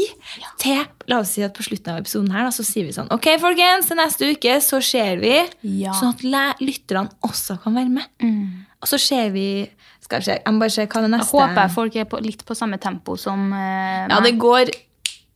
til 0.57 0.79
La 1.11 1.19
oss 1.21 1.35
si 1.35 1.43
at 1.45 1.53
på 1.53 1.61
slutten 1.61 1.91
av 1.93 1.99
episoden 2.01 2.31
her 2.33 2.47
da, 2.47 2.53
så 2.53 2.63
sier 2.65 2.87
vi 2.87 2.93
sånn 2.95 3.11
Ok, 3.13 3.27
folkens, 3.37 3.85
til 3.85 3.99
neste 3.99 4.29
uke 4.33 4.55
så 4.65 4.79
ser 4.81 5.21
vi. 5.21 5.35
Ja. 5.83 5.93
Sånn 5.97 6.15
at 6.15 6.23
læ- 6.25 6.63
lytterne 6.65 7.11
også 7.25 7.59
kan 7.61 7.77
være 7.77 7.91
med. 7.99 8.07
Mm. 8.25 8.65
Og 8.81 8.89
så 8.89 8.97
ser 9.01 9.29
vi 9.35 9.45
Skal 10.09 10.21
vi 10.25 10.31
jeg 10.33 10.53
må 10.55 10.59
bare 10.65 10.73
se 10.73 10.85
hva 10.89 11.01
det 11.05 11.09
neste 11.13 11.29
Jeg 11.29 11.47
håper 11.47 11.61
jeg 11.61 11.71
folk 11.77 11.95
er 12.01 12.05
på, 12.09 12.19
litt 12.25 12.41
på 12.49 12.55
samme 12.57 12.79
tempo 12.81 13.15
som 13.21 13.51
eh, 13.53 14.07
Ja, 14.09 14.19
det 14.25 14.35
går 14.41 14.71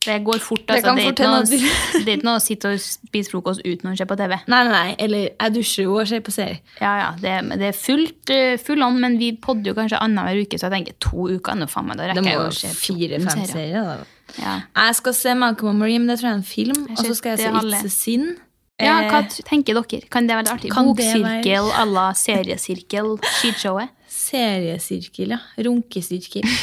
Det 0.03 0.17
går 0.25 0.39
fort. 0.43 0.65
Det 0.67 0.81
Altså. 0.81 0.87
kan 0.89 0.97
Det, 0.97 1.19
er 1.23 1.29
noe, 1.31 1.43
det 1.47 2.09
er 2.11 2.17
ikke 2.17 2.25
noe 2.27 2.35
å 2.35 2.41
sitte 2.43 2.71
og 2.73 2.79
spise 2.83 3.31
frokost 3.31 3.61
uten 3.63 3.93
å 3.93 3.95
se 3.95 4.03
på 4.09 4.17
TV. 4.19 4.33
Nei, 4.51 4.57
nei, 4.67 4.71
nei. 4.73 4.95
Eller 4.99 5.29
jeg 5.29 5.53
dusjer 5.55 5.85
jo 5.85 5.93
og 6.01 6.09
ser 6.09 6.19
på 6.25 6.33
serie. 6.35 6.57
Ja, 6.81 6.91
ja, 6.99 7.05
Det, 7.21 7.35
det 7.61 7.69
er 7.69 7.77
fullt 7.77 8.33
eh, 8.35 8.57
full 8.59 8.83
on, 8.83 8.97
men 8.99 9.15
vi 9.21 9.29
podder 9.39 9.71
jo 9.71 9.75
kanskje 9.77 10.01
annenhver 10.03 10.41
uke, 10.43 10.59
så 10.59 10.67
jeg 10.67 10.73
tenker 10.75 10.97
to 10.99 11.29
uker 11.37 11.55
nå, 11.55 11.69
faen 11.71 11.87
meg. 11.87 12.01
Da 12.01 12.09
rekker 12.11 12.27
jeg 12.33 12.41
å 12.41 12.49
se 12.51 12.73
fire-fem 12.81 13.29
14 13.29 13.47
serier. 13.53 13.87
da. 13.93 13.95
Ja. 14.43 14.57
Jeg 14.81 14.95
skal 14.99 15.13
se 15.21 15.37
Malcolm 15.39 15.71
og 15.71 15.79
Marie, 15.85 15.99
men 16.03 16.11
det 16.11 16.19
tror 16.19 16.27
jeg 16.33 16.35
er 16.35 16.41
en 16.41 16.49
film. 16.51 16.83
Og 16.89 16.99
så 16.99 17.15
skal 17.21 17.37
jeg 17.37 17.45
se. 17.45 17.53
It's 17.63 17.85
a 17.87 17.95
Sin. 17.95 18.27
ja, 18.83 18.97
hva 19.07 19.23
Eh, 19.23 19.39
tenker 19.47 19.79
dere? 19.79 20.03
Kan 20.11 20.27
det 20.27 20.35
være 20.35 20.51
artig? 20.57 20.67
Det 20.73 20.83
Boksirkel 20.83 21.71
à 21.79 21.85
la 21.87 22.09
seriesirkel, 22.11 23.15
skishowet? 23.39 23.87
Seriesirkel, 24.23 25.33
ja. 25.35 25.39
Runkesirkel. 25.65 26.45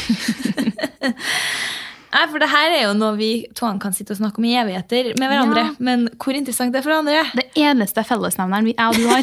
Nei, 2.11 2.25
for 2.33 2.43
det 2.43 2.49
her 2.51 2.73
er 2.75 2.81
jo 2.89 2.95
noe 2.99 3.15
vi 3.19 3.29
to 3.55 3.69
kan 3.83 3.93
sitte 3.95 4.17
og 4.17 4.19
snakke 4.19 4.41
om 4.43 4.47
i 4.49 4.57
evigheter 4.59 5.13
med 5.21 5.31
hverandre. 5.31 5.63
Ja. 5.69 5.75
Men 5.87 6.09
hvor 6.19 6.35
interessant 6.35 6.73
det 6.75 6.81
er 6.81 6.87
for 6.89 6.97
andre. 6.97 7.21
Det 7.39 7.45
eneste 7.63 8.03
fellesnevneren 8.09 8.67
vi- 8.67 8.75
jeg 8.75 8.87
og 8.89 8.95
du 8.99 9.07
har. 9.07 9.23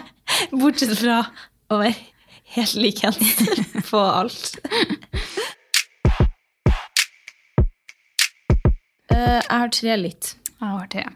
Bortsett 0.60 0.92
fra 1.00 1.22
å 1.72 1.78
være 1.80 1.94
helt 2.56 2.74
likens 2.80 3.16
på 3.90 4.02
alt. 4.02 4.58
uh, 9.12 9.40
Jeg 9.40 9.48
har 9.54 9.72
tre 9.74 9.96
litt. 10.00 10.34
Jeg 10.58 10.68
har 10.74 10.86
det. 10.92 11.06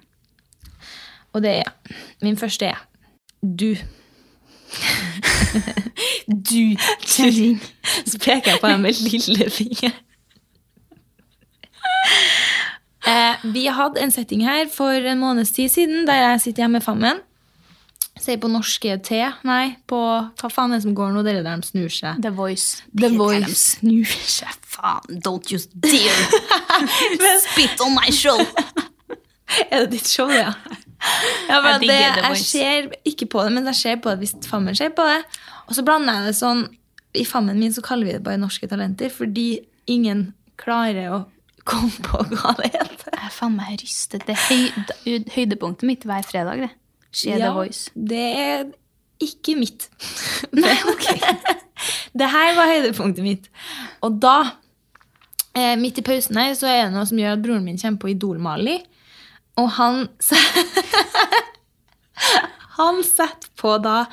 Og 1.32 1.42
det 1.44 1.54
er 1.62 1.98
Min 2.22 2.36
første 2.40 2.68
er 2.72 2.80
du. 3.42 3.74
Du. 6.28 6.76
Kjerring. 7.04 7.58
Så 8.06 8.18
peker 8.22 8.54
jeg 8.54 8.60
på 8.62 8.70
deg 8.70 8.80
med 8.82 9.02
lillefinger. 9.04 9.98
Eh, 13.02 13.36
vi 13.52 13.66
hadde 13.66 14.00
en 14.00 14.12
setting 14.14 14.44
her 14.46 14.68
for 14.70 14.94
en 14.94 15.18
måneds 15.18 15.50
tid 15.56 15.72
siden 15.72 16.06
der 16.06 16.20
jeg 16.20 16.40
sitter 16.44 16.64
hjemme 16.64 16.78
med 16.78 16.86
fammen. 16.86 17.22
Sier 18.22 18.38
på 18.38 18.50
norske 18.52 18.98
T. 19.02 19.18
Nei, 19.48 19.72
på 19.88 19.98
hva 19.98 20.50
faen 20.52 20.70
er 20.70 20.78
det 20.78 20.84
som 20.84 20.94
går 20.94 21.14
nå? 21.14 21.24
Dere 21.26 21.42
der 21.42 21.58
de 21.58 21.66
snur 21.66 21.90
seg. 21.90 22.20
The 22.22 22.30
Voice. 22.36 22.82
The 22.92 23.08
Det 23.08 23.08
er 23.08 23.16
Voice. 23.18 23.48
De 23.48 23.56
snur 23.56 24.12
seg, 24.36 24.58
faen. 24.76 25.18
Don't 25.24 25.50
you 25.50 25.58
dare 25.82 27.32
spit 27.48 27.82
on 27.82 27.96
my 27.96 28.12
show. 28.14 28.38
Er 29.70 29.84
det 29.84 29.90
ditt 29.96 30.08
show, 30.08 30.30
ja? 30.30 30.52
Ja 31.48 31.58
Jeg 31.66 31.80
det, 31.82 31.98
jeg 31.98 32.38
ser 32.44 32.88
ikke 33.08 33.26
på 33.34 33.42
det, 33.46 33.52
men 33.56 33.66
jeg 33.72 33.78
ser 33.80 33.98
på 34.02 34.12
det 34.12 34.22
hvis 34.22 34.36
fammen 34.46 34.76
ser 34.78 34.94
på 34.96 35.06
det. 35.08 35.20
Og 35.66 35.76
så 35.76 35.84
blander 35.86 36.20
jeg 36.20 36.30
det 36.30 36.36
sånn 36.38 36.64
I 37.18 37.24
fammen 37.28 37.58
min 37.60 37.74
så 37.74 37.84
kaller 37.84 38.08
vi 38.08 38.16
det 38.16 38.24
bare 38.24 38.40
Norske 38.40 38.68
talenter, 38.70 39.12
fordi 39.12 39.62
ingen 39.90 40.30
klarer 40.60 41.10
å 41.12 41.18
komme 41.68 41.92
på 42.04 42.22
hva 42.32 42.54
det 42.58 42.70
heter. 42.74 43.10
Jeg 43.12 43.26
er 43.28 43.34
faen 43.34 43.56
meg 43.58 43.82
rystet. 43.82 44.24
Det 44.26 44.36
er 44.36 44.46
høy, 44.48 45.26
høydepunktet 45.34 45.86
mitt 45.88 46.06
hver 46.08 46.24
fredag, 46.26 46.64
det. 46.66 46.70
Se 47.12 47.34
The 47.36 47.50
Voice. 47.52 47.90
det 47.92 48.24
er 48.40 48.64
ikke 49.22 49.54
mitt. 49.58 49.88
Nei, 50.62 50.74
ok. 50.88 51.06
det 52.18 52.30
her 52.32 52.56
var 52.56 52.70
høydepunktet 52.72 53.26
mitt. 53.26 53.50
Og 54.06 54.16
da, 54.22 54.36
eh, 55.54 55.74
midt 55.80 56.00
i 56.00 56.06
pausen 56.06 56.40
her, 56.40 56.54
så 56.58 56.70
er 56.70 56.86
det 56.86 56.96
noe 56.96 57.06
som 57.08 57.20
gjør 57.20 57.36
at 57.36 57.44
broren 57.44 57.66
min 57.66 57.80
kommer 57.80 58.02
på 58.02 58.12
Idol-Mali. 58.14 58.80
Og 59.60 59.70
han 59.78 60.06
Han 62.78 63.02
setter 63.04 63.50
på 63.60 63.74
da 63.84 64.06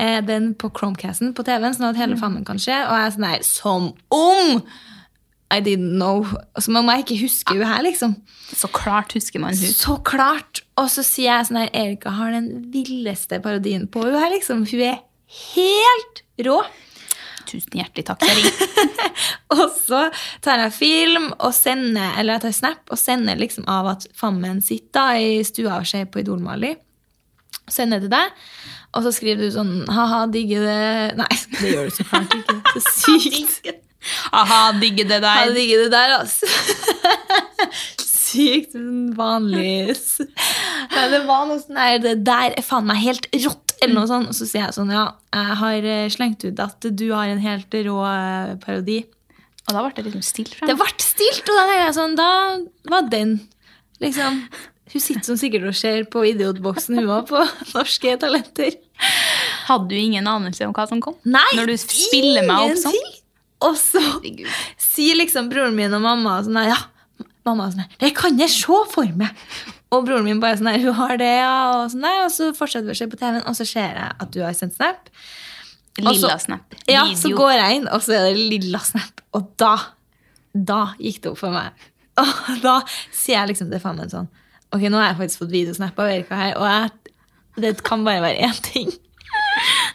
eh, 0.00 0.20
den 0.24 0.54
på 0.58 0.70
Chromecasten 0.72 1.34
på 1.36 1.44
TV-en, 1.44 1.74
sånn 1.76 1.90
at 1.90 1.98
hele 2.00 2.16
fammen 2.20 2.46
kan 2.46 2.60
se. 2.62 2.72
Og 2.72 2.94
jeg 2.96 3.04
er 3.04 3.12
sånn 3.14 3.26
her 3.28 3.42
Som 3.44 3.90
om 4.14 4.62
I 5.52 5.60
didn't 5.64 5.96
know. 5.96 6.24
Som 6.60 6.80
om 6.80 6.88
jeg 6.92 7.04
ikke 7.04 7.18
husker 7.26 7.60
hun 7.60 7.68
her, 7.68 7.84
liksom. 7.84 8.16
Så 8.48 8.70
klart 8.72 9.12
husker 9.16 9.44
man 9.44 9.52
hun. 9.56 9.74
Så 9.76 9.98
klart! 10.08 10.62
Og 10.80 10.88
så 10.92 11.04
sier 11.04 11.34
jeg 11.34 11.50
sånn 11.50 11.60
her 11.62 11.70
Erika 11.76 12.14
har 12.16 12.32
den 12.32 12.48
villeste 12.72 13.40
parodien 13.44 13.86
på 13.92 14.06
hun 14.06 14.16
her, 14.16 14.32
liksom. 14.32 14.64
Hun 14.68 14.84
er 14.88 15.00
helt 15.52 16.24
rå. 16.48 16.62
Tusen 17.48 17.78
hjertelig 17.80 18.04
takk, 18.08 18.24
kjerring. 18.24 18.98
Og 19.56 19.64
så 19.72 20.02
tar 20.44 20.60
jeg 20.66 20.74
film 20.76 21.30
og 21.40 21.54
sender, 21.56 22.12
eller 22.20 22.36
jeg 22.36 22.42
tar 22.44 22.52
snap 22.58 22.92
og 22.92 22.98
sender 23.00 23.38
liksom 23.40 23.64
av 23.72 23.88
at 23.94 24.04
fammen 24.16 24.60
sitter 24.62 25.16
i 25.18 25.30
stua 25.48 25.78
og 25.80 25.88
ser 25.88 26.04
på 26.12 26.20
Idol-Mali. 26.20 26.74
Sender 27.72 28.04
til 28.04 28.12
deg, 28.12 28.36
og 28.92 29.04
så 29.06 29.12
skriver 29.16 29.48
du 29.48 29.54
sånn 29.56 29.72
ha-ha, 29.92 30.20
digger 30.32 30.62
det 30.68 31.16
Nei, 31.18 31.28
det 31.58 31.72
gjør 31.72 31.88
du 31.88 31.96
så 31.96 32.06
fælt 32.12 32.36
ikke. 32.38 32.56
Så 32.76 33.16
sykt. 33.18 33.72
Aha, 34.36 34.60
digger 34.80 35.08
det 35.10 35.18
Ha 35.24 35.32
der. 35.48 35.54
digger 35.56 35.82
det 35.86 35.90
der, 35.96 36.14
altså. 36.20 36.48
Sykt 38.28 38.76
vanlig 39.16 39.94
Nei, 39.96 41.04
Det 41.12 41.20
var 41.26 41.46
noe 41.48 41.58
sånn 41.62 41.78
her 41.80 41.96
Det 42.02 42.14
der 42.26 42.54
er 42.60 42.64
faen 42.66 42.86
meg 42.88 43.00
helt 43.02 43.28
rått, 43.40 43.67
eller 43.82 43.94
noe 43.94 44.08
sånt. 44.10 44.30
Og 44.32 44.36
så 44.36 44.48
sier 44.48 44.66
jeg 44.66 44.76
sånn, 44.76 44.90
ja, 44.94 45.04
jeg 45.34 45.58
har 45.62 45.88
eh, 45.92 46.08
slengt 46.12 46.44
ut 46.46 46.62
at 46.64 46.88
du 46.88 47.06
har 47.12 47.30
en 47.30 47.42
helt 47.42 47.78
rå 47.86 47.98
eh, 48.08 48.56
parodi. 48.64 49.02
Og 49.68 49.76
da 49.76 49.84
ble 49.84 49.92
det 49.98 50.06
liksom 50.08 50.24
stilt 50.24 50.56
fra 50.56 50.68
Det 50.70 50.78
ble 50.80 50.88
stilt, 51.04 51.44
og 51.44 51.60
da 51.60 51.64
er 51.68 51.80
jeg 51.82 51.94
sånn, 51.98 52.16
da 52.16 52.30
var 52.88 53.08
den 53.12 53.36
liksom 54.00 54.42
Hun 54.88 55.02
sitter 55.04 55.26
som 55.26 55.36
sikkert 55.36 55.66
og 55.68 55.76
ser 55.76 56.06
på 56.08 56.22
Idiotboksen, 56.30 56.96
hun 56.96 57.10
òg, 57.12 57.26
på 57.28 57.42
Norske 57.74 58.14
Talenter. 58.22 58.78
Hadde 59.68 59.90
du 59.92 59.98
ingen 59.98 60.26
anelse 60.30 60.64
om 60.64 60.72
hva 60.72 60.86
som 60.88 61.02
kom? 61.04 61.18
Nei, 61.28 61.44
Når 61.58 61.74
du 61.74 61.76
spiller 61.82 62.46
meg 62.48 62.70
opp 62.70 62.80
sånn? 62.86 63.02
Og 63.68 63.74
så 63.76 64.00
sier 64.80 65.18
liksom 65.18 65.50
broren 65.50 65.76
min 65.76 65.92
og 65.92 66.00
mamma 66.04 66.38
sånn 66.46 66.60
ja, 66.62 66.78
mamma 67.44 67.66
sånn 67.72 67.88
det 67.98 68.12
kan 68.16 68.38
jeg 68.40 68.52
se 68.54 68.80
for 68.92 69.10
meg. 69.18 69.34
Og 69.94 70.04
broren 70.04 70.26
min 70.26 70.40
bare 70.42 70.58
sånn 70.60 70.68
der, 70.68 70.82
hun 70.84 70.96
har 70.98 71.14
det, 71.20 71.28
ja, 71.40 71.52
og 71.78 71.92
sånn 71.94 72.04
og 72.10 72.32
så 72.32 72.50
fortsetter 72.56 72.90
vi 72.90 72.96
å 72.96 72.98
se 72.98 73.06
på 73.08 73.16
TV-en, 73.20 73.44
og 73.48 73.56
så 73.56 73.64
ser 73.68 73.96
jeg 73.96 74.16
at 74.24 74.32
du 74.34 74.42
har 74.44 74.56
sendt 74.56 74.76
snap. 74.76 75.08
Lilla 75.98 76.12
Altså, 76.12 76.34
snap. 76.44 76.74
Ja, 76.86 77.06
Video. 77.08 77.20
så 77.22 77.30
går 77.34 77.54
jeg 77.56 77.78
inn, 77.78 77.86
og 77.88 78.04
så 78.04 78.14
er 78.18 78.26
det 78.28 78.48
lilla 78.52 78.80
snap. 78.84 79.22
Og 79.34 79.48
da, 79.58 79.72
da 80.52 80.82
gikk 81.00 81.22
det 81.24 81.32
opp 81.32 81.40
for 81.40 81.56
meg. 81.56 81.88
Og 82.18 82.60
da 82.64 82.80
sier 83.14 83.36
jeg 83.38 83.52
liksom 83.52 83.68
til 83.70 83.80
faen 83.82 84.00
sånn, 84.10 84.28
ok, 84.74 84.84
nå 84.90 84.98
har 84.98 85.12
jeg 85.12 85.18
faktisk 85.20 85.42
fått 85.44 85.52
videosnap 85.52 86.00
av 86.02 86.08
Erika 86.10 86.38
her, 86.38 86.56
og 86.58 86.66
jeg, 86.66 87.12
det 87.62 87.70
kan 87.86 88.02
bare 88.06 88.24
være 88.24 88.48
én 88.48 88.58
ting. 88.66 88.90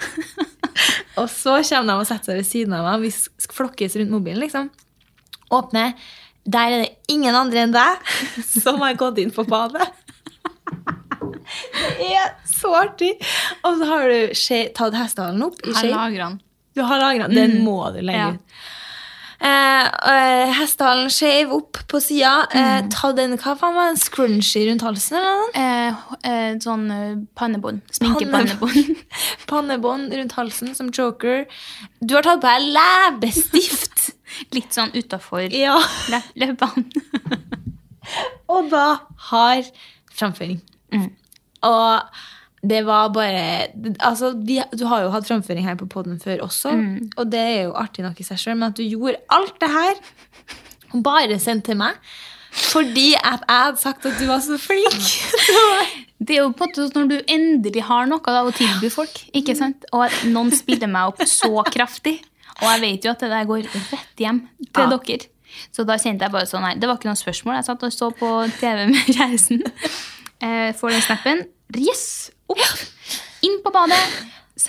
og 1.19 1.27
så 1.31 1.57
kommer 1.67 1.89
de 1.91 1.97
og 1.99 2.07
setter 2.07 2.31
seg 2.31 2.39
ved 2.39 2.47
siden 2.47 2.77
av 2.77 2.87
meg, 2.87 3.03
vi 3.03 3.51
flokkes 3.53 3.97
rundt 3.99 4.15
mobilen, 4.15 4.39
liksom. 4.45 4.71
Åpner, 5.53 5.93
der 6.45 6.75
er 6.75 6.83
det 6.83 7.13
ingen 7.13 7.35
andre 7.35 7.63
enn 7.63 7.75
deg 7.75 8.13
som 8.63 8.81
har 8.83 8.97
gått 8.99 9.21
inn 9.23 9.31
på 9.33 9.45
badet. 9.47 9.87
Det 11.99 12.09
er 12.13 12.33
så 12.47 12.73
artig. 12.83 13.13
Og 13.63 13.79
så 13.79 13.89
har 13.89 14.07
du 14.09 14.37
skje, 14.37 14.63
tatt 14.75 14.95
hestehalen 14.97 15.43
opp 15.45 15.59
i 15.63 15.73
skje. 15.75 15.91
lager 15.93 16.25
den. 16.25 16.39
Du 16.73 16.81
har 16.87 17.01
lagra 17.01 17.27
den. 17.29 17.37
Den 17.37 17.65
må 17.65 17.81
du 17.93 18.01
legge 18.01 18.33
ut. 18.37 18.55
Ja. 19.43 19.49
eh, 20.09 20.53
hestehalen 20.57 21.11
skeiv 21.11 21.51
opp 21.53 21.81
på 21.91 21.99
sida. 22.01 22.47
Eh, 22.55 22.79
ta 22.93 23.11
den, 23.15 23.35
hva 23.37 23.55
faen 23.59 23.75
var 23.75 23.89
det, 23.89 23.97
en 23.97 24.01
scrunchie 24.01 24.69
rundt 24.69 24.85
halsen? 24.87 25.19
eller 25.19 25.41
noe? 25.41 25.51
Eh, 25.59 26.01
eh, 26.31 26.49
sånn 26.63 26.87
eh, 26.95 27.13
pannebånd. 27.37 27.83
Pannebånd. 27.91 27.99
Sminkepannebånd. 27.99 29.05
Pannebånd 29.51 30.17
rundt 30.17 30.37
halsen 30.39 30.73
som 30.79 30.91
joker. 30.95 31.45
Du 31.99 32.15
har 32.17 32.25
tatt 32.25 32.41
på 32.43 32.49
deg 32.49 32.71
leppestift! 32.79 34.09
Litt 34.55 34.73
sånn 34.75 34.93
utafor 34.95 35.47
ja. 35.53 35.77
le 36.11 36.21
leppene. 36.43 36.85
Og 38.53 38.69
da 38.71 38.87
har 39.29 39.63
framføring. 40.13 40.59
Mm. 40.93 41.09
Og 41.63 42.19
det 42.63 42.81
var 42.87 43.09
bare 43.15 43.45
altså, 43.99 44.33
vi, 44.39 44.59
Du 44.75 44.85
har 44.87 45.03
jo 45.03 45.09
hatt 45.13 45.27
framføring 45.27 45.65
her 45.67 45.75
på 45.79 45.87
poden 45.91 46.19
før 46.19 46.45
også, 46.45 46.71
Mm. 46.75 47.09
og 47.17 47.31
det 47.31 47.39
er 47.39 47.63
jo 47.63 47.73
artig 47.75 48.03
nok 48.05 48.19
i 48.19 48.23
seg 48.27 48.39
sjøl, 48.39 48.55
men 48.59 48.69
at 48.71 48.77
du 48.77 48.83
gjorde 48.83 49.19
alt 49.31 49.57
det 49.59 49.69
her 49.71 49.95
og 50.93 51.03
bare 51.03 51.39
sendte 51.39 51.71
til 51.71 51.79
meg 51.81 51.97
fordi 52.53 53.15
at 53.17 53.41
jeg 53.49 53.57
hadde 53.65 53.79
sagt 53.81 54.05
at 54.05 54.19
du 54.21 54.27
var 54.29 54.39
så 54.45 54.59
flink. 54.61 54.93
Det 56.23 56.35
er 56.37 56.43
jo 56.43 56.51
på 56.53 56.63
en 56.63 56.69
måte 56.69 56.83
sånn 56.85 57.01
når 57.01 57.09
du 57.09 57.31
endelig 57.33 57.81
har 57.87 58.05
noe 58.07 58.21
da, 58.23 58.43
å 58.45 58.51
tilby 58.53 58.91
folk, 58.93 59.23
ikke 59.33 59.55
sant? 59.57 59.87
og 59.91 60.05
at 60.05 60.19
noen 60.29 60.53
spiller 60.55 60.87
meg 60.91 61.09
opp 61.15 61.23
så 61.27 61.49
kraftig. 61.73 62.19
Og 62.63 62.69
jeg 62.71 62.81
vet 62.81 63.05
jo 63.05 63.11
at 63.11 63.19
det 63.25 63.29
der 63.33 63.45
går 63.49 63.67
rett 63.67 64.23
hjem 64.25 64.39
til 64.73 64.83
Ja. 64.83 64.97
dere. 64.97 65.27
Så 65.71 65.83
da 65.85 65.97
kjente 66.01 66.25
jeg 66.25 66.31
bare 66.33 66.47
sånn 66.49 66.63
nei, 66.65 66.73
Det 66.81 66.87
var 66.89 66.97
ikke 66.97 67.11
noe 67.11 67.19
spørsmål. 67.19 67.55
Jeg 67.59 67.65
satt 67.67 67.83
og 67.83 67.91
så 67.93 68.07
på 68.17 68.29
TV 68.59 68.87
med 68.89 69.09
kjæresten. 69.15 69.61
Eh, 70.41 70.71
får 70.73 70.89
den 70.95 71.01
snappen. 71.05 71.43
Yes! 71.77 72.31
Opp! 72.49 72.63
Inn 73.45 73.59
på 73.63 73.71
badet. 73.75 73.99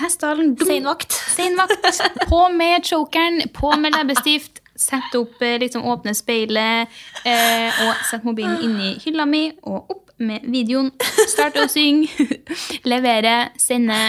Hestehalen. 0.01 0.57
Seinvakt. 0.59 1.13
Seinvakt. 1.13 1.89
På 2.29 2.49
med 2.53 2.85
chokeren, 2.85 3.43
på 3.55 3.71
med 3.79 3.95
leppestift. 3.95 4.61
Sett 4.77 5.15
opp, 5.15 5.41
eh, 5.43 5.59
liksom 5.63 5.85
åpne 5.87 6.15
speilet, 6.19 6.89
eh, 7.25 7.83
og 7.87 7.95
sett 8.11 8.25
mobilen 8.27 8.57
inni 8.65 8.89
hylla 9.05 9.25
mi, 9.25 9.53
og 9.63 9.91
opp 9.95 10.11
med 10.19 10.43
videoen. 10.51 10.89
Starte 11.31 11.63
å 11.63 11.69
synge, 11.71 12.09
levere, 12.91 13.51
sende. 13.59 14.01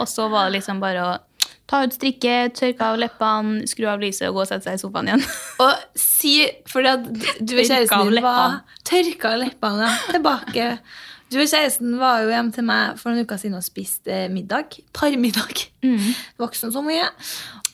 Og 0.00 0.08
så 0.08 0.30
var 0.32 0.48
det 0.48 0.58
liksom 0.62 0.80
bare 0.80 1.04
å 1.04 1.10
ta 1.66 1.82
ut 1.82 1.94
strikket, 1.96 2.54
tørke 2.58 2.86
av 2.86 2.98
leppene, 3.00 3.66
skru 3.66 3.88
av 3.90 4.02
lyset 4.02 4.28
og 4.28 4.38
gå 4.38 4.44
og 4.44 4.48
sette 4.50 4.68
seg 4.68 4.78
i 4.78 4.82
sofaen 4.82 5.10
igjen. 5.10 5.24
Og 5.64 5.98
si 5.98 6.36
For 6.70 6.86
du 6.86 6.88
og 6.92 7.66
kjæresten 7.66 8.10
din 8.12 8.22
var. 8.24 8.60
Tørka 8.86 9.34
av 9.34 9.42
leppene. 9.42 9.88
ja. 9.90 10.14
Tilbake. 10.14 10.68
Du 11.32 11.40
og 11.42 11.48
kjæresten 11.50 11.96
var 11.98 12.20
jo 12.22 12.30
hjemme 12.30 12.54
til 12.54 12.66
meg 12.68 13.00
for 13.00 13.10
noen 13.10 13.26
uker 13.26 13.40
siden 13.42 13.58
og 13.58 13.64
spiste 13.66 14.12
eh, 14.14 14.28
middag. 14.30 14.76
Parmiddag. 14.94 15.64
Var 15.82 16.46
ikke 16.52 16.60
sånn 16.60 16.74
så 16.76 16.84
mye. 16.86 17.08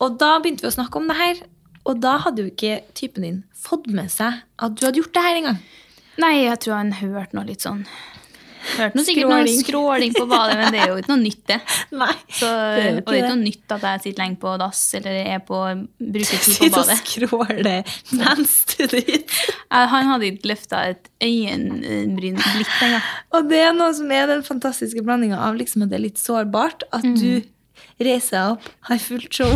Og 0.01 0.17
da 0.23 0.39
begynte 0.41 0.65
vi 0.65 0.71
å 0.71 0.77
snakke 0.79 0.97
om 1.03 1.11
det 1.11 1.19
her. 1.19 1.43
Og 1.85 2.01
da 2.01 2.15
hadde 2.25 2.47
jo 2.47 2.53
ikke 2.53 2.79
typen 2.97 3.27
din 3.27 3.39
fått 3.59 3.91
med 3.93 4.09
seg 4.15 4.41
at 4.57 4.79
du 4.79 4.87
hadde 4.87 5.03
gjort 5.03 5.13
det 5.19 5.25
her 5.27 5.39
engang. 5.43 5.61
Nei, 6.23 6.33
jeg 6.47 6.61
tror 6.65 6.79
han 6.79 6.95
hørte 6.97 7.37
noe 7.37 7.49
litt 7.49 7.65
sånn 7.65 7.85
Hørte 8.77 8.97
noe 8.99 9.05
sikkert 9.05 9.29
noe 9.33 9.55
Skråling. 9.59 10.13
på 10.15 10.25
badet, 10.31 10.57
men 10.61 10.73
det 10.75 10.81
er 10.85 10.89
jo 10.93 10.99
ikke 11.01 11.11
noe 11.13 11.23
nytt, 11.23 11.41
det. 11.51 11.59
Nei. 12.03 12.13
Så, 12.31 12.49
Det 12.49 12.85
og 12.93 13.11
det 13.11 13.17
er 13.17 13.23
ikke 13.23 13.31
noe 13.33 13.43
nytt 13.43 13.75
at 13.77 13.87
jeg 13.89 14.03
sitter 14.07 14.23
lenge 14.23 14.39
på 14.45 14.53
dass 14.63 14.83
eller 15.01 15.19
er 15.35 15.41
på, 15.49 15.61
bruker 15.99 16.43
tid 16.47 16.47
på 16.47 16.57
Sitter 16.57 16.67
og 16.67 16.77
badet. 16.77 16.99
skråler 17.03 17.95
mens 18.21 18.55
du 18.73 18.83
driter. 18.87 19.41
Han 19.95 20.11
hadde 20.13 20.29
ikke 20.31 20.51
løfta 20.53 20.83
et 20.93 21.11
øyenbryn 21.25 22.39
litt 22.59 22.77
engang. 22.83 23.09
Og 23.35 23.49
det 23.51 23.63
er 23.67 23.73
noe 23.77 23.93
som 23.97 24.11
er 24.15 24.29
den 24.31 24.45
fantastiske 24.47 25.03
blandinga 25.07 25.41
av 25.49 25.57
liksom 25.59 25.85
at 25.87 25.93
det 25.93 25.99
er 26.01 26.07
litt 26.09 26.21
sårbart. 26.23 26.87
At 26.93 27.03
Mm. 27.03 27.17
du 27.19 28.05
reiser 28.05 28.37
deg 28.37 28.53
opp, 28.55 28.69
har 28.89 28.99
fullt 29.03 29.33
show, 29.35 29.53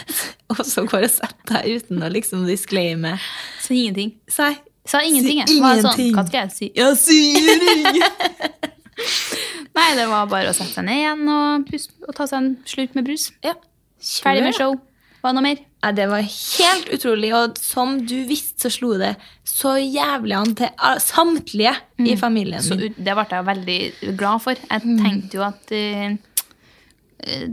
og 0.50 0.60
så 0.66 0.82
går 0.88 1.04
og 1.06 1.10
setter 1.12 1.54
deg 1.62 1.80
uten 1.84 2.02
å 2.02 2.10
liksom 2.12 2.42
disclaime. 2.48 3.14
Så 3.62 3.74
ingenting. 3.76 4.12
Si 4.30 4.48
Sa 4.88 5.00
ingenting. 5.04 5.42
Si. 5.46 5.60
Var 5.60 5.80
sånn. 5.84 6.14
Hva 6.16 6.26
skal 6.26 6.40
jeg 6.46 6.52
si? 6.56 6.70
Jeg 6.74 6.96
sier 6.96 7.64
ingenting! 7.76 8.02
Nei, 9.76 9.88
det 9.96 10.06
var 10.10 10.26
bare 10.30 10.50
å 10.50 10.54
sette 10.56 10.72
seg 10.74 10.84
ned 10.88 10.98
igjen 10.98 11.28
og, 11.30 11.66
puste, 11.68 11.94
og 12.08 12.14
ta 12.16 12.26
seg 12.28 12.40
en 12.42 12.48
slurk 12.68 12.96
med 12.98 13.06
brus. 13.06 13.30
ja. 13.44 13.54
Ferdig 14.00 14.42
med 14.46 14.56
show. 14.56 14.74
Hva 15.20 15.34
noe 15.36 15.44
mer? 15.44 15.58
Ja, 15.84 15.90
det 15.92 16.06
var 16.08 16.22
helt 16.24 16.86
utrolig, 16.96 17.28
og 17.36 17.58
som 17.60 17.98
du 18.08 18.14
visste, 18.28 18.56
så 18.64 18.70
slo 18.72 18.94
det 19.00 19.10
så 19.48 19.74
jævlig 19.76 20.32
an 20.38 20.54
til 20.56 20.70
samtlige 20.72 21.02
samtlige 21.04 21.74
i 22.08 22.16
familien 22.16 22.60
Mm. 22.60 22.64
Så 22.64 22.76
min. 22.80 22.94
det 22.96 23.14
ble 23.16 23.26
jeg 23.30 23.44
veldig 23.50 24.16
glad 24.16 24.40
for. 24.40 24.54
Jeg 24.70 24.80
Mm. 24.84 24.98
tenkte 25.04 25.36
jo 25.36 25.42
at 25.44 25.72
uh, 25.72 26.16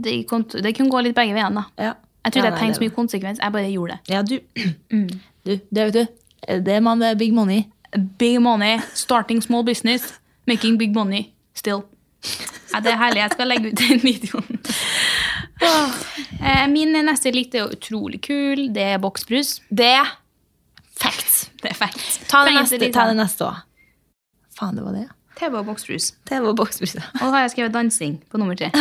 det, 0.00 0.26
kom, 0.28 0.44
det 0.48 0.74
kunne 0.76 0.90
gå 0.90 1.02
litt 1.04 1.14
begge 1.16 1.34
veiene. 1.36 1.64
Ja. 1.76 1.92
Jeg 2.24 2.32
trodde 2.32 2.46
Ja, 2.48 2.50
jeg 2.54 2.60
tenkte 2.60 2.78
så 2.80 2.84
mye 2.86 2.96
konsekvens. 2.96 3.38
Jeg 3.42 3.52
bare 3.52 3.70
gjorde 3.70 3.92
det. 3.92 4.14
Ja, 4.14 4.22
du. 4.22 4.38
Du, 5.44 5.52
det 5.70 5.84
vet 5.84 5.92
du. 5.94 6.06
Det 6.46 6.74
er 6.76 6.80
man, 6.84 7.00
det 7.02 7.12
er 7.12 7.18
big 7.20 7.32
money. 7.34 7.64
Big 8.18 8.38
money, 8.42 8.78
starting 8.94 9.40
small 9.42 9.64
business, 9.64 10.14
making 10.46 10.78
big 10.78 10.94
money 10.94 11.30
still. 11.56 11.82
Ja, 12.72 12.80
det 12.84 12.92
er 12.92 12.98
herlig. 13.00 13.22
Jeg 13.22 13.32
skal 13.32 13.48
legge 13.48 13.70
ut 13.72 13.80
den 13.80 14.00
videoen. 14.04 14.58
Eh, 16.38 16.66
Min 16.70 16.92
neste 17.06 17.32
litt 17.34 17.54
er 17.58 17.70
utrolig 17.74 18.20
kul. 18.26 18.68
Det 18.74 18.84
er 18.94 19.00
boksbrus. 19.02 19.58
Det 19.70 19.88
er 19.98 20.10
facts. 20.98 21.48
Det 21.62 21.72
er 21.72 21.78
facts. 21.78 22.18
Ta 22.30 22.44
det 22.46 22.54
neste, 22.58 22.78
ta 22.94 23.08
det 23.10 23.16
neste 23.18 23.46
òg. 23.48 23.62
Faen, 24.58 24.76
det 24.78 24.84
var 24.86 24.94
det. 24.98 25.06
TV 25.38 25.54
og 25.60 25.66
boksbrus. 25.68 26.12
Det 26.26 26.40
var 26.42 26.54
boksbrus 26.58 26.96
Og 26.98 27.20
da 27.20 27.28
har 27.30 27.44
jeg 27.46 27.52
skrevet 27.54 27.74
dansing 27.74 28.16
på 28.30 28.40
nummer 28.42 28.58
tre. 28.58 28.72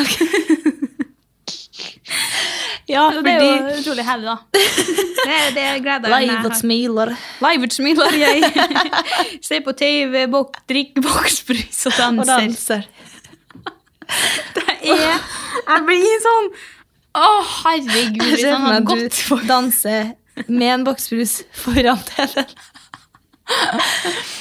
Ja, 2.88 3.10
fordi... 3.12 3.32
det 3.36 3.48
er 3.48 3.58
jo 3.68 3.80
utrolig 3.82 4.06
heavy, 4.08 4.24
da. 4.24 4.36
Det, 5.28 5.40
det 5.58 5.64
gleder 5.84 6.14
jeg 6.14 6.28
Live 6.28 6.48
og 6.48 6.56
smiler. 6.56 7.10
Live 7.44 7.70
smiler 7.76 8.16
jeg. 8.16 8.52
Se 9.48 9.60
på 9.66 9.74
TV, 9.76 10.22
bok, 10.32 10.56
drikk 10.72 11.02
boksbrus 11.04 11.82
og 11.90 11.98
danser. 11.98 12.22
Og 12.22 12.32
danser. 12.32 12.88
Det 14.56 14.64
er 14.72 15.18
Jeg 15.68 15.84
blir 15.84 16.22
sånn 16.24 16.48
Å, 17.18 17.28
herregud. 17.58 18.24
Jeg 18.24 18.40
ser 18.46 18.56
for 18.56 18.72
meg 18.72 19.20
for 19.20 19.44
du 19.44 19.52
danser 19.52 20.14
med 20.48 20.70
en 20.70 20.88
boksbrus 20.88 21.42
foran 21.58 22.00
TV-en. 22.08 22.58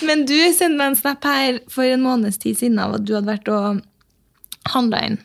Men 0.06 0.26
du 0.28 0.36
sendte 0.54 0.76
meg 0.76 0.92
en 0.92 0.98
snap 0.98 1.26
her 1.26 1.60
for 1.72 1.88
en 1.88 2.04
måneds 2.04 2.38
tid 2.42 2.58
siden 2.60 2.78
av 2.82 2.98
at 2.98 3.06
du 3.06 3.16
hadde 3.16 3.32
vært 3.32 3.50
og 3.50 3.82
handla 4.74 5.02
inn 5.08 5.18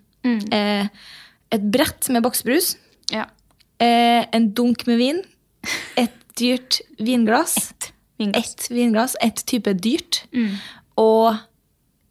eh, 0.54 0.88
et 1.52 1.64
brett 1.74 2.10
med 2.14 2.24
boksbrus, 2.24 2.76
Ja. 3.12 3.26
eh, 3.80 4.26
en 4.34 4.50
dunk 4.58 4.86
med 4.88 4.98
vin, 5.02 5.22
et 6.00 6.14
dyrt 6.40 6.82
vinglass, 7.00 7.74
Vinglass. 8.22 8.52
ett 8.54 8.68
vinglass, 8.72 9.16
et 9.22 9.44
type 9.50 9.74
dyrt, 9.82 10.24
og 11.00 11.36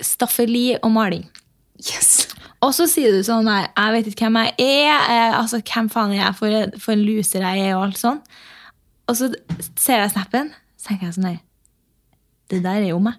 staffeli 0.03 0.77
og 0.83 0.91
maling. 0.93 1.27
Yes. 1.81 2.27
Og 2.61 2.75
så 2.77 2.85
sier 2.91 3.15
du 3.15 3.23
sånn 3.25 3.47
Nei, 3.49 3.63
jeg 3.65 3.93
vet 3.95 4.09
ikke 4.11 4.27
hvem 4.29 4.37
jeg 4.43 4.53
er. 4.61 5.05
Eh, 5.09 5.37
altså, 5.39 5.63
Hvem 5.65 5.87
faen 5.89 6.11
er 6.13 6.19
jeg 6.27 6.35
for, 6.37 6.75
for 6.83 6.93
en 6.93 7.05
loser 7.07 7.41
jeg 7.47 7.63
er, 7.65 7.71
og 7.79 7.87
alt 7.87 8.01
sånn. 8.01 8.19
Og 9.09 9.17
så 9.17 9.31
ser 9.81 10.03
jeg 10.03 10.11
snappen, 10.13 10.51
så 10.77 10.91
tenker 10.91 11.09
jeg 11.09 11.17
sånn 11.17 11.25
Nei, 11.31 11.39
det 12.53 12.61
der 12.67 12.83
er 12.83 12.91
jo 12.91 12.99
meg. 13.01 13.17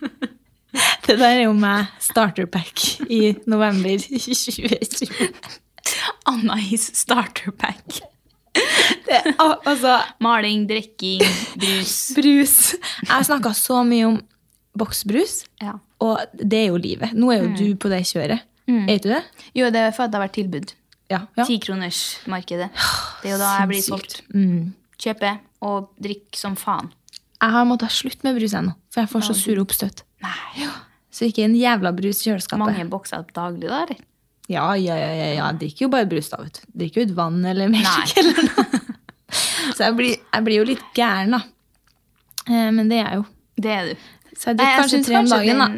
det 1.06 1.18
der 1.20 1.26
er 1.28 1.42
jo 1.44 1.52
meg 1.58 1.90
starter 2.02 2.46
pack 2.48 2.80
i 3.10 3.34
november 3.50 4.00
2020. 4.08 5.28
Anna-is 6.30 6.90
starter 6.96 7.50
pack. 7.58 8.00
Det, 9.06 9.18
al- 9.42 9.58
altså, 9.66 9.96
Maling, 10.22 10.66
drikking, 10.70 11.22
brus. 11.58 11.94
brus. 12.18 12.56
Jeg 13.02 13.10
har 13.10 13.26
snakka 13.26 13.50
så 13.58 13.80
mye 13.86 14.06
om 14.12 14.20
boksbrus, 14.78 15.44
Ja. 15.62 15.76
og 16.02 16.22
det 16.38 16.64
er 16.64 16.68
jo 16.72 16.78
livet. 16.82 17.12
Nå 17.14 17.30
er 17.34 17.42
jo 17.44 17.50
du 17.58 17.66
på 17.78 17.90
det 17.92 18.02
kjøret. 18.08 18.42
Er 18.70 18.94
ikke 18.94 19.02
du 19.08 19.12
det? 19.12 19.22
Jo, 19.58 19.68
det 19.74 19.82
er 19.84 19.92
for 19.92 20.06
at 20.06 20.12
det 20.12 20.18
har 20.20 20.24
vært 20.28 20.36
tilbud. 20.38 20.72
Ja. 21.12 21.18
ja. 21.36 21.44
Tikronersmarkedet. 21.44 22.70
Det 23.22 23.28
er 23.28 23.34
jo 23.34 23.40
da 23.42 23.50
jeg 23.60 23.68
blir 23.74 23.82
solgt. 23.84 24.22
Mm. 24.32 24.72
Kjøpe 25.04 25.34
og 25.64 25.90
drikke 26.02 26.38
som 26.38 26.56
faen. 26.58 26.88
Jeg 27.42 27.52
har 27.52 27.66
måttet 27.68 27.92
slutte 27.92 28.24
med 28.24 28.38
brus 28.38 28.54
ennå, 28.56 28.72
for 28.94 29.02
jeg 29.04 29.10
får 29.12 29.26
så 29.28 29.34
sure 29.36 29.60
oppstøt. 29.66 30.00
Nei. 30.24 30.68
Så 31.14 31.28
ikke 31.28 31.44
en 31.44 31.54
jævla 31.58 31.92
brus 31.94 32.22
i 32.24 32.30
kjøleskapet. 32.30 32.62
Mange 32.64 32.86
bokser 32.90 33.26
daglig, 33.36 33.68
da? 33.68 33.82
eller? 33.84 34.00
Ja, 34.52 34.74
ja, 34.76 34.96
ja, 35.00 35.12
ja, 35.16 35.28
ja. 35.38 35.52
Drikker 35.56 35.86
jo 35.86 35.90
bare 35.92 36.06
brus, 36.10 36.28
da. 36.32 36.42
vet 36.42 36.58
du. 36.60 36.66
Drikker 36.82 37.00
jo 37.00 37.06
ut 37.10 37.14
vann 37.16 37.44
eller 37.48 37.70
melk 37.72 38.16
eller 38.20 38.42
noe. 38.50 38.80
Så 39.74 39.80
jeg 39.86 39.94
blir, 39.98 40.16
jeg 40.20 40.44
blir 40.46 40.60
jo 40.60 40.66
litt 40.68 40.82
gæren, 40.94 41.32
da. 41.38 41.40
Eh, 42.48 42.68
Men 42.76 42.90
det 42.92 42.98
er 43.00 43.08
jeg 43.08 43.22
jo. 43.22 43.24
Det 43.64 43.72
er 43.72 43.88
du. 43.88 44.04
Så 44.36 44.50
jeg 44.50 44.58
drikker 44.60 44.82
kanskje 44.82 45.00
tre 45.06 45.16
om 45.22 45.30
dagen, 45.32 45.62
da. 45.64 45.70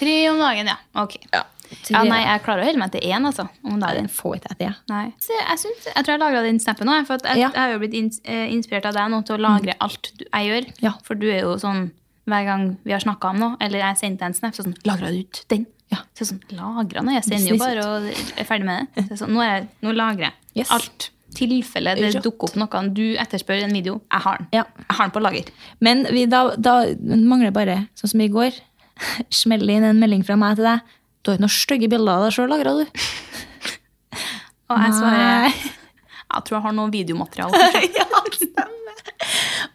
Tre 0.00 0.14
om 0.30 0.40
dagen, 0.40 0.72
ja. 0.72 0.78
Ok. 1.02 1.18
Ja, 1.34 1.42
Ja, 1.90 2.04
nei, 2.06 2.20
jeg 2.22 2.42
klarer 2.46 2.62
å 2.62 2.66
holde 2.68 2.78
meg 2.78 2.92
til 2.94 3.02
én, 3.10 3.24
altså. 3.26 3.48
Om 3.66 3.80
dagen. 3.82 4.06
Jeg 4.06 4.14
får 4.14 4.36
ikke 4.38 4.56
til. 4.60 4.74
Nei. 4.88 5.04
Så 5.20 5.34
jeg, 5.34 5.58
synes, 5.64 5.86
jeg 5.90 6.04
tror 6.06 6.12
jeg 6.14 6.20
lagra 6.22 6.42
den 6.46 6.60
snappen 6.62 6.90
jeg, 6.94 7.06
For 7.08 7.18
jeg, 7.26 7.40
Ja. 7.42 7.48
jeg 7.50 7.58
har 7.60 7.72
jo 7.74 7.80
blitt 7.82 8.20
eh, 8.24 8.44
inspirert 8.54 8.86
av 8.86 8.94
deg 8.94 9.10
nå 9.10 9.18
til 9.26 9.34
å 9.36 9.42
lagre 9.42 9.74
alt 9.82 10.12
jeg 10.22 10.46
gjør. 10.50 10.68
Ja. 10.86 10.92
For 11.04 11.18
du 11.18 11.26
er 11.28 11.40
jo 11.42 11.56
sånn 11.58 11.88
hver 12.26 12.44
gang 12.46 12.68
vi 12.86 12.94
har 12.94 13.02
snakka 13.02 13.30
om 13.34 13.38
noe, 13.42 13.56
eller 13.60 13.82
jeg 13.82 13.98
sendte 13.98 14.22
deg 14.24 14.30
en 14.32 14.38
snap, 14.38 14.54
så 14.56 14.62
sånn 14.66 14.74
Lagra 14.86 15.10
du 15.14 15.18
ut 15.20 15.42
den? 15.50 15.66
Ja. 15.92 16.00
Så 16.16 16.24
jeg 16.24 16.28
sånn, 16.32 16.40
lagra 16.58 17.02
nå? 17.06 17.12
Jeg 17.14 17.24
sender 17.28 17.52
jo 17.52 17.58
bare 17.60 17.84
og 17.86 18.06
er 18.40 18.46
ferdig 18.48 18.66
med 18.66 18.88
det. 18.96 19.04
Så 19.10 19.20
sånn, 19.22 19.34
nå, 19.36 19.42
er 19.44 19.68
nå 19.86 19.92
lagrer 19.94 20.30
jeg 20.30 20.64
Yes. 20.64 20.70
alt. 20.72 21.10
Tilfelle 21.36 21.92
det 21.98 22.14
Rått. 22.14 22.24
dukker 22.24 22.48
opp 22.48 22.54
noe 22.56 22.80
du 22.96 23.02
etterspør 23.20 23.62
en 23.66 23.74
video. 23.76 23.98
Jeg 24.10 24.22
har 24.24 24.38
den. 24.40 24.46
Ja. 24.56 24.62
Jeg 24.80 24.96
har 24.96 25.04
den 25.10 25.12
på 25.12 25.20
lager. 25.22 25.50
Men 25.84 26.06
vi, 26.10 26.24
da, 26.32 26.40
da 26.56 26.76
mangler 27.04 27.52
bare, 27.52 27.88
sånn 27.98 28.10
som 28.14 28.22
i 28.24 28.28
går, 28.32 28.56
smelle 29.42 29.76
inn 29.76 29.84
en 29.84 30.00
melding 30.00 30.24
fra 30.24 30.38
meg 30.40 30.56
til 30.56 30.64
deg. 30.70 30.80
Du 31.22 31.30
har 31.30 31.36
ikke 31.36 31.44
noen 31.44 31.52
stygge 31.58 31.90
bilder 31.92 32.12
av 32.16 32.24
deg 32.24 32.36
sjøl 32.38 32.48
lagra, 32.54 32.72
du. 32.80 32.86
Og 34.70 34.80
jeg 34.82 34.94
svarer. 34.96 35.52
Jeg 36.26 36.42
tror 36.42 36.56
jeg 36.56 36.62
har 36.64 36.72
noe 36.74 36.90
videomateriale. 36.90 37.58
ja, 37.94 38.06
stemmer. 38.34 38.98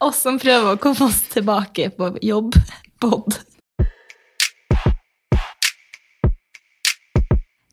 Oss 0.04 0.18
som 0.20 0.36
prøver 0.42 0.74
å 0.76 0.80
komme 0.84 1.06
oss 1.08 1.22
tilbake 1.32 1.88
på 1.96 2.10
jobb. 2.28 2.58
Pod. 3.02 3.38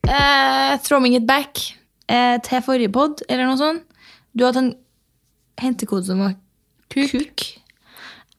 Eh, 0.08 0.78
throwing 0.80 1.14
it 1.16 1.26
back 1.28 1.60
eh, 2.08 2.40
til 2.40 2.62
forrige 2.64 2.92
pod, 2.92 3.20
eller 3.28 3.44
noe 3.44 3.58
sånt. 3.60 3.84
Du 4.32 4.46
hadde 4.46 4.62
en 4.62 4.74
hentekode 5.60 6.06
som 6.06 6.22
var 6.22 6.36
kuk. 6.92 7.44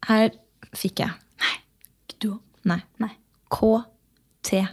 Her 0.09 0.31
fikk 0.73 1.03
jeg. 1.03 1.13
Du 2.19 2.33
òg? 2.33 2.39
Nei. 2.67 2.79
Nei. 2.99 3.11
KT. 3.53 4.63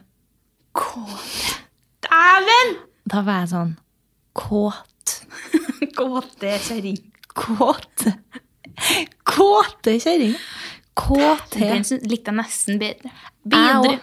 Dæven! 2.07 2.73
Da 3.07 3.23
var 3.25 3.43
jeg 3.45 3.51
sånn 3.53 3.75
Kåt. 4.37 5.15
Kåte 5.99 6.57
kjerring. 6.67 6.99
Kåte. 7.37 8.17
Kåte 9.25 9.95
kjerring. 10.03 10.35
KT. 10.97 11.61
Den 11.61 11.87
likte 12.09 12.33
jeg 12.33 12.39
nesten 12.41 12.81
bedre. 12.81 13.13
Bedre. 13.45 13.99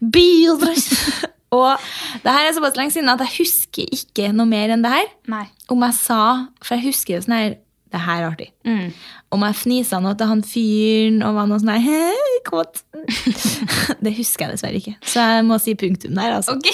Bedre. 0.00 0.74
Og 1.52 2.22
det 2.24 2.32
her 2.32 2.48
er 2.48 2.54
såpass 2.56 2.78
lenge 2.78 2.94
siden 2.94 3.12
at 3.12 3.20
jeg 3.26 3.42
husker 3.42 3.92
ikke 3.92 4.30
noe 4.32 4.48
mer 4.48 4.72
enn 4.72 4.84
det 4.84 4.92
her. 4.92 5.10
Nei. 5.32 5.44
Om 5.72 5.84
jeg 5.86 5.98
sa, 5.98 6.22
for 6.64 6.78
jeg 6.78 6.90
husker 6.90 7.18
jo 7.18 7.26
sånn 7.26 7.38
her 7.38 7.60
Det 7.92 8.00
her 8.00 8.22
er 8.22 8.30
artig. 8.30 8.46
Mm. 8.64 8.86
Om 9.36 9.42
jeg 9.44 9.56
fnisa 9.58 9.98
noe 10.00 10.16
til 10.16 10.30
han 10.30 10.40
fyren 10.48 11.18
og 11.26 11.34
var 11.36 11.50
noe 11.50 11.60
sånn 11.60 11.74
her 11.74 11.82
«Hei, 11.84 12.38
kåt. 12.46 12.80
Det 14.04 14.14
husker 14.16 14.46
jeg 14.46 14.54
dessverre 14.54 14.80
ikke. 14.80 14.94
Så 15.04 15.20
jeg 15.20 15.42
må 15.44 15.58
si 15.60 15.74
punktum 15.76 16.16
der, 16.16 16.38
altså. 16.38 16.54
Okay. 16.56 16.72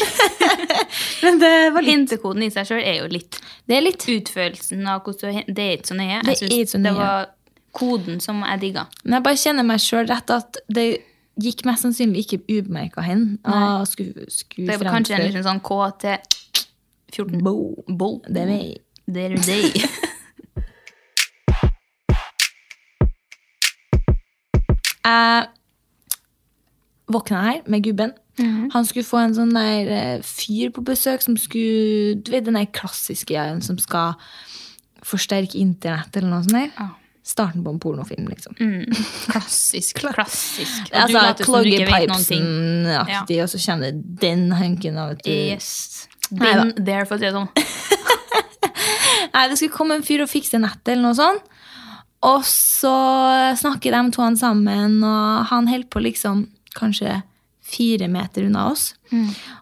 Men 1.24 1.42
det 1.42 1.50
var 1.74 1.82
litt 1.82 1.90
Hintekoden 1.96 2.46
i 2.46 2.52
seg 2.54 2.70
sjøl 2.70 2.84
er 2.84 3.00
jo 3.00 3.10
litt 3.10 3.40
Det 3.66 3.80
er 3.80 3.82
litt 3.82 4.06
utførelsen 4.06 4.86
av 4.86 5.02
hvordan 5.02 5.42
du 5.42 5.52
Det 5.58 5.66
er 5.66 5.74
ikke 5.80 5.90
så 5.90 5.98
nøye. 5.98 6.22
Det 6.22 6.36
Jeg 6.36 6.52
ikke 6.52 6.70
så 6.70 6.82
det 6.86 6.94
var 7.00 7.26
koden 7.78 8.22
som 8.22 8.40
jeg 8.46 8.62
digga. 8.62 8.86
Men 9.02 9.18
jeg 9.18 9.26
bare 9.26 9.42
kjenner 9.42 9.66
meg 9.66 9.82
sjøl 9.82 10.06
rett 10.08 10.34
at 10.38 10.62
det 10.70 10.86
gikk 11.42 11.64
mest 11.68 11.82
sannsynlig 11.86 12.24
ikke 12.26 12.40
ubemerka 12.58 13.00
hen. 13.06 13.38
Ah, 13.44 13.84
skulle, 13.86 14.26
skulle 14.32 14.66
Det 14.66 14.74
er 14.74 14.90
kanskje 14.90 15.14
en 15.14 15.20
fremføre. 15.22 15.32
liksom 15.36 15.60
KT14. 15.68 17.42
Bo. 17.44 17.84
Bo. 17.98 18.10
Det 18.28 18.42
er 18.42 18.46
meg. 18.46 18.76
Det 19.06 19.24
er 19.24 19.36
deg. 19.46 19.78
Jeg 25.08 25.46
våkna 27.08 27.42
her 27.42 27.60
med 27.66 27.84
gubben. 27.84 28.12
Han 28.72 28.84
skulle 28.86 29.06
få 29.08 29.18
en 29.24 29.32
sånn 29.34 29.54
der 29.56 29.88
eh, 29.90 30.20
fyr 30.22 30.70
på 30.70 30.84
besøk 30.86 31.24
som 31.24 31.34
skulle 31.40 32.20
Du 32.22 32.30
vet 32.30 32.44
den 32.46 32.54
der 32.54 32.68
klassiske 32.70 33.34
ja, 33.34 33.48
som 33.64 33.80
skal 33.82 34.14
forsterke 35.02 35.58
internett 35.58 36.14
eller 36.16 36.30
noe 36.30 36.44
sånt 36.46 36.54
der? 36.54 36.68
Ja. 36.76 36.88
Starten 37.28 37.60
på 37.64 37.74
en 37.74 37.80
pornofilm, 37.82 38.24
liksom. 38.30 38.54
Klassisk. 39.28 39.98
Klassisk. 40.00 40.88
Og 40.88 40.96
Altså, 41.02 41.44
noen. 41.52 41.90
Pipesen-aktig, 41.92 43.42
og 43.44 43.50
så 43.52 43.60
kommer 43.66 43.92
det 43.92 44.20
den 44.22 44.46
hunken 44.56 44.96
av 44.98 45.12
du. 45.20 45.28
Yes. 45.30 46.08
Been 46.30 46.72
Nei, 46.72 46.72
there, 46.80 47.04
for 47.08 47.16
å 47.16 47.20
si 47.20 47.28
det 47.28 47.34
sånn. 47.36 47.50
Nei, 49.34 49.44
det 49.50 49.58
skulle 49.60 49.76
komme 49.76 49.98
en 49.98 50.04
fyr 50.06 50.24
og 50.24 50.30
fikse 50.32 50.60
nettet 50.60 50.94
eller 50.94 51.10
noe 51.10 51.18
sånt. 51.18 51.54
Og 52.26 52.42
så 52.48 52.96
snakker 53.60 53.94
de 53.94 54.00
to 54.16 54.24
han 54.24 54.36
sammen, 54.40 54.98
og 55.06 55.46
han 55.52 55.68
holder 55.70 55.88
på 55.92 56.02
liksom 56.02 56.46
kanskje 56.74 57.20
fire 57.68 58.08
meter 58.10 58.46
unna 58.48 58.70
oss. 58.72 58.94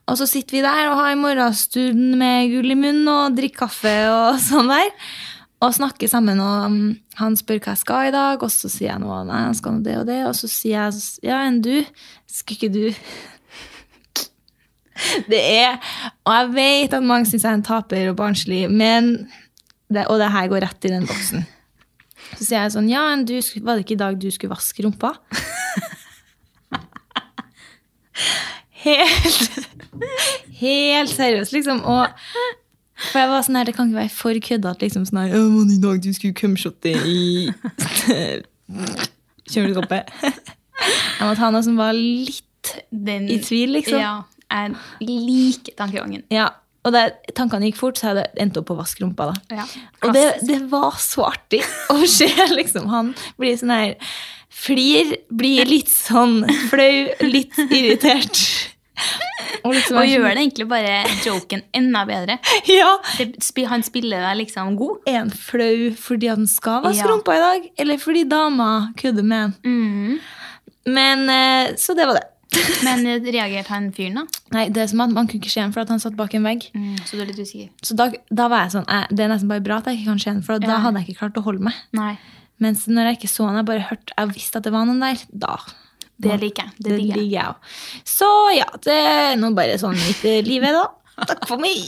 Og 0.06 0.18
så 0.20 0.26
sitter 0.30 0.56
vi 0.60 0.62
der 0.64 0.88
og 0.90 1.00
har 1.00 1.18
morgenstund 1.18 2.14
med 2.18 2.52
gull 2.54 2.70
i 2.72 2.78
munnen 2.78 3.08
og 3.10 3.34
drikker 3.36 3.66
kaffe 3.66 3.96
og 4.14 4.38
sånn 4.48 4.70
der. 4.70 4.92
Og 5.64 5.72
snakker 5.72 6.08
sammen, 6.08 6.40
og 6.42 6.70
mm, 6.72 6.90
han 7.16 7.36
spør 7.38 7.62
hva 7.62 7.72
jeg 7.72 7.80
skal 7.80 8.10
i 8.10 8.12
dag, 8.14 8.42
og 8.44 8.50
så 8.52 8.68
sier 8.68 8.90
jeg 8.90 9.00
noe, 9.00 9.22
nei, 9.24 9.46
jeg 9.46 9.56
skal 9.60 9.76
noe 9.76 9.86
det 9.86 9.96
og 10.02 10.06
det, 10.08 10.18
og 10.28 10.34
så 10.36 10.50
sier 10.52 10.76
jeg, 10.76 10.92
ja, 11.24 11.40
enn 11.48 11.62
du? 11.64 11.76
Skulle 12.28 12.58
ikke 12.58 12.74
du? 12.74 12.86
Det 15.28 15.38
er, 15.38 15.76
og 16.24 16.32
jeg 16.32 16.52
vet 16.54 16.94
at 16.96 17.04
mange 17.04 17.28
synes 17.28 17.42
jeg 17.44 17.50
er 17.50 17.58
en 17.58 17.64
taper 17.66 18.08
og 18.08 18.16
barnslig, 18.16 18.62
men, 18.72 19.10
det, 19.92 20.06
og 20.08 20.16
det 20.22 20.30
her 20.32 20.48
går 20.48 20.64
rett 20.64 20.88
i 20.88 20.92
den 20.94 21.04
boksen. 21.08 21.44
Så 22.30 22.46
sier 22.46 22.62
jeg 22.62 22.72
sånn, 22.72 22.88
ja, 22.88 23.02
enn 23.12 23.26
du, 23.28 23.36
var 23.60 23.76
det 23.76 23.84
ikke 23.84 23.98
i 23.98 24.00
dag 24.00 24.16
du 24.16 24.30
skulle 24.32 24.56
vaske 24.56 24.84
rumpa? 24.86 25.12
Helt, 28.86 29.66
helt 30.66 31.10
seriøst, 31.10 31.52
liksom. 31.52 31.82
Og 31.84 32.06
for 32.96 33.20
jeg 33.20 33.28
var 33.30 33.46
sånn 33.46 33.58
her, 33.60 33.68
det 33.68 33.74
kan 33.76 33.90
ikke 33.90 34.00
være 34.02 34.14
for 34.16 34.42
køddete, 34.48 34.86
liksom. 34.86 35.06
Sånn 35.08 35.22
her, 35.22 35.32
«Ja, 35.36 35.42
men 35.52 35.72
i 35.74 35.80
dag 35.82 36.02
du 36.04 36.10
skulle 36.16 36.36
cumshotte 36.38 36.92
i 36.96 37.48
kjøleskapet. 39.52 40.12
Jeg 40.16 41.26
måtte 41.26 41.40
ha 41.42 41.50
noe 41.54 41.64
som 41.64 41.76
var 41.78 41.96
litt 41.96 42.42
Den, 42.90 43.28
i 43.30 43.38
tvil, 43.44 43.76
liksom. 43.78 44.00
Ja, 44.02 44.14
jeg 44.50 44.76
liker 45.06 45.76
tankegangen. 45.78 46.24
Ja, 46.34 46.48
og 46.86 46.94
da 46.94 47.08
tankene 47.34 47.66
gikk 47.68 47.80
fort, 47.80 47.98
så 47.98 48.12
hadde 48.12 48.24
jeg 48.26 48.44
endt 48.46 48.58
opp 48.60 48.68
på 48.68 48.76
å 48.76 48.80
vaske 48.80 49.02
rumpa. 49.02 49.32
da. 49.32 49.60
Ja. 49.60 49.66
Og 50.06 50.14
det, 50.14 50.24
det 50.46 50.60
var 50.70 50.98
så 51.02 51.26
artig 51.28 51.62
å 51.94 51.98
se 52.10 52.30
liksom, 52.54 52.88
han 52.92 53.12
blir 53.40 53.58
sånn 53.58 53.74
her 53.74 53.96
Flir, 54.56 55.10
blir 55.36 55.66
litt 55.68 55.90
sånn 55.92 56.38
flau, 56.70 57.10
litt 57.28 57.58
irritert. 57.66 58.38
Og 59.64 59.72
liksom 59.74 59.96
Og 59.98 60.06
gjør 60.06 60.28
det 60.30 60.42
egentlig 60.44 60.66
bare 60.70 60.94
joken 61.26 61.62
enda 61.74 62.04
bedre. 62.08 62.38
Ja, 62.70 62.92
Det, 63.18 63.64
han 63.70 63.82
spiller 63.86 64.22
deg 64.28 64.38
liksom 64.44 64.76
god. 64.78 65.00
Er 65.08 65.18
han 65.24 65.30
flau 65.30 65.90
fordi 65.98 66.28
han 66.30 66.46
skal 66.50 66.82
vaske 66.84 67.02
Ja. 67.04 67.10
rumpa 67.10 67.34
i 67.36 67.42
dag, 67.42 67.68
eller 67.78 67.98
fordi 68.02 68.24
dama 68.28 68.92
kødder 68.96 69.22
med 69.26 69.40
han? 69.40 69.54
Mm. 69.64 70.18
Men, 70.86 71.28
eh, 71.30 71.74
Så 71.76 71.94
det 71.96 72.06
var 72.06 72.14
det. 72.20 72.24
Men 72.86 73.02
reagerte 73.26 73.68
han 73.74 73.90
fyren, 73.92 74.14
da? 74.20 74.24
Nei, 74.54 74.68
det 74.70 74.84
er 74.84 74.86
som 74.86 75.00
at 75.02 75.10
Man 75.10 75.26
kunne 75.26 75.42
ikke 75.42 75.50
se 75.50 75.60
ham, 75.60 75.72
for 75.74 75.84
han 75.88 75.98
satt 76.00 76.14
bak 76.16 76.32
en 76.38 76.44
vegg. 76.46 76.68
Mm, 76.74 76.94
så 77.04 77.16
du 77.18 77.22
er 77.24 77.26
litt 77.32 77.40
usikker? 77.42 77.68
Så 77.84 77.96
da, 77.98 78.06
da 78.30 78.46
var 78.48 78.62
jeg 78.64 78.76
sånn, 78.78 78.86
jeg, 78.88 79.08
Det 79.18 79.24
er 79.26 79.32
nesten 79.34 79.50
bare 79.50 79.64
bra 79.66 79.80
at 79.82 79.90
jeg 79.90 79.98
ikke 79.98 80.12
kan 80.12 80.18
se 80.22 80.30
ham, 80.30 80.42
for 80.46 80.58
da 80.62 80.70
Ja. 80.76 80.78
hadde 80.86 81.02
jeg 81.02 81.08
ikke 81.10 81.18
klart 81.24 81.40
å 81.42 81.44
holde 81.44 81.60
meg. 81.66 81.74
Nei. 81.92 82.14
Mens 82.62 82.86
når 82.86 83.10
jeg 83.10 83.18
ikke 83.18 83.28
så 83.34 83.46
han, 83.50 83.56
jeg 83.60 83.66
bare 83.68 83.88
hørte, 83.90 84.14
jeg 84.16 84.28
visste 84.32 84.56
at 84.56 84.62
det 84.64 84.72
var 84.72 84.86
noen 84.88 85.00
der, 85.02 85.18
da 85.36 85.56
Det 86.16 86.36
liker 86.40 86.64
jeg. 86.64 86.72
Det 86.78 86.90
Det 86.90 86.98
liker 87.02 87.22
jeg. 87.28 87.44
òg. 87.44 87.76
Så 88.08 88.30
ja, 88.56 88.68
det 88.86 88.96
er 88.96 89.36
nå 89.40 89.52
bare 89.56 89.76
sånn 89.80 89.96
mitt 89.98 90.22
livet, 90.24 90.48
liv 90.48 90.64
er, 90.64 90.78
da. 90.78 91.26
Takk 91.32 91.48
for 91.48 91.62
meg. 91.62 91.80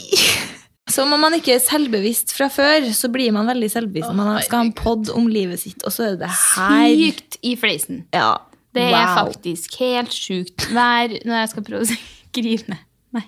Så 0.89 1.03
om 1.05 1.13
man 1.21 1.35
ikke 1.37 1.53
er 1.53 1.61
selvbevisst 1.61 2.31
fra 2.33 2.47
før, 2.49 2.87
så 2.97 3.11
blir 3.13 3.29
man 3.35 3.45
veldig 3.45 3.67
selvbevisst 3.69 4.09
når 4.09 4.25
man 4.25 4.39
skal 4.41 4.57
ha 4.57 4.65
en 4.65 4.71
pod 4.73 5.11
om 5.13 5.27
livet 5.29 5.61
sitt, 5.61 5.83
og 5.85 5.93
så 5.93 6.07
er 6.07 6.15
det 6.17 6.29
her. 6.33 6.87
Sykt 6.97 7.37
i 7.45 7.51
fleisen. 7.61 7.99
Ja. 8.15 8.39
Det 8.73 8.87
er 8.87 8.95
wow. 8.95 9.29
faktisk 9.29 9.77
helt 9.81 10.13
sjukt 10.13 10.65
hver 10.73 11.13
når 11.25 11.43
jeg 11.43 11.51
skal 11.53 11.65
prøve 11.67 11.85
å 11.85 11.89
skrive 11.91 12.65
ned. 12.73 12.81
Nei. 13.17 13.25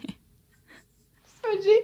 Sorry. 1.41 1.78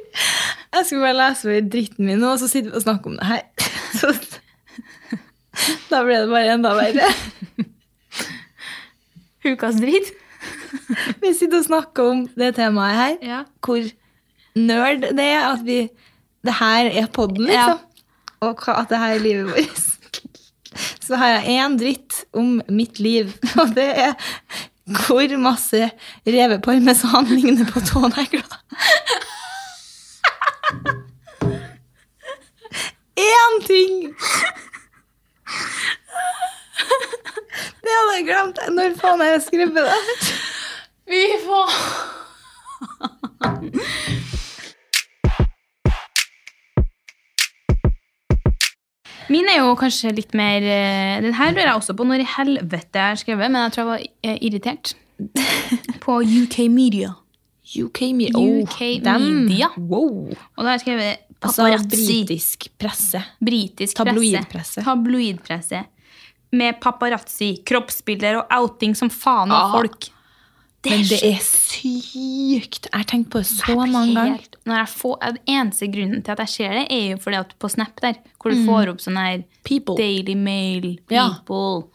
Jeg 0.74 0.86
skulle 0.86 1.06
bare 1.06 1.18
lese 1.18 1.48
over 1.50 1.70
dritten 1.78 2.10
min 2.10 2.22
nå, 2.22 2.34
og 2.34 2.42
så 2.42 2.50
sitter 2.50 2.74
vi 2.74 2.78
og 2.82 2.86
snakker 2.86 3.14
om 3.14 3.22
det 3.22 3.30
her. 3.30 3.46
Så, 3.98 4.12
da 5.90 6.04
ble 6.06 6.20
det 6.22 6.30
bare 6.30 6.54
enda 6.58 6.74
verre. 6.78 7.08
Ukas 9.48 9.80
dritt. 9.82 10.14
Vi 11.22 11.34
sitter 11.34 11.62
og 11.62 11.68
snakker 11.68 12.12
om 12.12 12.24
det 12.38 12.54
temaet 12.58 12.98
her. 12.98 13.18
Ja. 13.26 13.42
Hvor 13.64 13.84
nerd 14.58 15.10
det 15.18 15.26
er 15.26 15.52
at 15.52 15.66
vi 15.66 15.88
Det 16.46 16.54
her 16.54 16.88
er 17.02 17.08
podden, 17.12 17.48
liksom. 17.50 17.80
Og 18.46 18.62
hva, 18.62 18.78
at 18.84 18.92
det 18.92 19.00
her 19.02 19.16
er 19.18 19.24
livet 19.24 19.50
vårt. 19.50 20.22
Så 21.08 21.18
har 21.18 21.34
jeg 21.34 21.58
én 21.58 21.78
dritt 21.80 22.22
om 22.38 22.62
mitt 22.70 23.00
liv, 23.00 23.34
og 23.62 23.74
det 23.76 23.88
er 24.06 24.14
hvor 24.88 25.34
masse 25.42 25.90
reveparmesan 26.24 27.28
ligner 27.34 27.68
på 27.68 27.82
tånegler. 27.84 28.54
Én 33.18 33.58
ting! 33.68 34.14
Det 37.84 37.94
hadde 37.98 38.16
jeg 38.18 38.28
glemt. 38.30 38.62
Når 38.78 38.96
faen 39.02 39.22
er 39.26 39.34
jeg 39.36 39.44
skrevet 39.48 39.84
det? 39.88 40.00
Fy 41.08 41.24
faen. 41.46 41.74
Min 49.28 49.50
er 49.52 49.60
jo 49.60 49.74
kanskje 49.80 50.14
litt 50.16 50.36
mer 50.38 50.64
eh, 50.64 51.18
Den 51.24 51.36
her 51.36 51.52
lurer 51.52 51.72
jeg 51.74 51.80
også 51.82 51.96
på 52.00 52.06
når 52.08 52.24
i 52.24 52.28
helvete 52.38 52.96
jeg 53.02 53.12
har 53.12 53.20
skrevet, 53.20 53.52
men 53.52 53.66
jeg 53.66 53.74
tror 53.76 53.84
jeg 53.84 53.90
var 53.92 54.04
eh, 54.30 54.38
irritert. 54.48 54.94
På 56.06 56.20
UK 56.24 56.60
Media. 56.72 57.12
UK 57.68 58.02
Media. 58.16 58.40
UK 58.40 58.80
Media. 59.04 59.68
Wow. 59.76 60.30
Og 60.32 60.62
da 60.62 60.70
har 60.70 60.78
jeg 60.78 60.86
skrevet 60.86 61.24
Altså 61.38 61.68
paparazzi. 61.68 61.98
britisk 62.26 62.64
presse. 62.82 63.20
Britisk 63.46 64.00
Tabloidpresse. 64.00 64.50
presse. 64.50 64.82
Tabloidpresse. 64.88 65.84
Med 66.52 66.80
paparazzi, 66.80 67.58
kroppsbilder 67.66 68.38
og 68.40 68.48
outing 68.52 68.96
som 68.96 69.10
faen 69.10 69.52
av 69.52 69.72
folk. 69.72 69.92
folk. 69.92 70.14
Men 70.88 71.02
det 71.04 71.18
er 71.24 71.40
sykt. 71.42 72.86
Jeg 72.88 72.94
har 72.94 73.04
tenkt 73.10 73.30
på 73.34 73.42
det 73.42 73.48
så 73.50 73.76
mange 73.88 74.14
ganger. 74.16 74.40
den 74.66 75.38
eneste 75.48 75.88
grunnen 75.92 76.24
til 76.24 76.32
at 76.32 76.40
jeg 76.46 76.50
ser 76.50 76.70
det, 76.70 76.86
er 76.92 77.10
jo 77.12 77.18
fordi 77.18 77.40
at 77.40 77.54
på 77.60 77.70
Snap 77.70 78.00
der, 78.02 78.16
hvor 78.40 78.52
Mm. 78.52 78.66
du 78.66 78.66
får 78.72 78.90
opp 78.94 78.98
sånn 79.00 79.18
her 79.18 79.44
People. 79.64 79.96
Daily 79.98 80.36
Mail, 80.36 81.00
Ja. 81.10 81.30
People. 81.30 81.90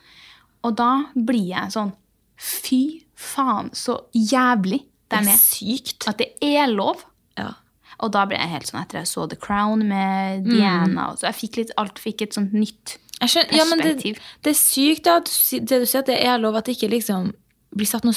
Og 0.65 0.77
da 0.77 1.05
blir 1.17 1.49
jeg 1.49 1.71
sånn 1.73 1.93
Fy 2.37 3.05
faen, 3.17 3.71
så 3.71 4.01
jævlig 4.15 4.83
Det 5.09 5.19
er 5.19 5.23
nede. 5.23 5.39
sykt. 5.39 6.09
At 6.09 6.19
det 6.19 6.33
er 6.43 6.67
lov. 6.67 7.05
Ja. 7.39 7.53
Og 8.01 8.11
da 8.13 8.25
ble 8.27 8.37
jeg 8.37 8.49
helt 8.49 8.67
sånn 8.67 8.83
etter 8.83 8.99
jeg 8.99 9.07
så 9.07 9.29
The 9.29 9.37
Crown 9.37 9.79
Mm. 9.83 9.89
med 9.89 10.45
Diana. 10.45 11.11
Mm. 11.13 11.17
Så 11.19 11.21
jeg 11.21 11.35
fikk 11.35 11.57
litt, 11.57 11.71
alt 11.79 11.95
fikk 11.99 12.23
et 12.23 12.33
sånt 12.35 12.53
nytt 12.53 12.99
skjønner, 13.31 13.57
ja, 13.59 13.65
men 13.71 13.79
det, 13.85 14.17
det 14.43 14.51
er 14.51 14.59
sykt 14.59 15.05
da, 15.05 15.19
at 15.21 15.31
det 15.69 15.79
du 15.83 15.87
sier 15.87 16.01
at 16.03 16.11
det 16.11 16.19
er 16.25 16.39
lov 16.43 16.57
at 16.59 16.67
det 16.67 16.77
ikke 16.77 16.91
liksom 16.91 17.33
blir 17.73 17.89
satt 17.89 18.05
noe 18.05 18.17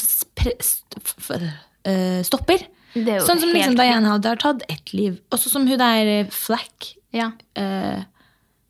øh, 1.88 2.24
stopper. 2.26 2.66
Er 2.96 3.20
Sånn 3.24 3.42
som 3.42 3.52
liksom 3.52 3.76
Diana 3.76 4.14
hadde 4.16 4.32
har 4.32 4.40
tatt 4.40 4.64
ett 4.72 4.94
liv. 4.96 5.18
Også 5.36 5.52
som 5.52 5.66
hun 5.68 5.80
der 5.80 6.08
eh, 6.22 6.30
Flack. 6.32 6.94
Ja. 7.16 7.32
Uh, 7.60 8.04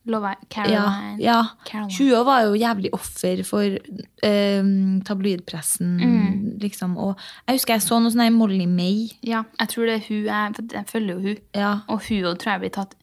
Love 0.09 0.35
Caroline. 0.53 1.15
ja. 1.21 1.39
Hun 1.71 1.85
også 1.89 2.23
var 2.25 2.43
jo 2.45 2.57
jævlig 2.57 2.91
offer 2.93 3.41
for 3.45 3.63
uh, 3.65 4.67
tabloidpressen, 5.05 5.95
Mm. 6.01 6.57
liksom. 6.61 6.97
Og 6.97 7.15
jeg 7.47 7.57
husker 7.57 7.73
jeg 7.73 7.85
så 7.85 7.99
noe 8.01 8.13
sånn 8.13 8.33
Molly 8.33 8.65
May. 8.69 9.07
Ja, 9.25 9.43
jeg 9.59 9.69
tror 9.73 9.85
det 9.89 9.95
er 9.95 10.05
hun 10.09 10.25
jeg, 10.25 10.67
jeg 10.73 10.85
følger 10.89 11.15
jo 11.15 11.21
hun. 11.21 11.39
Ja. 11.55 11.71
Og 11.87 12.01
hun 12.09 12.37
tror 12.37 12.51
jeg 12.53 12.65
blir 12.65 12.75
tatt 12.77 12.95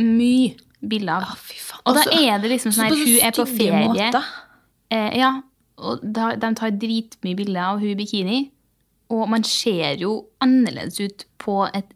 mye 0.00 0.56
bilder 0.82 1.12
av. 1.16 1.22
Ah. 1.22 1.36
Og 1.84 1.94
da 1.94 2.00
Altså, 2.02 2.10
er 2.22 2.38
det 2.42 2.50
liksom 2.50 2.72
sånn 2.72 2.86
at 2.86 2.92
hun 2.98 3.18
er 3.26 3.30
på 3.36 3.44
ferie. 3.46 4.10
Eh, 4.90 5.18
ja, 5.18 5.32
og 5.78 5.98
da, 6.02 6.34
de 6.36 6.54
tar 6.58 6.70
dritmye 6.70 7.36
bilder 7.36 7.60
av 7.62 7.78
hun 7.80 7.88
i 7.92 7.96
bikini. 7.98 8.50
Og 9.10 9.28
man 9.28 9.42
ser 9.44 9.96
jo 9.98 10.24
annerledes 10.40 11.00
ut 11.00 11.24
på 11.38 11.68
et 11.74 11.86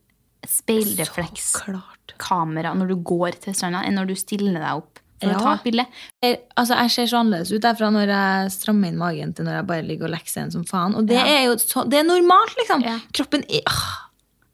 speilreflekskamera 0.48 2.74
når 2.76 2.86
du 2.92 2.96
går 3.06 3.30
til 3.44 3.54
stranda, 3.56 3.80
enn 3.86 3.94
når 3.98 4.06
du 4.10 4.14
stiller 4.18 4.58
deg 4.60 4.74
opp 4.82 4.98
for 5.20 5.30
Ja. 5.30 5.36
å 5.38 5.40
ta 5.40 5.52
et 5.54 5.62
bilde. 5.64 5.86
Jeg, 6.22 6.38
altså, 6.56 6.74
jeg 6.76 6.90
ser 6.90 7.06
så 7.06 7.16
annerledes 7.22 7.52
ut 7.52 7.62
derfra 7.62 7.90
når 7.92 8.06
jeg 8.12 8.50
strammer 8.52 8.88
inn 8.88 8.98
magen 8.98 9.32
til 9.34 9.44
når 9.46 9.52
jeg 9.60 9.66
bare 9.66 9.82
ligger 9.86 10.04
og 10.04 10.10
lekser 10.16 10.40
en 10.42 10.50
som 10.50 10.64
faen. 10.64 10.94
Og 10.96 11.06
det 11.06 11.16
Ja. 11.16 11.24
er 11.24 11.44
jo 11.46 11.54
så, 11.56 11.84
det 11.88 11.98
er 12.00 12.04
normalt, 12.04 12.54
liksom. 12.58 12.82
Ja. 12.84 12.98
Kroppen 13.12 13.44
er 13.48 13.60
ah. 13.66 14.00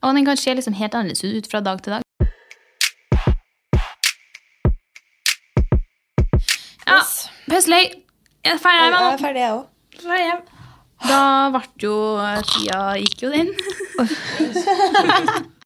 Og 0.03 0.15
den 0.15 0.25
kan 0.25 0.37
se 0.37 0.53
liksom 0.55 0.73
helt 0.73 0.93
annerledes 0.95 1.23
ut 1.23 1.47
fra 1.51 1.59
dag 1.61 1.81
til 1.81 1.91
dag. 1.93 2.01
Ja, 6.91 6.97
Yes. 6.99 7.11
Jeg 8.43 8.53
er 8.55 8.59
ferdig 8.61 8.91
Jeg 8.91 9.13
er 9.13 9.17
ferdig, 9.21 9.41
jeg 9.41 9.51
òg. 9.55 9.65
Da 11.01 11.21
ble 11.53 11.61
jo 11.81 11.95
tida 12.51 12.81
gikk 13.01 13.19
jo 13.25 13.29
den. 13.33 13.49